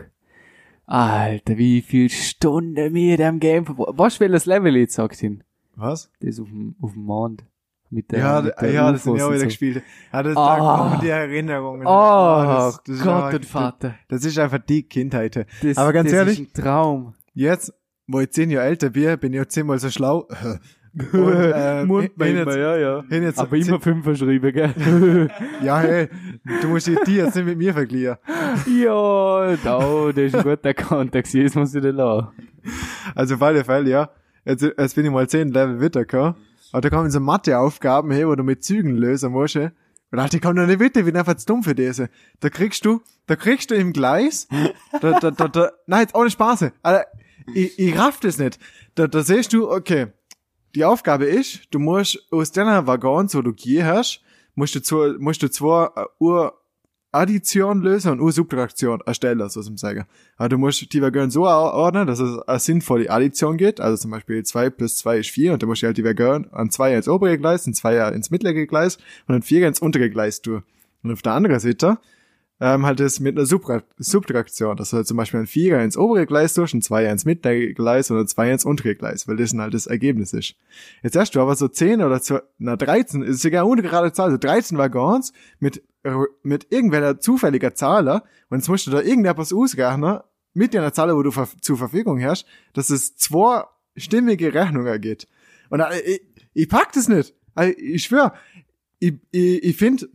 Alter, 0.85 1.57
wie 1.57 1.81
viel 1.81 2.09
Stunden 2.09 2.93
wir 2.95 3.11
in 3.11 3.17
dem 3.17 3.39
Game 3.39 3.65
verbracht. 3.65 3.93
Was 3.95 4.15
für 4.15 4.21
welches 4.21 4.45
Level 4.47 4.75
jetzt 4.75 4.95
sagt 4.95 5.21
ihn? 5.21 5.43
Was? 5.75 6.11
Das 6.19 6.39
auf 6.39 6.47
dem, 6.49 6.75
auf 6.81 6.93
dem 6.93 7.03
Mond. 7.03 7.43
Mit 7.91 8.11
der, 8.11 8.19
Ja, 8.19 8.41
mit 8.41 8.53
d- 8.61 8.71
ja, 8.73 8.91
das 8.91 9.03
sind 9.03 9.15
ja 9.17 9.25
auch 9.25 9.29
wieder 9.29 9.39
so. 9.39 9.45
gespielt. 9.45 9.81
Ja, 10.13 10.21
das, 10.23 10.37
Ah. 10.37 10.57
da 10.57 10.77
kommen 10.89 10.99
die 11.01 11.07
Erinnerungen. 11.09 11.87
Oh, 11.87 11.89
Ah, 11.89 12.65
das- 12.67 12.83
das 12.83 12.99
Gott 13.03 13.13
einfach- 13.15 13.33
und 13.33 13.45
Vater. 13.45 13.95
Das 14.09 14.23
ist 14.25 14.37
einfach 14.37 14.59
die 14.59 14.83
Kindheit. 14.83 15.47
Das, 15.63 15.77
Aber 15.77 15.91
ganz 15.93 16.09
das 16.11 16.19
ehrlich, 16.19 16.39
ist 16.41 16.57
ein 16.57 16.63
Traum. 16.63 17.15
jetzt, 17.33 17.73
wo 18.07 18.19
ich 18.19 18.29
zehn 18.31 18.51
Jahre 18.51 18.67
älter 18.67 18.91
bin, 18.91 19.17
bin 19.19 19.33
ich 19.33 19.41
auch 19.41 19.45
zehnmal 19.47 19.79
so 19.79 19.89
schlau. 19.89 20.27
Und, 21.13 21.33
äh, 21.33 21.85
Mund 21.85 22.09
hin 22.19 22.35
jetzt, 22.37 22.55
ja, 22.57 22.75
ja. 22.75 23.03
hin 23.09 23.21
jetzt, 23.21 23.37
Aber 23.39 23.55
immer 23.55 23.79
fünf 23.79 24.03
verschrieben, 24.03 24.51
gell? 24.51 25.29
Ja, 25.63 25.79
hey, 25.79 26.09
du 26.61 26.67
musst 26.67 26.87
die 26.87 26.97
die 27.05 27.17
jetzt 27.17 27.35
nicht 27.35 27.45
mit 27.45 27.57
mir 27.59 27.73
vergleichen. 27.73 28.17
ja, 28.67 29.55
da, 29.63 30.11
das 30.11 30.17
ist 30.25 30.35
ein 30.35 30.43
guter 30.43 30.73
Kontext, 30.73 31.33
jetzt 31.35 31.55
muss 31.55 31.75
ich 31.75 31.81
den 31.83 31.95
lassen. 31.95 32.29
Also 33.13 33.35
auf 33.35 33.41
alle 33.43 33.63
Fälle, 33.63 33.89
ja. 33.89 34.09
Jetzt, 34.45 34.63
jetzt 34.63 34.95
bin 34.95 35.05
ich 35.05 35.11
mal 35.11 35.27
zehn 35.29 35.49
Level 35.49 35.79
weitergekommen. 35.79 36.35
Und 36.71 36.85
da 36.85 36.89
kommen 36.89 37.09
so 37.09 37.19
Matheaufgaben 37.19 38.11
her, 38.11 38.27
wo 38.27 38.35
du 38.35 38.43
mit 38.43 38.63
Zügen 38.63 38.95
lösen 38.95 39.31
musst. 39.31 39.55
eh. 39.55 39.71
Und 40.11 40.19
Alter, 40.19 40.37
ich 40.37 40.41
komm 40.41 40.55
noch 40.55 40.65
nicht 40.65 40.79
weiter, 40.79 40.99
ich 40.99 41.05
bin 41.05 41.17
einfach 41.17 41.35
zu 41.35 41.45
dumm 41.45 41.63
für 41.63 41.75
diese. 41.75 42.09
Da 42.39 42.49
kriegst 42.49 42.83
du, 42.85 43.01
da 43.27 43.35
kriegst 43.35 43.69
du 43.69 43.75
im 43.75 43.93
Gleis, 43.93 44.47
da, 45.01 45.19
da, 45.19 45.31
da, 45.31 45.47
da, 45.47 45.71
nein, 45.85 46.01
jetzt 46.01 46.15
ohne 46.15 46.29
Spaß. 46.29 46.71
Alter, 46.81 47.05
ich, 47.53 47.77
ich 47.77 47.97
raff 47.97 48.19
das 48.19 48.37
nicht. 48.37 48.59
Da, 48.95 49.07
da 49.07 49.21
siehst 49.21 49.53
du, 49.53 49.69
okay, 49.69 50.07
die 50.75 50.85
Aufgabe 50.85 51.25
ist, 51.25 51.61
du 51.71 51.79
musst 51.79 52.19
aus 52.31 52.51
deiner 52.51 52.85
Waggons, 52.87 53.35
wo 53.35 53.41
du 53.41 53.53
gehst, 53.53 54.21
musst 54.55 54.75
du, 54.75 54.81
zwei, 54.81 55.13
musst 55.19 55.41
du 55.43 55.49
zwei 55.49 55.89
äh, 55.95 56.05
Uhr 56.19 56.58
Addition 57.11 57.81
lösen 57.81 58.11
und 58.11 58.21
Ursubtraktion 58.21 59.01
erstellen, 59.05 59.47
so 59.49 59.61
zum 59.61 59.77
sagen. 59.77 60.05
Aber 60.37 60.49
du 60.49 60.57
musst 60.57 60.93
die 60.93 61.01
Waggons 61.01 61.33
so 61.33 61.45
ordnen, 61.45 62.05
dass 62.05 62.19
es 62.19 62.39
eine 62.39 62.59
sinnvolle 62.59 63.09
Addition 63.09 63.57
geht. 63.57 63.81
Also 63.81 63.97
zum 63.97 64.11
Beispiel 64.11 64.43
2 64.43 64.69
plus 64.69 64.97
2 64.97 65.17
ist 65.17 65.29
4 65.31 65.53
und 65.53 65.63
du 65.63 65.67
musst 65.67 65.81
halt 65.81 65.97
die 65.97 66.03
Waggons 66.03 66.51
an 66.53 66.69
2 66.69 66.95
ins 66.95 67.07
obere 67.07 67.37
Gleis, 67.37 67.65
an 67.65 67.73
2 67.73 68.09
ins 68.09 68.29
mittlere 68.29 68.65
Gleis 68.67 68.97
und 69.27 69.35
an 69.35 69.41
4 69.41 69.67
ins 69.67 69.79
untere 69.79 70.09
Gleis 70.09 70.41
tun. 70.41 70.63
Und 71.01 71.11
auf 71.11 71.21
der 71.21 71.33
anderen 71.33 71.59
Seite 71.59 71.97
ähm, 72.61 72.85
halt 72.85 72.99
das 72.99 73.19
mit 73.19 73.37
einer 73.37 73.45
Subtra 73.45 73.83
Subtraktion, 73.97 74.75
dass 74.75 74.89
du 74.89 74.97
halt 74.97 75.07
zum 75.07 75.17
Beispiel 75.17 75.39
ein 75.39 75.47
Vierer 75.47 75.83
ins 75.83 75.97
obere 75.97 76.25
Gleis 76.25 76.53
tust, 76.53 76.73
ein 76.73 76.81
Zweier 76.81 77.11
ins 77.11 77.25
mittlere 77.25 77.73
Gleis 77.73 78.11
und 78.11 78.17
ein 78.17 78.27
Zweier 78.27 78.53
ins 78.53 78.65
untere 78.65 78.95
Gleis, 78.95 79.27
weil 79.27 79.37
das 79.37 79.51
dann 79.51 79.61
halt 79.61 79.73
das 79.73 79.87
Ergebnis 79.87 80.33
ist. 80.33 80.55
Jetzt 81.01 81.15
hast 81.15 81.31
du 81.31 81.41
aber 81.41 81.55
so 81.55 81.67
10 81.67 82.01
oder 82.01 82.21
zwei, 82.21 82.41
na 82.57 82.75
13, 82.75 83.21
ist 83.23 83.41
sogar 83.41 83.63
eine 83.63 83.71
ungerade 83.71 84.11
Zahl, 84.11 84.31
so 84.31 84.37
13 84.37 84.77
Waggons 84.77 85.31
mit, 85.59 85.83
mit 86.43 86.67
irgendwelcher 86.71 87.19
zufälliger 87.19 87.75
Zahl 87.75 88.07
und 88.49 88.57
jetzt 88.57 88.67
musst 88.67 88.87
du 88.87 88.91
da 88.91 89.01
irgendetwas 89.01 89.53
ausrechnen 89.53 90.19
mit 90.53 90.73
der 90.73 90.91
Zahl, 90.93 91.15
wo 91.15 91.23
du 91.23 91.31
ver 91.31 91.47
zur 91.61 91.77
Verfügung 91.77 92.21
hast, 92.21 92.45
dass 92.73 92.89
es 92.89 93.15
zwei 93.15 93.63
stimmige 93.95 94.53
Rechnungen 94.53 94.99
gibt. 94.99 95.27
Und 95.69 95.79
äh, 95.79 95.99
ich, 95.99 96.21
ich 96.53 96.69
pack 96.69 96.91
das 96.93 97.07
nicht. 97.07 97.33
Also, 97.55 97.73
ich 97.77 98.03
schwör, 98.03 98.33
ich, 98.99 99.15
ich, 99.31 99.63
ich 99.63 99.77
finde, 99.77 100.09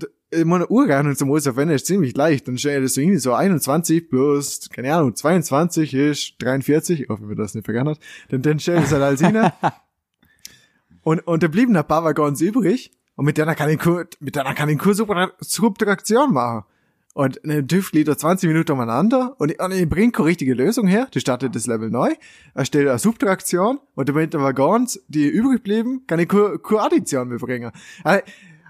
meine 0.45 0.69
Urrechnung 0.69 1.17
zum 1.17 1.31
Ausverwenden 1.31 1.77
ist 1.77 1.87
ziemlich 1.87 2.17
leicht. 2.17 2.49
Dann 2.49 2.59
stelle 2.59 2.79
ich 2.79 2.85
das 2.85 2.95
so 2.95 3.01
irgendwie 3.01 3.19
so 3.19 3.33
21 3.35 4.09
plus, 4.09 4.69
keine 4.71 4.95
Ahnung, 4.95 5.15
22 5.15 5.95
ist 5.95 6.35
43, 6.39 7.03
ich 7.03 7.09
hoffe, 7.09 7.25
mir 7.25 7.37
das 7.37 7.55
nicht 7.55 7.65
vergessen 7.65 7.91
hat. 7.91 8.01
Dann, 8.31 8.43
dann 8.43 8.59
stelle 8.59 8.79
ich 8.79 8.85
das 8.85 8.93
halt 8.93 9.03
als 9.03 9.21
hin. 9.21 9.51
Und, 11.05 11.21
und 11.27 11.43
da 11.43 11.49
blieben 11.49 11.77
ein 11.77 11.87
paar 11.87 12.03
Waggons 12.03 12.41
übrig. 12.41 12.91
Und 13.15 13.27
mit 13.27 13.37
der 13.37 13.55
kann 13.55 13.69
ich, 13.69 13.79
mit 14.21 14.37
der 14.37 14.45
kann 14.55 14.71
ich 14.71 14.81
eine 14.81 15.33
Subtraktion 15.41 16.33
machen. 16.33 16.65
Und 17.15 17.45
eine 17.45 17.65
TÜV 17.65 17.93
liegt 17.93 18.09
da 18.09 18.19
20 18.19 18.49
Minuten 18.49 18.73
umeinander 18.73 19.37
und 19.39 19.53
ich, 19.53 19.61
und 19.61 19.71
ich 19.71 19.89
bringe 19.89 20.11
keine 20.11 20.27
richtige 20.27 20.53
Lösung 20.53 20.89
her. 20.89 21.07
Die 21.15 21.21
startet 21.21 21.55
das 21.55 21.69
Level 21.69 21.89
neu, 21.89 22.13
erstelle 22.55 22.91
eine 22.91 22.99
Subtraktion 22.99 23.79
und 23.95 24.09
damit 24.09 24.35
der 24.35 24.41
Waggons, 24.41 25.01
die 25.07 25.29
übrig 25.29 25.63
blieben, 25.63 26.05
kann 26.09 26.19
ich 26.19 26.27
keine 26.29 26.59
keine 26.59 26.83
Addition 26.83 27.29
mehr 27.29 27.39
bringen. 27.39 27.71
Also, 28.03 28.25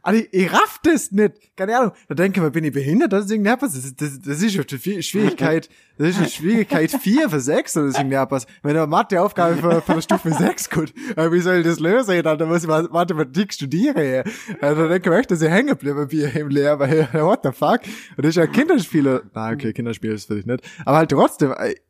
Also 0.07 0.21
ich, 0.21 0.29
ich 0.35 0.53
raff 0.53 0.79
das 0.83 1.11
nicht. 1.13 1.57
Keine 1.57 1.79
Ahnung. 1.79 1.93
Da 2.09 2.15
denke 2.15 2.39
ich 2.39 2.45
mir, 2.45 2.51
bin 2.51 2.63
ich 2.65 2.73
behindert? 2.73 3.13
Das 3.13 3.25
ist 3.25 3.31
irgendetwas. 3.31 3.73
Das, 3.73 3.97
das, 3.97 4.21
das 4.21 4.43
ist 4.43 4.55
eine 4.55 4.65
Schwi- 4.65 5.03
Schwierigkeit, 5.03 5.71
das 5.97 6.09
ist 6.11 6.19
eine 6.19 6.29
Schwierigkeit 6.29 6.91
4 7.01 7.31
für 7.31 7.41
6 7.41 7.77
oder 7.79 7.91
so 7.91 7.97
irgendetwas. 7.97 8.47
Wenn 8.63 8.77
eine 8.77 8.87
Matheaufgabe 8.87 9.57
für, 9.57 9.81
für 9.81 9.93
eine 9.93 10.03
Stufe 10.03 10.31
6 10.31 10.69
kommt, 10.69 10.93
äh, 11.17 11.33
wie 11.33 11.41
soll 11.41 11.57
ich 11.57 11.65
das 11.65 11.81
lösen? 11.81 12.23
Dann, 12.23 12.47
muss 12.47 12.63
ich 12.63 12.69
Ma- 12.69 12.83
Mathematik 12.83 13.55
studieren. 13.55 14.25
Also 14.61 14.83
da 14.83 14.89
denke 14.89 15.09
ich 15.09 15.13
mir 15.13 15.19
echt, 15.21 15.31
dass 15.31 15.41
ich 15.41 15.49
hängen 15.51 15.75
bleibe 15.77 16.11
wie 16.13 16.23
im 16.23 16.49
Lehrer, 16.51 16.79
weil, 16.79 17.09
what 17.15 17.41
the 17.43 17.53
fuck? 17.53 17.81
Und 18.17 18.25
das 18.27 18.29
ist 18.31 18.37
ja 18.37 18.47
Kinderspieler. 18.47 19.23
Na, 19.35 19.53
okay, 19.53 19.73
Kinderspiel 19.73 20.13
ist 20.13 20.27
vielleicht 20.27 20.47
nicht. 20.47 20.63
Aber 20.85 20.99
halt 20.99 21.11
trotzdem, 21.11 21.53
ey, 21.57 21.81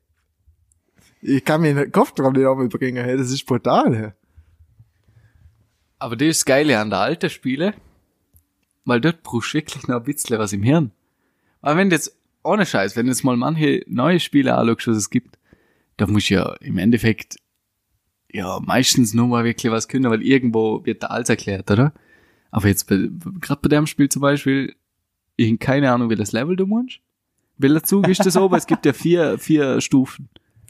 ich 1.20 1.44
kann 1.44 1.62
mir 1.62 1.74
den 1.74 1.90
Kopf 1.90 2.12
drauf 2.12 2.32
nicht 2.32 2.46
aufbringen, 2.46 3.02
hey, 3.04 3.16
das 3.16 3.30
ist 3.30 3.44
brutal, 3.44 3.96
hey. 3.96 4.10
Aber 5.98 6.16
das 6.16 6.28
ist 6.28 6.44
Geile 6.44 6.78
an 6.78 6.90
der 6.90 6.98
alten 7.00 7.30
Spiele, 7.30 7.74
weil 8.84 9.00
dort 9.00 9.22
brauchst 9.22 9.52
du 9.52 9.58
wirklich 9.58 9.86
noch 9.88 9.96
ein 9.96 10.04
bisschen 10.04 10.38
was 10.38 10.52
im 10.52 10.62
Hirn. 10.62 10.92
Aber 11.60 11.76
wenn 11.76 11.90
du 11.90 11.96
jetzt, 11.96 12.16
ohne 12.42 12.66
Scheiß, 12.66 12.96
wenn 12.96 13.06
du 13.06 13.12
jetzt 13.12 13.24
mal 13.24 13.36
manche 13.36 13.82
neue 13.86 14.20
Spiele 14.20 14.54
anschaust, 14.54 14.88
was 14.88 14.96
es 14.96 15.10
gibt, 15.10 15.38
da 15.96 16.06
musst 16.06 16.30
du 16.30 16.34
ja 16.34 16.52
im 16.60 16.78
Endeffekt, 16.78 17.36
ja, 18.30 18.60
meistens 18.60 19.14
nur 19.14 19.28
mal 19.28 19.44
wirklich 19.44 19.70
was 19.72 19.88
können, 19.88 20.10
weil 20.10 20.22
irgendwo 20.22 20.84
wird 20.84 21.02
da 21.02 21.08
alles 21.08 21.28
erklärt, 21.28 21.70
oder? 21.70 21.92
Aber 22.50 22.68
jetzt, 22.68 22.86
gerade 22.86 23.60
bei 23.62 23.68
dem 23.68 23.86
Spiel 23.86 24.08
zum 24.08 24.22
Beispiel, 24.22 24.74
ich 25.36 25.58
keine 25.58 25.90
Ahnung, 25.90 26.10
wie 26.10 26.16
das 26.16 26.32
Level 26.32 26.56
du 26.56 26.66
meinst. 26.66 27.00
Welcher 27.58 27.82
Zug 27.84 28.08
ist 28.08 28.24
das 28.24 28.36
oben? 28.36 28.54
Es 28.56 28.66
gibt 28.66 28.84
ja 28.84 28.92
vier, 28.92 29.38
vier 29.38 29.80
Stufen. 29.80 30.28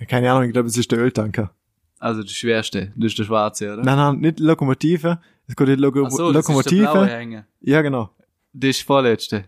Keine 0.09 0.31
Ahnung, 0.31 0.45
ich 0.45 0.53
glaube, 0.53 0.69
es 0.69 0.77
ist 0.77 0.91
der 0.93 0.99
Öltanker. 0.99 1.55
Also 1.99 2.23
das 2.23 2.33
schwerste, 2.33 2.93
das 2.97 3.13
ist 3.13 3.19
der 3.19 3.25
schwarze, 3.25 3.73
oder? 3.73 3.83
Nein, 3.83 3.97
nein, 3.97 4.19
nicht 4.19 4.41
Lokomotive. 4.41 5.19
Es 5.47 5.57
geht 5.57 5.69
nicht 5.69 5.81
Loko 5.81 6.09
so, 6.09 6.33
das 6.33 6.43
ist 6.43 6.49
Lokomotive. 6.49 7.45
Ja, 7.61 7.83
genau. 7.83 8.11
Das 8.53 8.71
ist 8.71 8.83
vorletzte. 8.83 9.45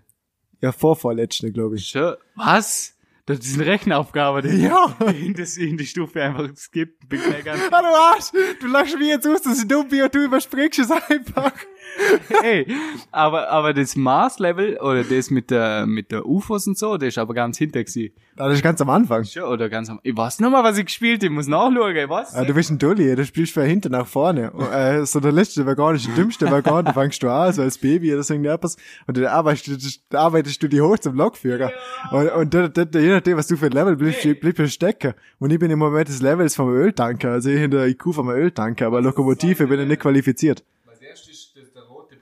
Ja, 0.61 0.73
vorvorletzte, 0.73 1.53
glaube 1.53 1.77
ich. 1.77 1.87
Schon. 1.89 2.15
Was? 2.35 2.95
Das 3.27 3.41
ist 3.41 3.55
eine 3.59 3.67
Rechenaufgabe, 3.67 4.43
die 4.43 4.63
Ja. 4.63 4.97
in, 5.11 5.35
das, 5.35 5.57
in 5.57 5.77
die 5.77 5.87
Stufe 5.87 6.23
einfach 6.23 6.49
skippt. 6.57 7.09
Bin 7.09 7.21
Ah, 7.21 7.83
du 7.83 7.87
Arsch! 7.87 8.31
Du 8.61 8.67
lachst 8.69 8.97
mir 8.97 9.09
jetzt 9.09 9.27
aus, 9.27 9.43
dass 9.43 9.59
ich 9.59 9.67
dumm 9.69 9.89
bin 9.89 10.03
und 10.03 10.15
du 10.15 10.25
überspringst 10.25 10.79
es 10.79 10.91
einfach. 10.91 11.53
Ey, 12.43 12.67
aber, 13.11 13.49
aber 13.49 13.73
das 13.75 13.97
Mars-Level 13.97 14.79
oder 14.79 15.05
das 15.05 15.31
mit 15.31 15.51
der, 15.51 15.87
mit 15.87 16.11
der 16.13 16.27
UFOs 16.27 16.67
und 16.67 16.79
so, 16.79 16.97
das 16.97 17.09
ist 17.09 17.19
aber 17.19 17.35
ganz 17.35 17.59
hinter 17.59 17.83
gewesen. 17.83 18.13
Das 18.37 18.53
ist 18.53 18.63
ganz 18.63 18.81
am 18.83 18.91
Anfang. 18.91 19.25
Schon, 19.25 19.45
oder 19.45 19.69
ganz 19.71 19.89
am, 19.89 19.99
ich 20.03 20.15
weiß 20.15 20.41
noch 20.41 20.51
mal, 20.51 20.63
was 20.63 20.77
ich 20.77 20.85
gespielt 20.85 21.21
habe, 21.21 21.27
ich 21.27 21.33
muss 21.33 21.47
nachschauen, 21.47 21.97
ich 21.97 22.09
weiß. 22.09 22.35
Ah, 22.35 22.45
du 22.45 22.53
bist 22.53 22.71
ein 22.71 22.79
Dulli, 22.79 23.15
du 23.15 23.25
spielst 23.25 23.55
von 23.55 23.63
hinten 23.63 23.93
nach 23.93 24.07
vorne. 24.07 24.51
Und, 24.51 24.71
äh, 24.71 25.07
so 25.07 25.21
der 25.21 25.33
letzte 25.33 25.65
Waggon 25.65 25.97
ist 25.97 26.07
der 26.07 26.15
dümmste 26.15 26.51
Waggon, 26.51 26.85
da 26.85 26.93
fängst 26.93 27.23
du 27.23 27.31
an, 27.31 27.53
so 27.53 27.63
als 27.63 27.79
Baby 27.79 28.13
oder 28.13 28.23
so 28.23 28.35
irgendetwas, 28.35 28.77
und 29.07 29.17
dann 29.17 29.27
arbeitest 29.27 30.05
du, 30.13 30.19
arbeitest 30.19 30.63
du 30.63 30.69
die 30.69 30.81
hoch 30.81 30.99
zum 30.99 31.15
Lokführer. 31.17 31.73
Und, 32.11 32.29
und 32.31 32.55
da, 32.55 32.69
da, 32.69 32.85
da, 32.85 32.99
je 32.99 33.11
nachdem, 33.11 33.39
was 33.39 33.47
du 33.47 33.57
für 33.57 33.67
ein 33.67 33.73
Level 33.73 33.97
bleibst, 33.97 34.23
bleibst 34.41 34.59
du 34.59 34.69
stecken. 34.69 35.15
Und 35.39 35.51
ich 35.51 35.59
bin 35.59 35.71
im 35.71 35.79
Moment 35.79 36.09
des 36.09 36.21
Levels 36.21 36.55
vom 36.55 36.69
Öltanker, 36.69 37.33
also 37.33 37.49
ich 37.49 37.63
in 37.63 37.71
der 37.71 37.87
IQ 37.87 38.15
vom 38.15 38.29
Öltanker, 38.29 38.87
aber 38.87 39.01
Lokomotive 39.01 39.67
bin 39.67 39.81
ich 39.81 39.89
nicht 39.89 40.01
qualifiziert. 40.01 40.63
Was 40.85 41.01
erst 41.01 41.29
ist 41.29 41.57
das 41.57 41.66
der 41.77 41.85
rote. 41.85 42.17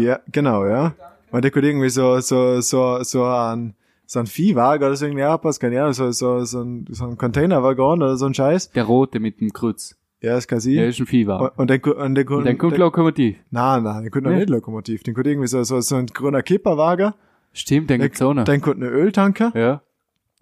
Ja, 0.00 0.20
genau, 0.30 0.66
ja. 0.66 0.94
Und 1.30 1.42
der 1.44 1.50
kommt 1.50 1.64
irgendwie 1.64 1.88
so, 1.90 2.20
so, 2.20 2.60
so, 2.60 3.02
so 3.02 3.24
ein, 3.24 3.74
so 4.06 4.20
ein 4.20 4.26
Viehwagen 4.26 4.86
oder 4.86 4.96
so 4.96 5.06
irgendwie 5.06 5.22
etwas, 5.22 5.58
keine 5.60 5.80
Ahnung, 5.80 5.92
so, 5.94 6.10
so, 6.12 6.44
so 6.44 6.62
ein, 6.62 6.86
so 6.90 7.04
ein 7.06 7.16
Containerwaggon 7.16 8.02
oder 8.02 8.16
so 8.16 8.26
ein 8.26 8.34
Scheiß. 8.34 8.70
Der 8.72 8.84
rote 8.84 9.18
mit 9.20 9.40
dem 9.40 9.52
Kreuz. 9.52 9.96
Ja, 10.20 10.34
das 10.34 10.46
kann 10.46 10.56
Der 10.56 10.60
sie. 10.60 10.78
ist 10.78 11.00
ein 11.00 11.06
Viehwagen. 11.06 11.48
Und, 11.48 11.58
und 11.58 11.70
dann, 11.70 11.82
ko- 11.82 11.90
und 11.92 12.14
dann, 12.14 12.26
Und 12.28 12.44
dann 12.46 12.58
kommt 12.58 12.76
Lokomotiv. 12.78 13.36
Nein, 13.50 13.82
nein, 13.82 14.02
dann 14.02 14.10
kommt 14.10 14.24
noch 14.24 14.32
nicht 14.32 14.50
Lokomotiv. 14.50 15.02
Dann 15.02 15.14
kommt 15.14 15.26
irgendwie 15.26 15.48
so, 15.48 15.62
so, 15.64 15.80
so 15.80 15.96
ein 15.96 16.06
grüner 16.06 16.42
Kipperwagen. 16.42 17.12
Stimmt, 17.52 17.90
dann 17.90 17.98
Dann, 17.98 18.06
gibt's 18.08 18.22
auch 18.22 18.32
noch. 18.34 18.44
dann 18.44 18.60
kommt 18.60 18.78
ein 18.80 18.84
Öltanker. 18.88 19.52
Ja. 19.54 19.82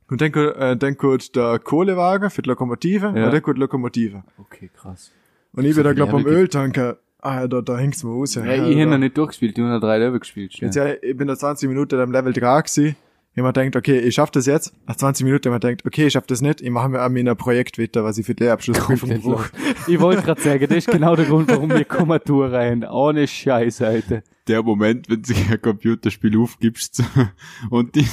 Und 0.09 0.21
dann 0.21 0.33
kommt, 0.33 0.57
äh, 0.57 0.77
dann 0.77 0.97
kommt 0.99 1.35
der 1.37 1.59
Kohlewagen 1.61 2.31
für 2.31 2.43
die 2.43 2.49
Lokomotive. 2.51 3.07
Ja. 3.17 3.25
Und 3.27 3.33
dann 3.33 3.43
kommt 3.43 3.59
Lokomotive. 3.59 4.23
Okay, 4.39 4.71
krass. 4.77 5.13
Und 5.53 5.65
ich 5.65 5.75
bin 5.75 5.85
da, 5.85 5.93
glaub, 5.93 6.11
beim 6.11 6.21
Level 6.25 6.35
Öltanker. 6.35 6.99
Ah, 7.23 7.47
da, 7.47 7.61
da 7.61 7.79
hängt's 7.79 8.03
mir 8.03 8.11
aus. 8.11 8.35
Ja, 8.35 8.45
ich 8.45 8.81
hab 8.81 8.89
noch 8.89 8.99
nicht 8.99 9.17
durchgespielt, 9.17 9.57
ich 9.57 9.65
hab 9.65 9.71
noch 9.71 9.81
drei 9.81 9.99
Level 9.99 10.21
gespielt. 10.21 10.55
Ja. 10.55 10.67
Jetzt, 10.67 10.77
ja, 10.77 10.95
ich 11.03 11.17
bin 11.17 11.29
da 11.29 11.37
20 11.37 11.69
Minuten 11.69 12.01
am 12.01 12.13
Level 12.13 12.33
3 12.33 12.63
gewesen. 12.63 12.97
Ich 13.33 13.43
mir 13.43 13.53
denkt, 13.53 13.77
okay, 13.77 13.99
ich 13.99 14.15
schaff 14.15 14.31
das 14.33 14.47
jetzt. 14.47 14.75
Nach 14.89 14.97
20 14.97 15.25
Minuten 15.25 15.51
mir 15.51 15.61
denkt, 15.61 15.87
okay, 15.87 16.07
ich 16.07 16.13
schaff 16.13 16.27
das 16.27 16.41
nicht. 16.41 16.61
Ich 16.61 16.71
mache 16.71 16.89
mir 16.89 17.01
an 17.01 17.13
meiner 17.13 17.37
Projekt 17.37 17.79
weiter, 17.79 18.03
was 18.03 18.19
ich 18.19 18.27
für 18.27 18.35
die 18.35 18.43
Lehrabschlussprüfung 18.43 19.21
brauche. 19.21 19.51
Ich 19.87 20.01
wollte 20.01 20.23
gerade 20.23 20.41
sagen, 20.41 20.67
das 20.69 20.79
ist 20.79 20.91
genau 20.91 21.15
der 21.15 21.27
Grund, 21.27 21.49
warum 21.49 21.71
wir 21.71 21.85
Kommatur 21.87 22.51
rein. 22.53 22.85
Ohne 22.85 23.29
Scheiß, 23.29 23.83
Alter. 23.83 24.23
Der 24.51 24.65
Moment, 24.65 25.09
wenn 25.09 25.23
sich 25.23 25.49
ein 25.49 25.63
Computerspiel 25.63 26.37
aufgibst 26.37 27.05
und 27.71 27.95
die, 27.95 28.05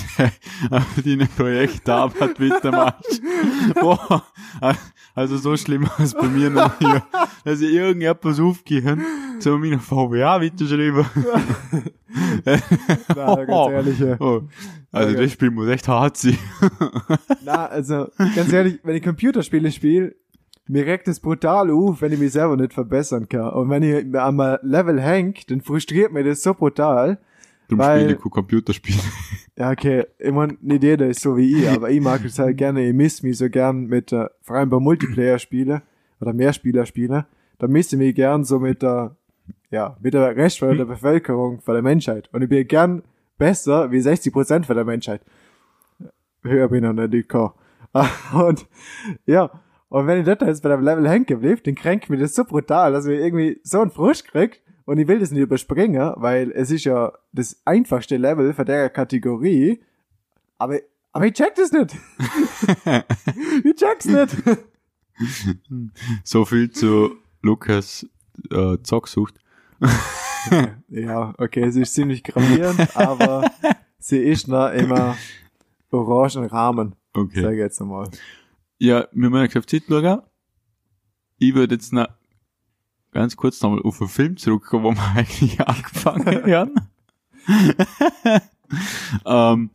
die 1.04 1.18
Projektarbeit 1.36 2.40
weitermachst. 2.40 3.24
Boah, 3.82 4.24
also 5.16 5.38
so 5.38 5.58
schlimm 5.58 5.86
war 5.90 6.00
es 6.00 6.14
bei 6.14 6.28
mir 6.28 6.52
noch 6.52 6.78
hier. 6.78 7.02
Dass 7.44 7.60
ich 7.60 7.74
irgendetwas 7.74 8.40
aufgehen, 8.40 9.02
zu 9.40 9.58
meiner 9.58 9.80
VWA 9.80 10.40
weiterschreiben. 10.40 11.08
Na, 13.16 13.44
ganz 13.44 13.72
ehrlich. 13.72 14.00
ja. 14.00 14.18
Oh, 14.20 14.44
also 14.92 15.18
das 15.18 15.32
Spiel 15.32 15.50
muss 15.50 15.70
echt 15.70 15.88
hart 15.88 16.18
sein. 16.18 16.38
Na, 17.44 17.66
also, 17.66 18.10
ganz 18.36 18.54
ehrlich, 18.54 18.80
wenn 18.84 18.96
ich 18.96 19.02
Computerspiele 19.02 19.72
spiele, 19.72 20.16
mir 20.68 20.86
regt 20.86 21.08
es 21.08 21.20
brutal 21.20 21.72
auf, 21.72 22.02
wenn 22.02 22.12
ich 22.14 22.20
mich 22.20 22.32
selber 22.32 22.58
nicht 22.58 22.74
verbessern 22.74 23.28
kann. 23.30 23.50
Und 23.50 23.70
wenn 23.70 23.84
ich 23.84 24.16
einmal 24.18 24.60
Level 24.64 25.02
hängt, 25.02 25.50
dann 25.50 25.62
frustriert 25.62 26.12
mich 26.12 26.26
das 26.26 26.44
so 26.44 26.54
brutal. 26.54 27.18
Darum 27.70 27.80
Weil- 27.80 28.00
spiele 28.00 28.16
ich 28.16 28.22
kein 28.22 28.32
Computerspiel. 28.32 28.96
Ja, 29.58 29.72
okay, 29.72 30.06
ich 30.20 30.32
mein, 30.32 30.58
nicht 30.62 30.84
jeder 30.84 31.08
ist 31.08 31.22
so 31.22 31.36
wie 31.36 31.58
ich, 31.58 31.70
aber 31.76 31.90
ich 31.90 32.00
mag 32.00 32.24
es 32.24 32.38
halt 32.40 32.58
gerne, 32.58 32.88
ich 32.88 32.94
miss 32.94 33.24
mich 33.24 33.38
so 33.38 33.50
gern 33.50 33.88
mit, 33.88 34.12
äh, 34.12 34.28
vor 34.42 34.56
allem 34.58 34.70
bei 34.70 34.80
Multiplayer-Spiele 34.80 35.82
oder 36.22 36.34
Mehrspieler-Spiele, 36.34 37.26
da 37.60 37.68
miss 37.68 37.92
ich 37.92 37.98
mich 37.98 38.14
gern 38.16 38.44
so 38.44 38.60
mit 38.60 38.84
der, 38.84 39.16
ja, 39.72 39.98
mit 40.00 40.14
der 40.14 40.36
Rest 40.36 40.60
von 40.60 40.78
der 40.78 40.86
Bevölkerung, 40.86 41.60
von 41.62 41.74
der 41.74 41.82
Menschheit. 41.84 42.30
Und 42.32 42.44
ich 42.44 42.50
bin 42.50 42.68
gern 42.68 43.04
besser 43.38 43.92
wie 43.92 44.00
60% 44.00 44.64
von 44.66 44.76
der 44.76 44.86
Menschheit. 44.86 45.22
Höher 46.44 46.68
bin 46.70 46.84
ich 46.84 46.92
noch 46.94 47.08
nicht 47.08 47.12
gekommen. 47.12 47.54
Und, 48.34 48.68
ja, 49.26 49.50
und 49.90 50.08
wenn 50.08 50.20
ich 50.20 50.26
dort 50.26 50.42
jetzt 50.42 50.64
bei 50.64 50.70
dem 50.70 50.82
Level 50.82 51.08
hängen 51.10 51.26
geblieben, 51.26 51.62
dann 51.64 51.76
kränkt 51.76 52.10
mich 52.10 52.20
das 52.20 52.36
so 52.36 52.44
brutal, 52.44 52.92
dass 52.92 53.06
ich 53.06 53.20
irgendwie 53.20 53.60
so 53.64 53.82
einen 53.82 53.92
Frust 53.92 54.28
kriegt 54.28 54.62
und 54.86 54.98
ich 54.98 55.08
will 55.08 55.20
das 55.20 55.32
nicht 55.32 55.42
überspringen, 55.42 56.14
weil 56.18 56.52
es 56.52 56.72
ist 56.72 56.84
ja 56.86 57.14
das 57.32 57.62
einfachste 57.66 58.18
Level 58.18 58.54
von 58.54 58.66
der 58.66 58.90
Kategorie, 58.90 59.82
aber, 60.58 60.80
aber 61.12 61.26
ich 61.28 61.34
check 61.34 61.56
das 61.56 61.72
nicht. 61.72 61.96
ich 63.64 63.76
check's 63.76 64.06
nicht. 64.06 64.36
So 66.24 66.46
viel 66.46 66.70
zu 66.72 67.16
Lukas 67.42 68.06
äh, 68.52 68.78
Zocksucht. 68.84 69.36
ja, 70.90 71.34
okay, 71.38 71.70
sie 71.72 71.82
ist 71.82 71.94
ziemlich 71.94 72.24
gravierend, 72.24 72.96
aber 72.96 73.50
sie 74.00 74.20
ist 74.20 74.48
noch 74.48 74.72
immer 74.72 75.16
orangen 75.92 76.46
Rahmen, 76.46 76.96
Okay. 77.14 77.42
sag 77.42 77.54
jetzt 77.56 77.82
einmal. 77.82 78.10
Ja, 78.80 79.08
wir 79.12 79.30
müssen 79.30 79.58
auf 79.58 79.66
die 79.66 79.82
Zeit 79.82 79.90
schauen. 79.90 80.22
Ich 81.40 81.56
würde 81.56 81.76
jetzt 81.76 81.94
noch 81.94 82.08
ganz 83.12 83.36
kurz 83.36 83.62
nochmal 83.62 83.82
auf 83.82 83.98
den 83.98 84.08
Film 84.08 84.38
zurückkommen, 84.38 84.84
wo 84.84 84.92
wir 84.92 85.12
eigentlich 85.16 85.60
angefangen 85.60 86.54
haben. 86.54 86.76
ähm, 89.26 89.70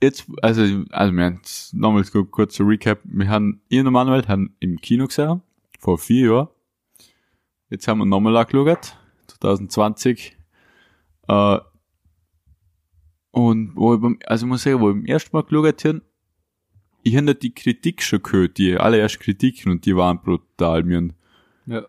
jetzt, 0.00 0.26
also, 0.40 0.62
also 0.62 1.12
wir 1.14 1.24
haben 1.24 1.36
jetzt 1.36 1.74
nochmal 1.74 2.04
so 2.04 2.24
kurz 2.24 2.54
zu 2.54 2.64
Recap. 2.64 3.00
Wir 3.04 3.28
haben, 3.28 3.60
ich 3.68 3.80
und 3.80 3.92
Manuel 3.92 4.26
haben 4.28 4.56
im 4.60 4.80
Kino 4.80 5.06
gesehen, 5.06 5.42
vor 5.78 5.98
vier 5.98 6.30
Jahren. 6.30 6.48
Jetzt 7.68 7.88
haben 7.88 7.98
wir 7.98 8.06
nochmal 8.06 8.36
angeschaut, 8.36 8.96
2020. 9.26 10.36
Äh, 11.28 11.58
und 13.30 13.76
wo 13.76 13.94
ich 13.94 14.00
beim, 14.00 14.18
also 14.26 14.46
ich 14.46 14.48
muss 14.48 14.62
sagen, 14.62 14.80
wo 14.80 14.90
ich 14.90 14.96
beim 14.96 15.06
ersten 15.06 15.36
Mal 15.36 15.42
geschaut 15.42 15.84
habe, 15.84 16.02
ich 17.02 17.16
habe 17.16 17.26
nicht 17.26 17.42
die 17.42 17.54
Kritik 17.54 18.02
schon 18.02 18.22
gehört, 18.22 18.58
die 18.58 18.76
allererste 18.76 19.18
Kritiken, 19.18 19.70
und 19.72 19.86
die 19.86 19.96
waren 19.96 20.20
brutal. 20.22 20.82
Mir 20.84 20.96
haben- 20.98 21.14
Ja. 21.66 21.86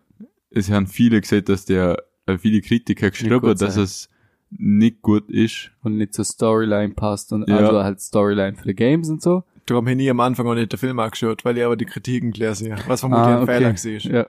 es 0.50 0.70
haben 0.70 0.86
viele 0.86 1.20
gesagt, 1.20 1.48
dass 1.48 1.64
der, 1.64 2.02
äh, 2.26 2.38
viele 2.38 2.60
Kritiker 2.60 3.10
geschrieben, 3.10 3.40
gut 3.40 3.60
dass 3.60 3.74
sein. 3.74 3.84
es 3.84 4.08
nicht 4.50 5.02
gut 5.02 5.28
ist. 5.30 5.70
Und 5.82 5.96
nicht 5.96 6.14
zur 6.14 6.24
Storyline 6.24 6.94
passt 6.94 7.32
und 7.32 7.48
Ja. 7.48 7.58
also 7.58 7.82
halt 7.82 8.00
Storyline 8.00 8.56
für 8.56 8.68
die 8.68 8.74
Games 8.74 9.08
und 9.10 9.20
so. 9.22 9.42
Darum 9.66 9.84
habe 9.84 9.92
ich 9.92 9.96
nie 9.96 10.10
am 10.10 10.20
Anfang 10.20 10.46
auch 10.46 10.54
nicht 10.54 10.70
den 10.72 10.78
Film 10.78 10.98
angeschaut, 10.98 11.42
weil 11.44 11.56
ich 11.56 11.64
aber 11.64 11.76
die 11.76 11.86
Kritiken 11.86 12.32
gelesen 12.32 12.70
habe, 12.72 12.82
was 12.86 13.00
vermutlich 13.00 13.26
Ah, 13.26 13.36
ein 13.36 13.42
okay. 13.44 13.52
Fehler 13.56 13.68
gewesen 13.72 13.96
ist. 13.96 14.04
Ja. 14.04 14.26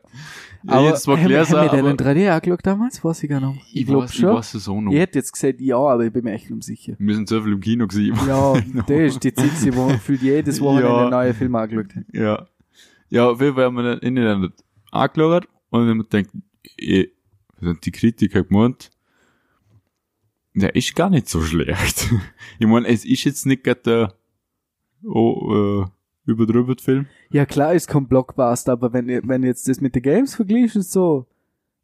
Ja, 0.64 0.82
jetzt 0.82 1.06
haben, 1.08 1.18
wir- 1.22 1.28
gelesen, 1.28 1.58
haben 1.58 1.66
wir 1.66 1.70
den 1.72 1.80
aber- 1.82 1.90
in 1.92 1.98
3D 1.98 2.30
angeschaut 2.32 2.60
damals? 2.64 3.04
Weiß 3.04 3.22
ich 3.24 3.30
gar 3.30 3.42
nicht. 3.42 3.62
Ich 3.74 3.86
glaube 3.86 4.04
weiß, 4.06 4.16
schon. 4.16 4.30
Ich 4.30 4.36
weiß 4.38 4.54
es 4.54 4.68
auch 4.70 4.80
noch. 4.82 4.92
Ich 4.94 4.98
hätte 5.00 5.20
jetzt 5.20 5.34
gesagt, 5.34 5.60
ja, 5.60 5.76
aber 5.78 6.06
ich 6.06 6.14
bin 6.14 6.24
mir 6.24 6.32
echt 6.34 6.50
unsicher. 6.52 6.96
Wir 6.98 7.16
sind 7.16 7.28
so 7.28 7.42
viel 7.42 7.52
im 7.54 7.60
Kino 7.60 7.86
gewesen. 7.86 8.18
Ja, 8.28 8.54
das 8.88 8.90
ist 9.16 9.24
die 9.24 9.34
Zeit, 9.34 9.76
wo 9.76 9.86
man 9.88 9.94
gefühlt 9.96 10.22
jedes 10.22 10.62
Wochenende 10.62 10.88
Ja. 10.90 11.02
einen 11.02 11.10
neuen 11.12 11.34
Film 11.34 11.56
angeschaut 11.56 11.96
hat. 11.96 12.04
Ja. 12.14 12.48
Ja, 13.10 13.28
auf 13.30 13.42
jeden 13.42 13.56
Fall 13.56 13.66
haben 13.66 13.76
wir 13.76 13.84
dann 13.84 14.00
in 14.00 14.16
den 14.16 14.54
angeschaut 14.92 15.48
und 15.70 15.90
haben 15.90 16.08
gedacht, 16.10 16.30
eh, 16.78 17.08
was 17.60 17.70
haben 17.70 17.80
die 17.84 17.92
Kritiker 17.92 18.44
gemeint? 18.44 18.90
der 20.58 20.74
ist 20.76 20.96
gar 20.96 21.10
nicht 21.10 21.28
so 21.28 21.42
schlecht. 21.42 22.10
ich 22.60 22.66
meine, 22.68 22.88
es 22.88 23.04
ist 23.04 23.26
jetzt 23.26 23.46
nicht 23.46 23.64
gerade 23.66 23.82
der 23.82 24.14
oh, 25.06 25.84
äh, 25.84 25.86
überdrübert 26.26 26.82
Film. 26.82 27.06
Ja, 27.30 27.46
klar, 27.46 27.74
ist 27.74 27.88
kein 27.88 28.08
Blockbuster, 28.08 28.72
aber 28.72 28.94
wenn, 28.94 29.08
wenn 29.08 29.44
jetzt 29.44 29.68
das 29.68 29.82
mit 29.82 29.96
den 29.96 30.04
Games 30.04 30.36
vergleicht, 30.36 30.76
ist 30.76 30.92
so, 30.92 31.26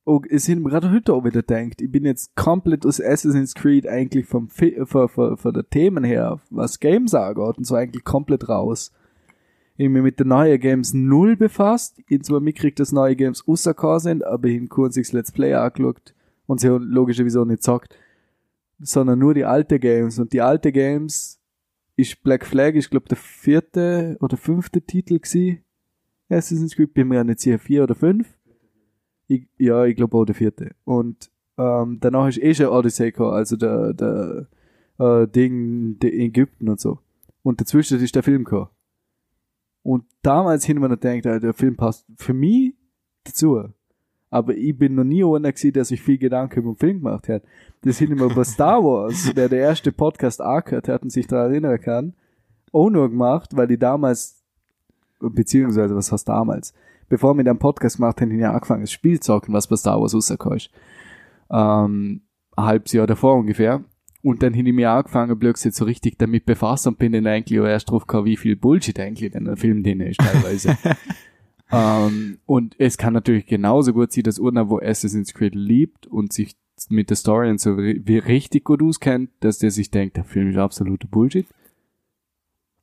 oh, 0.06 0.22
es 0.30 0.46
sind 0.46 0.64
gerade 0.64 0.92
heute 0.92 1.14
auch 1.14 1.24
wieder 1.24 1.44
denkt, 1.44 1.82
ich 1.82 1.92
bin 1.92 2.06
jetzt 2.06 2.36
komplett 2.36 2.86
aus 2.86 3.00
Assassin's 3.00 3.54
Creed 3.54 3.88
eigentlich 3.88 4.26
vom, 4.26 4.50
Fi- 4.50 4.84
von, 4.86 5.08
von, 5.10 5.38
von 5.38 5.54
der 5.54 5.70
Themen 5.70 6.04
her, 6.04 6.40
was 6.50 6.80
Games 6.80 7.14
angeht 7.14 7.58
und 7.58 7.66
so 7.66 7.76
eigentlich 7.76 8.04
komplett 8.04 8.50
raus. 8.50 8.92
Ich 9.78 9.90
mich 9.90 10.04
mit 10.04 10.20
den 10.20 10.28
neuen 10.28 10.60
Games 10.60 10.94
null 10.94 11.36
befasst, 11.36 12.00
ich 12.08 12.24
zwar 12.24 12.40
mitgekriegt, 12.40 12.80
dass 12.80 12.92
neue 12.92 13.16
Games 13.16 13.48
rausgekommen 13.48 14.00
sind, 14.00 14.24
aber 14.26 14.48
ich 14.48 14.62
hab 14.62 14.70
kurz 14.70 14.96
sich 14.96 15.12
Let's 15.12 15.32
Play 15.32 15.54
angeschaut 15.54 16.14
und 16.46 16.60
sie 16.60 16.70
haben 16.70 16.84
logischerweise 16.84 17.42
auch 17.42 17.46
nicht 17.46 17.60
gesagt, 17.60 17.96
sondern 18.80 19.20
nur 19.20 19.34
die 19.34 19.46
alte 19.46 19.80
Games 19.80 20.20
und 20.20 20.34
die 20.34 20.42
alte 20.42 20.72
Games 20.72 21.40
ist 22.02 22.24
Black 22.24 22.46
Flag, 22.46 22.76
ich 22.76 22.90
glaube 22.90 23.08
der 23.08 23.18
vierte 23.18 24.18
oder 24.20 24.38
fünfte 24.38 24.82
Titel 24.82 25.20
gsi. 25.20 25.64
Assassin's 26.30 26.76
Creed, 26.76 26.94
bin 26.94 27.08
mir 27.08 27.16
ja 27.16 27.24
nicht 27.24 27.40
sicher, 27.40 27.60
vier 27.60 27.84
oder 27.84 27.96
fünf. 27.96 28.38
Ich, 29.28 29.48
ja, 29.58 29.86
ich 29.86 29.96
glaube 29.96 30.18
auch 30.18 30.26
der 30.26 30.36
vierte. 30.36 30.76
Und 30.84 31.32
ähm, 31.58 32.00
danach 32.00 32.28
ist 32.28 32.42
eh 32.42 32.54
schon 32.54 32.68
Odyssey 32.68 33.12
gekommen, 33.12 33.34
also 33.34 33.56
der, 33.56 33.94
der 33.94 34.48
äh, 34.98 35.28
Ding, 35.28 36.00
der 36.00 36.14
Ägypten 36.14 36.70
und 36.70 36.80
so. 36.80 37.00
Und 37.44 37.60
dazwischen 37.60 38.00
ist 38.00 38.16
der 38.16 38.24
Film 38.24 38.44
gekommen. 38.44 38.70
Und 39.84 40.06
damals 40.22 40.66
hin 40.66 40.80
man 40.80 40.98
denkt, 41.00 41.26
der 41.26 41.54
Film 41.54 41.76
passt 41.76 42.06
für 42.18 42.34
mich 42.34 42.76
dazu. 43.24 43.70
Aber 44.32 44.56
ich 44.56 44.76
bin 44.78 44.96
noch 44.96 45.04
nie 45.04 45.24
einer 45.24 45.52
gewesen, 45.52 45.74
der 45.74 45.86
sich 45.86 46.02
viel 46.02 46.18
Gedanken 46.18 46.62
über 46.62 46.72
den 46.72 46.78
Film 46.78 47.04
gemacht 47.04 47.28
hat. 47.28 47.44
Das 47.82 48.00
hin 48.00 48.12
immer 48.12 48.34
bei 48.34 48.46
Star 48.46 48.82
Wars, 48.82 49.30
wer 49.36 49.50
der 49.50 49.60
erste 49.60 49.92
Podcast 49.92 50.42
angehört 50.42 50.88
hat 50.88 51.04
und 51.04 51.12
sich 51.12 51.28
daran 51.28 51.52
erinnern 51.52 51.80
kann, 51.82 52.14
auch 52.72 52.90
nur 52.90 53.10
gemacht, 53.10 53.56
weil 53.58 53.68
die 53.68 53.78
damals, 53.78 54.42
beziehungsweise 55.20 55.96
was 55.96 56.14
heißt 56.14 56.30
damals, 56.30 56.74
bevor 57.10 57.36
wir 57.36 57.44
den 57.44 57.60
Podcast 57.60 57.98
gemacht 57.98 58.22
haben, 58.22 58.32
wir 58.32 58.52
angefangen, 58.52 58.84
das 58.84 58.92
Spiel 58.92 59.20
zu 59.20 59.34
zocken, 59.34 59.54
was 59.54 59.68
bei 59.68 59.76
Star 59.76 60.00
Wars 60.00 60.16
rausgekommen 60.16 60.58
ist. 60.58 60.72
Ähm, 61.52 62.22
ein 62.56 62.66
halbes 62.66 62.94
Jahr 62.94 63.08
davor 63.08 63.36
ungefähr. 63.36 63.84
Und 64.24 64.44
dann 64.44 64.54
habe 64.54 64.70
ich 64.70 64.74
mir 64.74 64.92
angefangen, 64.92 65.38
gesagt, 65.38 65.76
so 65.76 65.84
richtig 65.84 66.18
damit 66.18 66.46
befasst 66.46 66.88
und 66.88 67.00
bin 67.00 67.12
dann 67.12 67.28
eigentlich 67.28 67.60
auch 67.60 67.66
erst 67.66 67.90
drauf 67.90 68.08
gekommen, 68.08 68.28
wie 68.28 68.38
viel 68.38 68.56
Bullshit 68.56 68.98
eigentlich 68.98 69.36
in 69.36 69.46
der 69.46 69.58
Film 69.58 69.84
drin 69.84 70.00
ist 70.00 70.20
teilweise. 70.20 70.78
ähm, 71.72 72.40
und 72.46 72.76
es 72.80 72.98
kann 72.98 73.14
natürlich 73.14 73.46
genauso 73.46 73.94
gut 73.94 74.12
sein, 74.12 74.24
dass 74.24 74.40
einer, 74.40 74.70
wo 74.70 74.80
Assassin's 74.80 75.34
Creed 75.34 75.56
liebt 75.56 76.08
und 76.08 76.34
sich 76.34 76.56
mit 76.90 77.10
der 77.10 77.18
Story 77.18 77.50
und 77.50 77.60
so 77.60 77.78
wie 77.78 78.18
richtig 78.18 78.64
gut 78.64 78.82
auskennt, 78.82 79.30
dass 79.40 79.60
der 79.60 79.72
sich 79.72 79.92
denkt, 79.92 80.18
der 80.18 80.24
Film 80.24 80.50
ist 80.50 80.58
absoluter 80.58 81.08
Bullshit. 81.08 81.46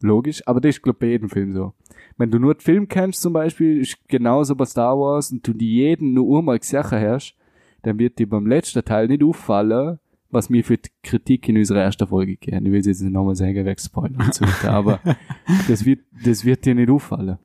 Logisch, 0.00 0.46
aber 0.46 0.60
das 0.60 0.76
ist, 0.76 0.82
glaube 0.82 0.96
ich, 0.96 1.00
bei 1.00 1.06
jedem 1.08 1.28
Film 1.28 1.52
so. 1.52 1.74
Wenn 2.16 2.30
du 2.30 2.38
nur 2.38 2.54
den 2.54 2.60
Film 2.60 2.86
kennst 2.86 3.20
zum 3.20 3.32
Beispiel, 3.32 3.80
ist 3.80 3.98
genauso 4.06 4.54
bei 4.54 4.64
Star 4.64 4.96
Wars 4.96 5.32
und 5.32 5.46
du 5.46 5.52
die 5.52 5.74
jeden 5.74 6.14
nur 6.14 6.38
einmal 6.38 6.58
gesehen 6.58 6.84
hast, 6.84 7.34
dann 7.82 7.98
wird 7.98 8.18
dir 8.18 8.28
beim 8.28 8.46
letzten 8.46 8.84
Teil 8.84 9.08
nicht 9.08 9.24
auffallen, 9.24 9.98
was 10.30 10.50
mir 10.50 10.62
für 10.62 10.76
die 10.76 10.90
Kritik 11.02 11.48
in 11.48 11.56
unserer 11.56 11.82
ersten 11.82 12.06
Folge 12.06 12.36
gegeben. 12.36 12.66
Ich 12.66 12.72
will 12.72 12.86
jetzt 12.86 13.02
nicht 13.02 13.12
nochmal 13.12 13.34
sagen, 13.34 13.64
wegspoilern 13.64 14.20
und 14.20 14.34
so 14.34 14.44
weiter, 14.44 14.72
aber 14.72 15.00
das 15.68 15.84
wird, 15.84 16.00
das 16.24 16.44
wird 16.44 16.64
dir 16.64 16.74
nicht 16.74 16.90
auffallen. 16.90 17.38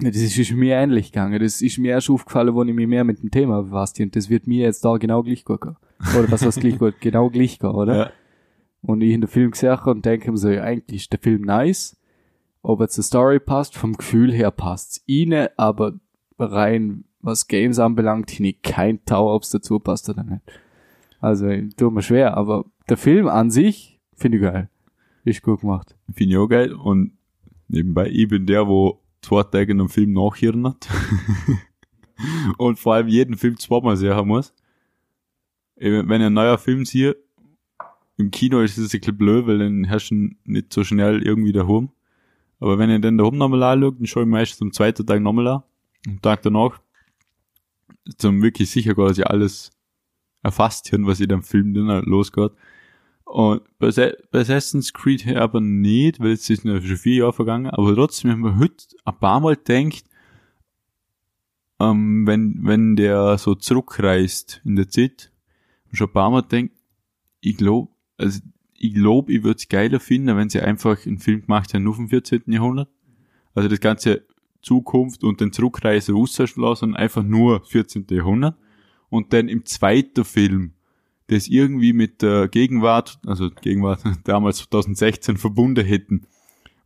Das 0.00 0.16
ist, 0.16 0.52
mir 0.52 0.74
ähnlich 0.74 1.12
gegangen. 1.12 1.40
Das 1.40 1.62
ist 1.62 1.78
mir 1.78 1.92
erst 1.92 2.10
aufgefallen, 2.10 2.54
wo 2.54 2.64
ich 2.64 2.74
mich 2.74 2.86
mehr 2.86 3.04
mit 3.04 3.22
dem 3.22 3.30
Thema 3.30 3.62
befasst 3.62 3.96
habe. 3.96 4.06
Und 4.06 4.16
das 4.16 4.28
wird 4.28 4.46
mir 4.46 4.64
jetzt 4.64 4.84
da 4.84 4.96
genau 4.96 5.22
gleich 5.22 5.44
gehen. 5.44 5.58
Oder 5.58 6.30
was 6.30 6.44
heißt 6.44 6.60
gleich 6.60 6.78
gut? 6.78 6.94
Genau 7.00 7.30
gleich 7.30 7.58
gehen, 7.58 7.70
oder? 7.70 7.96
Ja. 7.96 8.10
Und 8.82 9.00
ich 9.02 9.12
in 9.12 9.22
den 9.22 9.28
Film 9.28 9.52
gesehen 9.52 9.78
und 9.84 10.04
denke 10.04 10.30
mir 10.30 10.36
so, 10.36 10.50
ja, 10.50 10.62
eigentlich 10.62 11.02
ist 11.02 11.12
der 11.12 11.20
Film 11.20 11.42
nice. 11.42 11.96
Ob 12.62 12.80
jetzt 12.80 12.98
die 12.98 13.02
Story 13.02 13.38
passt, 13.38 13.76
vom 13.76 13.94
Gefühl 13.94 14.32
her 14.32 14.50
passt's 14.50 15.02
ihnen, 15.06 15.48
aber 15.56 15.94
rein, 16.38 17.04
was 17.20 17.46
Games 17.46 17.78
anbelangt, 17.78 18.38
ich 18.38 18.62
kein 18.62 19.04
Tau, 19.04 19.34
ob's 19.34 19.50
dazu 19.50 19.78
passt 19.78 20.08
oder 20.08 20.24
nicht. 20.24 20.42
Also, 21.20 21.48
tut 21.76 21.92
mir 21.92 22.02
schwer, 22.02 22.36
aber 22.36 22.66
der 22.88 22.96
Film 22.96 23.28
an 23.28 23.50
sich 23.50 24.00
finde 24.14 24.38
ich 24.38 24.42
geil. 24.42 24.68
Ist 25.24 25.42
gut 25.42 25.60
gemacht. 25.60 25.96
Finde 26.12 26.34
ich 26.34 26.38
auch 26.38 26.48
geil. 26.48 26.72
Und 26.72 27.12
nebenbei, 27.68 28.08
ich 28.10 28.28
bin 28.28 28.44
der, 28.44 28.66
wo 28.66 29.00
zwei 29.24 29.42
Tage 29.42 29.72
in 29.72 29.80
einem 29.80 29.88
Film 29.88 30.12
nachhören 30.12 30.66
hat. 30.66 30.88
und 32.58 32.78
vor 32.78 32.94
allem 32.94 33.08
jeden 33.08 33.36
Film 33.36 33.58
zweimal 33.58 33.96
sehen 33.96 34.26
muss. 34.26 34.54
Wenn 35.76 36.20
ich 36.20 36.26
ein 36.26 36.32
neuer 36.32 36.58
Film 36.58 36.84
sehe, 36.84 37.16
im 38.16 38.30
Kino 38.30 38.60
ist 38.60 38.78
es 38.78 38.94
ein 38.94 39.00
bisschen 39.00 39.16
blöd, 39.16 39.46
weil 39.46 39.58
dann 39.58 39.90
hast 39.90 40.10
du 40.10 40.30
nicht 40.44 40.72
so 40.72 40.84
schnell 40.84 41.22
irgendwie 41.22 41.52
daheim. 41.52 41.90
Aber 42.60 42.78
wenn 42.78 42.90
ich 42.90 43.00
dann 43.00 43.18
daheim 43.18 43.36
nochmal 43.36 43.62
anschaue, 43.62 43.92
dann 43.92 44.06
schaue 44.06 44.22
ich 44.22 44.28
meistens 44.28 44.62
am 44.62 44.72
zweiten 44.72 45.06
Tag 45.06 45.20
nochmal 45.20 45.48
an. 45.48 45.62
Am 46.06 46.22
Tag 46.22 46.42
danach, 46.42 46.80
zum 48.16 48.42
wirklich 48.42 48.70
sicher 48.70 48.94
gehen, 48.94 49.06
dass 49.06 49.18
ich 49.18 49.26
alles 49.26 49.72
erfasst 50.42 50.92
habe, 50.92 51.06
was 51.06 51.20
in 51.20 51.28
dem 51.28 51.42
Film 51.42 51.74
dann 51.74 52.04
losgeht. 52.04 52.52
Und 53.24 53.62
bei, 53.78 53.90
Sa- 53.90 54.12
bei 54.30 54.40
Assassin's 54.40 54.92
Creed 54.92 55.24
her 55.24 55.40
aber 55.42 55.60
nicht, 55.60 56.20
weil 56.20 56.32
es 56.32 56.48
ist 56.50 56.62
schon 56.62 56.80
vier 56.82 57.16
Jahre 57.16 57.32
vergangen, 57.32 57.70
aber 57.70 57.94
trotzdem 57.94 58.30
haben 58.30 58.42
wir 58.44 58.58
heute 58.58 58.84
ein 59.04 59.18
paar 59.18 59.40
Mal 59.40 59.56
denkt, 59.56 60.04
ähm, 61.80 62.26
wenn, 62.26 62.60
wenn 62.62 62.96
der 62.96 63.38
so 63.38 63.54
zurückreist 63.54 64.60
in 64.64 64.76
der 64.76 64.88
Zeit, 64.88 65.32
schon 65.92 66.08
ein 66.08 66.12
paar 66.12 66.30
Mal 66.30 66.42
denkt, 66.42 66.76
ich 67.40 67.56
glaube, 67.56 67.90
also 68.16 68.40
ich 68.76 68.94
glaube, 68.94 69.32
ich 69.32 69.42
würde 69.42 69.56
es 69.58 69.68
geiler 69.68 70.00
finden, 70.00 70.36
wenn 70.36 70.50
sie 70.50 70.60
einfach 70.60 71.06
einen 71.06 71.18
Film 71.18 71.42
gemacht 71.42 71.72
hätten 71.72 71.84
nur 71.84 71.94
vom 71.94 72.08
14. 72.08 72.42
Jahrhundert. 72.48 72.88
Also 73.54 73.68
das 73.68 73.80
ganze 73.80 74.26
Zukunft 74.62 75.24
und 75.24 75.40
den 75.40 75.52
Zurückreise 75.52 76.12
rauslassen 76.12 76.94
einfach 76.96 77.22
nur 77.22 77.64
14. 77.64 78.06
Jahrhundert. 78.10 78.56
Und 79.08 79.32
dann 79.32 79.48
im 79.48 79.64
zweiten 79.64 80.24
Film 80.24 80.74
das 81.28 81.48
irgendwie 81.48 81.92
mit 81.92 82.22
der 82.22 82.48
Gegenwart, 82.48 83.18
also 83.26 83.50
Gegenwart 83.50 84.02
damals 84.24 84.58
2016 84.58 85.36
verbunden 85.36 85.84
hätten, 85.84 86.26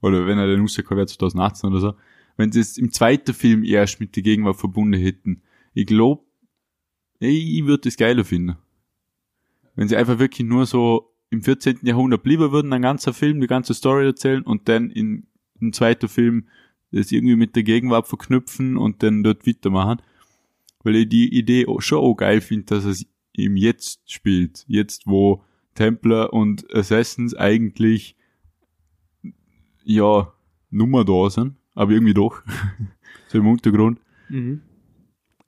oder 0.01 0.26
wenn 0.26 0.39
er 0.39 0.47
den 0.47 0.61
rausgekommen 0.61 0.99
wäre 0.99 1.07
2018 1.07 1.70
oder 1.70 1.80
so, 1.80 1.95
wenn 2.36 2.53
sie 2.53 2.61
es 2.61 2.78
im 2.78 2.93
zweiten 2.93 3.34
Film 3.34 3.64
erst 3.64 4.01
mit 4.01 4.14
der 4.14 4.22
Gegenwart 4.22 4.57
verbunden 4.57 5.01
hätten, 5.01 5.43
ich 5.74 5.86
glaube, 5.86 6.22
ich 7.18 7.64
würde 7.64 7.89
es 7.89 7.97
geiler 7.97 8.24
finden. 8.24 8.57
Wenn 9.74 9.89
sie 9.89 9.97
einfach 9.97 10.18
wirklich 10.18 10.47
nur 10.47 10.66
so 10.66 11.12
im 11.30 11.43
14. 11.43 11.80
Jahrhundert 11.82 12.22
blieben 12.22 12.53
würden, 12.53 12.72
ein 12.72 12.82
ganzer 12.82 13.12
Film, 13.12 13.41
die 13.41 13.47
ganze 13.47 13.74
Story 13.74 14.07
erzählen 14.07 14.43
und 14.43 14.68
dann 14.68 14.91
in, 14.91 15.26
im 15.61 15.72
zweiten 15.72 16.09
Film 16.09 16.49
das 16.91 17.12
irgendwie 17.12 17.36
mit 17.36 17.55
der 17.55 17.64
Gegenwart 17.64 18.09
verknüpfen 18.09 18.76
und 18.76 19.03
dann 19.03 19.22
dort 19.22 19.47
weitermachen. 19.47 20.01
Weil 20.84 20.97
ich 20.97 21.09
die 21.09 21.36
Idee 21.36 21.66
schon 21.80 21.99
auch 21.99 22.14
geil 22.14 22.41
finde, 22.41 22.66
dass 22.66 22.84
es 22.84 23.07
im 23.45 23.57
Jetzt 23.57 24.11
spielt. 24.11 24.64
Jetzt, 24.68 25.07
wo 25.07 25.43
Templar 25.74 26.32
und 26.32 26.66
Assassins 26.74 27.34
eigentlich, 27.34 28.16
ja, 29.84 30.32
Nummer 30.70 31.05
da 31.05 31.30
sind, 31.30 31.57
aber 31.74 31.93
irgendwie 31.93 32.14
doch. 32.14 32.43
so 33.28 33.39
im 33.39 33.47
Untergrund. 33.47 34.01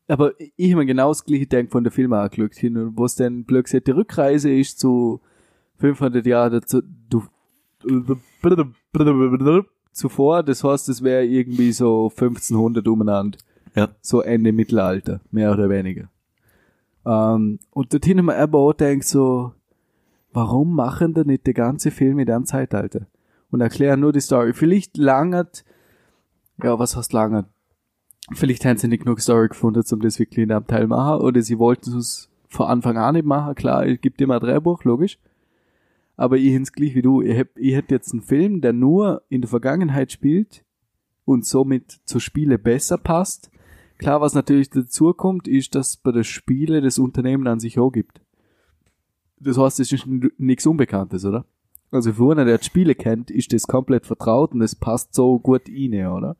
Aber 0.08 0.32
ich 0.38 0.72
habe 0.72 0.82
mir 0.82 0.86
genau 0.86 1.08
das 1.08 1.24
gleiche 1.24 1.46
Denk 1.46 1.70
von 1.70 1.84
der 1.84 1.92
Film 1.92 2.12
angeschaut, 2.12 2.54
hin, 2.54 2.92
wo 2.96 3.04
es 3.04 3.14
dann 3.14 3.44
blöd 3.44 3.64
gesagt, 3.64 3.86
die 3.86 3.92
Rückreise 3.92 4.52
ist 4.52 4.80
zu 4.80 5.20
500 5.78 6.26
Jahre 6.26 6.60
dazu, 6.60 6.82
du, 7.08 7.22
zuvor, 9.92 10.42
das 10.42 10.64
heißt, 10.64 10.88
es 10.88 11.02
wäre 11.02 11.24
irgendwie 11.24 11.72
so 11.72 12.10
1500 12.10 12.86
umeinander. 12.88 13.38
Ja. 13.74 13.88
So 14.00 14.20
Ende 14.20 14.52
Mittelalter, 14.52 15.20
mehr 15.30 15.52
oder 15.52 15.68
weniger. 15.70 16.10
Ähm, 17.06 17.58
und 17.70 17.92
dorthin 17.92 18.18
haben 18.18 18.26
wir 18.26 18.38
aber 18.38 18.58
auch 18.58 18.76
gedacht, 18.76 19.04
so, 19.04 19.52
warum 20.32 20.74
machen 20.74 21.14
da 21.14 21.24
nicht 21.24 21.46
der 21.46 21.54
ganze 21.54 21.90
Film 21.90 22.18
in 22.18 22.26
dem 22.26 22.44
Zeitalter? 22.44 23.06
Und 23.50 23.60
erklären 23.60 24.00
nur 24.00 24.12
die 24.12 24.20
Story. 24.20 24.52
Vielleicht 24.52 24.96
langert, 24.96 25.64
ja, 26.62 26.78
was 26.78 26.96
heißt 26.96 27.12
langert? 27.12 27.46
Vielleicht 28.32 28.64
haben 28.64 28.76
sie 28.76 28.86
nicht 28.86 29.02
genug 29.04 29.20
Story 29.20 29.48
gefunden, 29.48 29.82
um 29.92 30.00
das 30.00 30.18
wirklich 30.18 30.44
in 30.44 30.52
einem 30.52 30.66
Teil 30.66 30.86
machen, 30.86 31.20
oder 31.20 31.42
sie 31.42 31.58
wollten 31.58 31.96
es 31.98 32.30
von 32.48 32.66
Anfang 32.66 32.96
an 32.96 33.14
nicht 33.14 33.24
machen. 33.24 33.54
Klar, 33.54 33.86
es 33.86 34.00
gibt 34.00 34.20
immer 34.20 34.34
ein 34.34 34.40
Drehbuch, 34.40 34.84
logisch. 34.84 35.18
Aber 36.16 36.36
ich 36.36 36.52
hätte 36.52 36.70
gleich 36.72 36.94
wie 36.94 37.02
du. 37.02 37.22
Ich, 37.22 37.36
hätt, 37.36 37.50
ich 37.56 37.74
hätte 37.74 37.94
jetzt 37.94 38.12
einen 38.12 38.20
Film, 38.22 38.60
der 38.60 38.72
nur 38.72 39.22
in 39.30 39.40
der 39.40 39.48
Vergangenheit 39.48 40.12
spielt 40.12 40.64
und 41.24 41.46
somit 41.46 42.00
zu 42.04 42.20
Spiele 42.20 42.58
besser 42.58 42.98
passt. 42.98 43.50
Klar, 44.00 44.22
was 44.22 44.32
natürlich 44.32 44.70
dazu 44.70 45.12
kommt, 45.12 45.46
ist, 45.46 45.74
dass 45.74 45.98
bei 45.98 46.10
den 46.10 46.24
Spiele 46.24 46.80
das 46.80 46.98
Unternehmen 46.98 47.46
an 47.46 47.60
sich 47.60 47.78
auch 47.78 47.90
gibt. 47.90 48.22
Das 49.38 49.58
heißt, 49.58 49.78
es 49.78 49.92
ist 49.92 50.06
nichts 50.38 50.64
Unbekanntes, 50.64 51.26
oder? 51.26 51.44
Also 51.90 52.14
für 52.14 52.32
einer, 52.32 52.46
der 52.46 52.56
die 52.56 52.64
Spiele 52.64 52.94
kennt, 52.94 53.30
ist 53.30 53.52
das 53.52 53.66
komplett 53.66 54.06
vertraut 54.06 54.54
und 54.54 54.62
es 54.62 54.74
passt 54.74 55.14
so 55.14 55.38
gut 55.38 55.68
rein, 55.68 56.06
oder? 56.06 56.36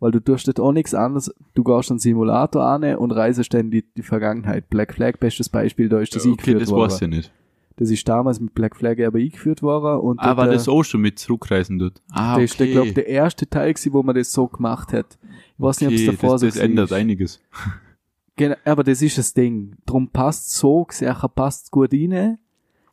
Weil 0.00 0.10
du 0.10 0.18
tust 0.18 0.48
dort 0.48 0.58
auch 0.58 0.72
nichts 0.72 0.92
anderes. 0.92 1.32
Du 1.54 1.62
gehst 1.62 1.92
einen 1.92 2.00
Simulator 2.00 2.64
an 2.64 2.82
und 2.96 3.12
reisest 3.12 3.54
dann 3.54 3.70
die, 3.70 3.84
die 3.96 4.02
Vergangenheit. 4.02 4.68
Black 4.68 4.94
Flag, 4.94 5.20
bestes 5.20 5.48
Beispiel, 5.48 5.88
da 5.88 6.00
ist 6.00 6.16
das 6.16 6.22
okay, 6.22 6.32
eingeführt 6.32 6.62
das 6.62 6.70
worden. 6.70 6.90
weiß 6.90 7.02
ich 7.02 7.08
nicht. 7.08 7.32
Das 7.78 7.90
ist 7.90 8.08
damals 8.08 8.40
mit 8.40 8.54
Black 8.54 8.74
Flag 8.74 8.98
aber 9.06 9.18
eingeführt 9.18 9.62
worden. 9.62 10.00
Und 10.00 10.18
Ah, 10.18 10.36
war 10.36 10.46
der, 10.46 10.54
das 10.54 10.68
auch 10.68 10.82
schon 10.82 11.00
mit 11.00 11.18
zurückreisen 11.20 11.78
dort? 11.78 12.02
Ah, 12.10 12.34
das 12.34 12.50
ist, 12.50 12.56
glaube 12.58 12.92
der 12.92 13.06
erste 13.06 13.48
Teil 13.48 13.72
gewesen, 13.72 13.92
wo 13.92 14.02
man 14.02 14.16
das 14.16 14.32
so 14.32 14.48
gemacht 14.48 14.92
hat. 14.92 15.16
Ich 15.56 15.62
weiß 15.62 15.80
nicht, 15.80 15.88
ob 15.88 15.94
es 15.94 16.00
okay, 16.02 16.10
davor 16.10 16.30
das, 16.32 16.40
so 16.40 16.46
das 16.48 16.56
ändert 16.56 16.86
ist. 16.90 16.92
einiges. 16.96 17.40
Genau, 18.36 18.56
aber 18.64 18.82
das 18.82 19.00
ist 19.00 19.16
das 19.16 19.32
Ding. 19.32 19.76
Drum 19.86 20.08
passt 20.08 20.52
so, 20.56 20.86
sicher 20.90 21.28
passt 21.28 21.70
gut 21.70 21.92
rein. 21.92 22.38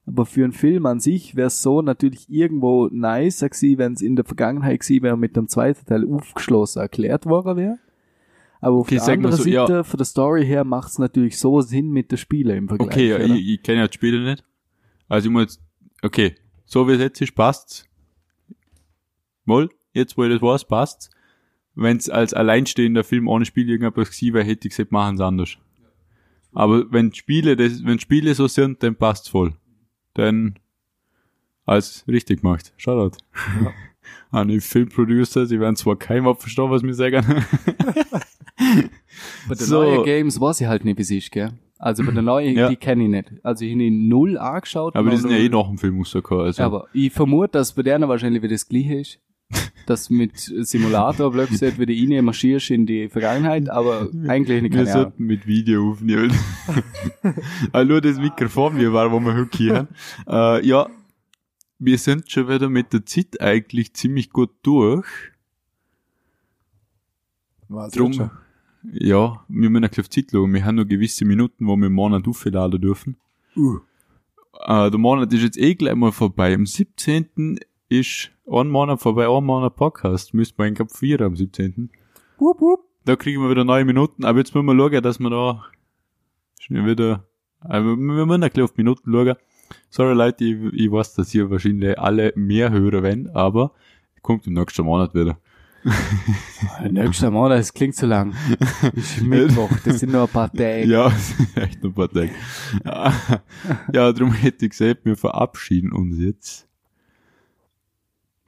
Aber 0.08 0.28
für 0.28 0.44
einen 0.44 0.54
Film 0.54 0.86
an 0.86 1.00
sich 1.00 1.36
wäre 1.36 1.48
es 1.48 1.64
so 1.64 1.82
natürlich 1.82 2.30
irgendwo 2.30 2.88
nicer 2.92 3.50
gewesen, 3.50 3.80
wenn 3.80 3.94
es 3.94 4.02
in 4.04 4.16
der 4.16 4.26
Vergangenheit 4.26 4.82
gewesen 4.82 5.02
wäre 5.02 5.18
mit 5.18 5.36
dem 5.36 5.48
zweiten 5.48 5.84
Teil 5.84 6.08
aufgeschlossen 6.08 6.82
erklärt 6.84 7.26
worden 7.26 7.58
wäre. 7.58 7.80
Aber 8.62 8.76
auf 8.78 8.88
Okay, 8.88 8.96
der 9.04 9.08
anderen 9.14 9.36
so, 9.36 9.50
ja. 9.50 9.66
Seite, 9.66 9.84
von 9.84 9.98
der 9.98 10.06
Story 10.06 10.46
her, 10.46 10.64
macht 10.64 10.92
es 10.92 11.00
natürlich 11.00 11.40
so 11.40 11.62
Sinn 11.62 11.90
mit 11.90 12.12
den 12.12 12.18
Spielen 12.20 12.56
im 12.58 12.68
Vergleich. 12.68 12.90
Okay, 12.90 13.10
ja, 13.10 13.18
ich, 13.20 13.48
ich 13.50 13.64
kenne 13.64 13.80
ja 13.80 13.88
die 13.88 13.94
Spiele 13.96 14.24
nicht. 14.24 14.44
Also 15.08 15.28
ich 15.28 15.32
muss 15.32 15.42
jetzt, 15.44 15.62
okay, 16.02 16.36
so 16.66 16.88
wie 16.88 16.94
es 16.94 17.00
jetzt 17.00 17.22
ist, 17.22 17.36
passt's. 17.36 17.86
Moll, 19.46 19.70
jetzt 19.94 20.18
wo 20.18 20.24
ich 20.24 20.32
das 20.34 20.42
weiß, 20.42 20.66
passt's. 20.66 21.10
Wenn 21.76 21.98
es 21.98 22.10
als 22.10 22.34
alleinstehender 22.34 23.04
Film 23.04 23.28
ohne 23.28 23.46
Spiel 23.46 23.70
irgendetwas 23.70 24.10
gewesen 24.10 24.34
wäre, 24.34 24.46
hätte 24.46 24.68
ich 24.68 24.76
gesagt, 24.76 24.92
machen 24.92 25.18
sie 25.18 25.26
anders. 25.26 25.58
Aber 26.54 26.90
wenn 26.92 27.14
Spiele, 27.14 27.56
das, 27.58 27.84
wenn 27.84 28.00
Spiele 28.00 28.34
so 28.34 28.48
sind, 28.48 28.82
dann 28.82 28.96
passt's 28.96 29.28
voll. 29.28 29.56
Dann 30.14 30.58
als 31.66 32.06
richtig 32.08 32.42
gemacht. 32.42 32.74
Shoutout. 32.78 33.18
An 34.32 34.48
die 34.48 34.60
Filmproducer, 34.62 35.46
sie 35.48 35.60
werden 35.60 35.76
zwar 35.76 35.98
keinem 35.98 36.34
verstehen, 36.36 36.70
was 36.70 36.84
wir 36.84 36.94
sagen. 36.94 37.26
Bei 39.48 39.56
den 39.56 39.58
So. 39.58 39.82
neuen 39.84 40.04
Games 40.04 40.40
weiß 40.40 40.62
ich 40.62 40.68
halt 40.68 40.86
nicht, 40.86 40.98
wie 40.98 41.02
es 41.02 41.12
ist, 41.12 41.32
gell? 41.32 41.52
Also 41.78 42.04
bei 42.04 42.12
den 42.12 42.26
neuen, 42.26 42.56
Ja. 42.56 42.70
die 42.70 42.76
kenne 42.76 43.04
ich 43.04 43.10
nicht. 43.10 43.32
Also 43.44 43.66
ich 43.66 43.72
habe 43.74 43.84
ihn 43.84 44.08
null 44.08 44.38
angeschaut. 44.38 44.96
Aber 44.96 45.10
die 45.10 45.18
sind 45.18 45.32
ja 45.32 45.38
eh 45.38 45.50
nach 45.50 45.68
dem 45.68 45.78
Film 45.78 45.98
rausgekommen. 46.00 46.46
Also. 46.46 46.64
Aber 46.64 46.88
ich 46.94 47.12
vermute, 47.12 47.52
dass 47.54 47.74
bei 47.74 47.84
denen 47.84 48.08
wahrscheinlich 48.08 48.42
wieder 48.42 48.54
das 48.54 48.68
Gleiche 48.68 48.96
ist. 48.96 49.20
dass 49.86 50.10
mit 50.10 50.38
Simulator 50.40 51.32
plötzlich 51.32 51.78
wieder 51.78 51.94
rein 51.94 52.26
marschierst 52.26 52.72
in 52.72 52.88
die 52.88 53.10
Vergangenheit, 53.10 53.70
aber 53.70 54.10
eigentlich 54.28 54.64
nicht 54.64 54.74
Wir 54.74 54.88
sollten 54.88 55.24
mit 55.24 55.46
Video 55.46 55.92
aufnehmen. 55.92 56.34
also 57.72 57.88
nur 57.88 58.02
das 58.02 58.18
Mikrofon, 58.18 58.78
wie 58.80 58.92
war, 58.92 59.12
wo 59.12 59.20
wir 59.20 59.36
heute 59.36 59.56
hier 59.58 59.76
haben. 59.76 59.88
Äh, 60.28 60.66
ja, 60.66 60.90
wir 61.78 61.98
sind 62.00 62.32
schon 62.32 62.48
wieder 62.50 62.70
mit 62.70 62.94
der 62.94 63.06
Zeit 63.06 63.40
eigentlich 63.40 63.94
ziemlich 63.94 64.32
gut 64.32 64.50
durch. 64.64 65.06
War's 67.68 67.92
Drum. 67.92 68.32
Ja, 68.94 69.44
wir 69.48 69.70
müssen 69.70 69.84
ein 69.84 69.90
bisschen 69.90 70.04
auf 70.04 70.10
Zeit 70.10 70.26
schauen. 70.32 70.54
Wir 70.54 70.66
haben 70.66 70.76
nur 70.76 70.86
gewisse 70.86 71.26
Minuten, 71.26 71.68
wo 71.68 71.76
wir 71.76 71.88
im 71.88 71.94
Monat 71.94 72.28
aufladen 72.28 72.82
dürfen. 72.82 73.18
Uh. 73.56 73.80
Äh, 74.66 74.90
der 74.90 75.00
Monat 75.00 75.34
ist 75.34 75.44
jetzt 75.44 75.58
eh 75.58 75.76
gleich 75.76 75.96
mal 75.96 76.12
vorbei. 76.12 76.54
Am 76.54 76.66
17. 76.66 77.60
ist 77.90 78.32
ein 78.50 78.70
Monat 78.70 79.02
vorbei, 79.02 79.28
ein 79.28 79.44
Monat 79.44 79.76
Podcast. 79.76 80.34
Müssten 80.34 80.58
wir 80.58 80.66
eigentlich 80.66 80.82
ab 80.82 80.92
4 80.96 81.22
am 81.22 81.36
17. 81.36 81.90
Wupp, 82.38 82.62
wupp. 82.62 82.82
Da 83.06 83.16
kriegen 83.16 83.42
wir 83.42 83.50
wieder 83.52 83.64
neue 83.64 83.86
Minuten, 83.86 84.26
aber 84.26 84.40
jetzt 84.40 84.56
müssen 84.56 84.66
wir 84.66 84.76
schauen, 84.76 85.04
dass 85.04 85.20
wir 85.20 85.30
da 85.30 85.64
schnell 86.60 86.88
wieder, 86.88 87.28
also 87.60 87.90
wir 87.90 87.96
müssen 87.96 88.32
ein 88.32 88.50
bisschen 88.50 88.64
auf 88.64 88.74
die 88.74 88.82
Minuten 88.82 89.12
schauen. 89.12 89.36
Sorry 89.90 90.16
Leute, 90.16 90.44
ich, 90.44 90.74
ich 90.74 90.92
weiß, 90.92 91.14
dass 91.14 91.34
ihr 91.36 91.50
wahrscheinlich 91.52 92.00
alle 92.00 92.34
mehr 92.36 92.72
hören 92.72 93.04
wollen, 93.04 93.30
aber 93.30 93.74
kommt 94.24 94.48
im 94.48 94.54
nächsten 94.54 94.84
Monat 94.86 95.14
wieder. 95.14 95.38
Nächster 96.90 97.30
Monat, 97.32 97.60
das 97.60 97.74
klingt 97.74 97.96
zu 97.96 98.06
lang. 98.06 98.34
ist 98.94 99.22
Mittwoch, 99.22 99.70
das 99.84 100.00
sind 100.00 100.12
nur 100.12 100.24
ein 100.24 100.28
paar 100.28 100.52
Tage. 100.52 100.86
Ja, 100.88 101.12
echt 101.56 101.84
noch 101.84 101.92
ein 101.92 101.94
paar 101.94 102.10
Tage. 102.10 102.32
Ja, 103.94 104.12
darum 104.12 104.34
hätte 104.34 104.66
ich 104.66 104.72
gesagt, 104.72 105.06
wir 105.06 105.16
verabschieden 105.16 105.92
uns 105.92 106.20
jetzt. 106.20 106.68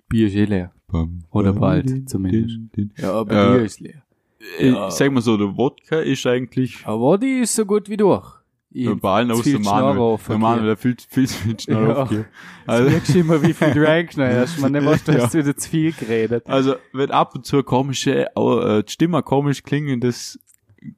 Bier 0.09 0.27
ist 0.27 0.35
eh 0.35 0.45
leer. 0.45 0.71
Bam, 0.87 1.23
Oder 1.31 1.51
bam, 1.51 1.61
bald, 1.61 1.89
din, 1.89 2.07
zumindest. 2.07 2.55
din, 2.55 2.69
din. 2.75 2.93
Ja, 2.97 3.23
bei 3.23 3.33
Äh, 3.35 3.57
dir 3.59 3.65
ist 3.65 3.79
leer. 3.81 4.03
Ja. 4.59 4.89
sag 4.89 5.11
mal 5.11 5.21
so, 5.21 5.35
der 5.35 5.57
Wodka 5.57 5.99
ist 5.99 6.25
eigentlich 6.25 6.85
Aber 6.85 7.17
die 7.17 7.39
ist 7.41 7.55
so 7.55 7.65
gut 7.65 7.89
wie 7.89 7.97
durch. 7.97 8.36
Zu 8.85 8.99
aus 9.31 9.43
Schnorr 9.61 9.93
Manuel. 9.93 10.19
Der. 10.27 10.37
Manuel, 10.37 10.65
der 10.67 10.77
viel, 10.77 10.95
viel, 11.09 11.27
viel 11.27 11.59
schnell 11.59 11.83
Ja. 11.87 11.95
aufgehen. 11.95 12.25
Also, 12.65 12.89
merkst 12.89 13.13
du 13.15 13.19
immer, 13.19 13.41
wie 13.41 13.53
viel 13.53 13.71
du 13.71 13.87
reingeschneit 13.87 14.35
hast. 14.35 14.59
Man, 14.59 14.71
nicht 14.71 14.85
weißt, 14.85 15.07
du 15.07 15.13
hast 15.21 15.33
wieder 15.33 15.55
zu 15.55 15.69
viel 15.69 15.91
geredet. 15.93 16.43
Also, 16.47 16.75
wenn 16.93 17.11
ab 17.11 17.33
und 17.35 17.45
zu 17.45 17.63
komische, 17.63 18.27
äh, 18.35 18.83
die 18.83 18.91
Stimme 18.91 19.23
komisch 19.23 19.63
klingen, 19.63 19.99
das 19.99 20.39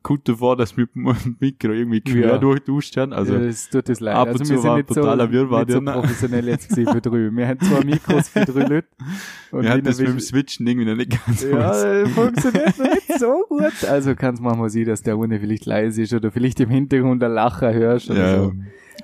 kommt 0.03 0.27
davor, 0.27 0.55
dass 0.57 0.75
mit 0.77 0.93
dem 0.95 1.35
Mikro 1.39 1.71
irgendwie 1.71 2.01
quer 2.01 2.27
Ja. 2.27 2.37
durchduscht 2.37 2.95
haben. 2.97 3.13
Also, 3.13 3.33
ja, 3.33 3.39
es 3.41 3.69
tut 3.69 3.87
uns 3.89 3.99
leid. 3.99 4.15
ab 4.15 4.27
und 4.29 4.39
also, 4.41 4.43
zu 4.43 4.51
wir 4.51 4.63
war 4.69 4.77
so, 4.87 4.93
totaler 4.93 5.31
Wirrwarr 5.31 5.65
nicht 5.65 5.71
so 5.73 5.81
professionell 5.81 6.47
jetzt 6.47 6.69
gewesen 6.75 6.91
für 6.93 7.01
drei. 7.01 7.31
Wir 7.31 7.47
haben 7.47 7.59
zwei 7.59 7.83
Mikros 7.83 8.29
für 8.29 8.45
drei 8.45 8.61
Leute. 8.63 8.87
Und 9.51 9.63
wir 9.63 9.69
hatten 9.71 9.83
das 9.83 9.99
mit 9.99 10.07
dem 10.09 10.19
Switchen 10.19 10.67
irgendwie 10.67 10.87
noch 10.89 10.95
nicht 10.95 11.25
ganz 11.25 11.41
Ja, 11.43 11.57
was. 11.69 11.83
äh, 11.83 12.05
funktioniert 12.07 12.77
noch 12.77 12.85
nicht 12.93 13.19
so 13.19 13.45
gut. 13.49 13.83
Also 13.89 14.13
kann 14.15 14.35
es 14.35 14.39
manchmal 14.41 14.69
sein, 14.69 14.85
dass 14.85 15.01
der 15.01 15.17
Ohne 15.17 15.39
vielleicht 15.39 15.65
leise 15.65 16.03
ist 16.03 16.13
oder 16.13 16.29
vielleicht 16.31 16.59
im 16.59 16.69
Hintergrund 16.69 17.23
ein 17.23 17.31
Lacher 17.31 17.73
hörst 17.73 18.09
oder 18.11 18.19
Ja, 18.19 18.43
so. 18.43 18.53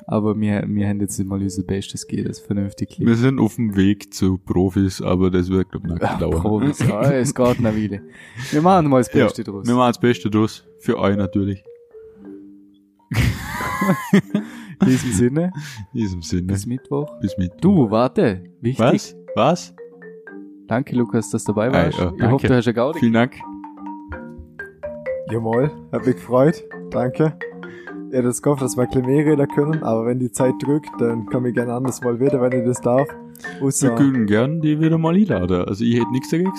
Aber 0.07 0.39
wir, 0.39 0.63
wir 0.67 0.87
haben 0.87 0.99
jetzt 0.99 1.23
mal 1.25 1.41
unser 1.41 1.63
Bestes 1.63 2.05
gegeben, 2.07 2.27
das 2.27 2.39
vernünftig 2.39 2.89
klingt. 2.89 3.09
wir 3.09 3.15
sind 3.15 3.39
auf 3.39 3.55
dem 3.55 3.75
Weg 3.75 4.13
zu 4.13 4.37
Profis, 4.37 5.01
aber 5.01 5.31
das 5.31 5.49
wird, 5.49 5.69
glaub 5.71 5.83
ich, 5.85 5.89
noch 5.91 5.99
Ach, 6.01 6.19
dauern. 6.19 6.41
Profis, 6.41 6.79
ja, 6.79 7.01
es 7.11 7.33
geht 7.33 7.59
noch 7.59 7.75
wieder. 7.75 7.99
Wir 8.51 8.61
machen 8.61 8.89
mal 8.89 8.99
das 8.99 9.11
Ja, 9.13 9.25
Beste 9.25 9.43
draus. 9.43 9.65
wir 9.67 9.75
machen 9.75 9.89
das 9.89 9.99
Beste 9.99 10.29
draus. 10.29 10.63
Für 10.79 10.99
euch 10.99 11.15
natürlich. 11.17 11.63
In 14.81 14.87
diesem 14.87 15.11
Sinne, 15.11 15.51
In 15.93 15.99
diesem 16.01 16.21
Sinne. 16.21 16.47
bis 16.47 16.65
Mittwoch. 16.65 17.19
Bis 17.21 17.37
mit. 17.37 17.51
Du, 17.61 17.89
warte, 17.89 18.43
wichtig. 18.61 18.79
Was? 18.85 19.15
Was? 19.35 19.75
Danke, 20.67 20.95
Lukas, 20.95 21.29
dass 21.29 21.43
du 21.43 21.53
dabei 21.53 21.69
Ah, 21.69 21.73
warst. 21.85 21.97
ja, 21.99 22.05
ich 22.11 22.17
danke. 22.17 22.31
hoffe, 22.31 22.47
du 22.47 22.55
hast 22.55 22.67
eine 22.67 22.73
Gaudi. 22.73 22.99
Vielen 22.99 23.13
Dank. 23.13 23.35
Jawohl, 25.31 25.71
hab 25.91 26.05
mich 26.05 26.15
gefreut. 26.15 26.63
Danke. 26.91 27.37
Ich 28.11 28.17
hätte 28.17 28.27
es 28.29 28.41
gehofft, 28.41 28.61
dass 28.61 28.77
wir 28.77 28.83
ein 28.83 28.89
bisschen 28.89 29.05
mehr 29.05 29.25
reden 29.25 29.47
können, 29.47 29.83
aber 29.83 30.05
wenn 30.05 30.19
die 30.19 30.31
Zeit 30.31 30.53
drückt, 30.63 30.89
dann 30.99 31.25
komme 31.25 31.49
ich 31.49 31.55
gerne 31.55 31.73
anders 31.73 32.01
mal 32.01 32.19
wieder, 32.19 32.41
wenn 32.41 32.51
ich 32.53 32.65
das 32.65 32.79
darf. 32.81 33.07
Wir 33.59 33.67
Außer, 33.67 33.95
können 33.95 34.25
gern 34.25 34.61
die 34.61 34.79
wieder 34.79 34.97
mal 34.97 35.15
einladen. 35.15 35.65
Also 35.67 35.83
ich 35.83 35.95
hätte 35.95 36.11
nichts 36.11 36.29
dagegen. 36.29 36.51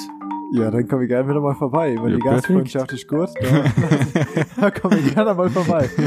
ja, 0.52 0.70
dann 0.70 0.86
komme 0.86 1.04
ich 1.04 1.08
gerne 1.08 1.28
wieder 1.28 1.40
mal 1.40 1.54
vorbei. 1.54 1.96
Wenn 2.00 2.10
Ja, 2.10 2.16
die 2.16 2.22
Gastfreundschaft 2.22 2.92
ist 2.92 3.08
gut, 3.08 3.30
dann, 3.40 3.64
dann 4.60 4.74
komme 4.74 4.98
ich 4.98 5.14
gerne 5.14 5.34
mal 5.34 5.48
vorbei. 5.48 5.88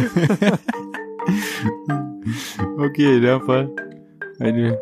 Okay, 2.77 3.17
in 3.17 3.21
dem 3.23 3.41
Fall 3.41 3.69
eine 4.39 4.77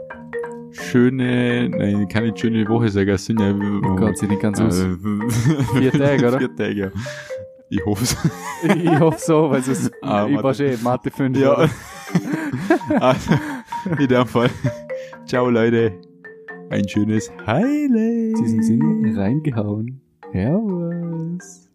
schöne, 0.72 1.70
nein, 1.70 2.08
keine 2.08 2.36
schöne 2.38 2.68
Woche 2.68 2.89
sagen, 2.89 3.10
es 3.10 3.26
sind 3.26 3.39
ja 3.39 3.51
Oh 3.51 3.95
Gott, 3.95 4.18
sieht 4.18 4.30
nicht 4.30 4.41
ganz 4.41 4.60
aus. 4.62 4.80
äh, 4.80 4.89
Vier 5.80 5.91
Tage, 5.91 6.28
oder? 6.28 6.39
Vier 6.39 6.55
Tage, 6.55 6.74
ja. 6.74 6.88
Ich 7.70 7.86
hoffe 7.86 8.05
ich 8.63 8.99
hoffe 8.99 9.20
so, 9.20 9.49
weil 9.51 9.61
sonst, 9.61 9.91
Ah, 10.01 10.26
ich 10.26 10.32
Mathe. 10.36 10.43
war 10.43 10.53
schon 10.53 10.84
Mathe 10.84 11.11
5. 11.11 11.38
Ja. 11.38 11.68
also, 12.99 13.34
in 13.99 14.07
dem 14.07 14.26
Fall. 14.26 14.49
Ciao, 15.26 15.49
Leute. 15.49 15.93
Ein 16.70 16.88
schönes 16.88 17.32
Heile. 17.45 18.30
In 18.30 18.36
diesem 18.36 18.61
Sinne, 18.63 19.18
reingehauen. 19.18 20.01
Servus. 20.32 21.66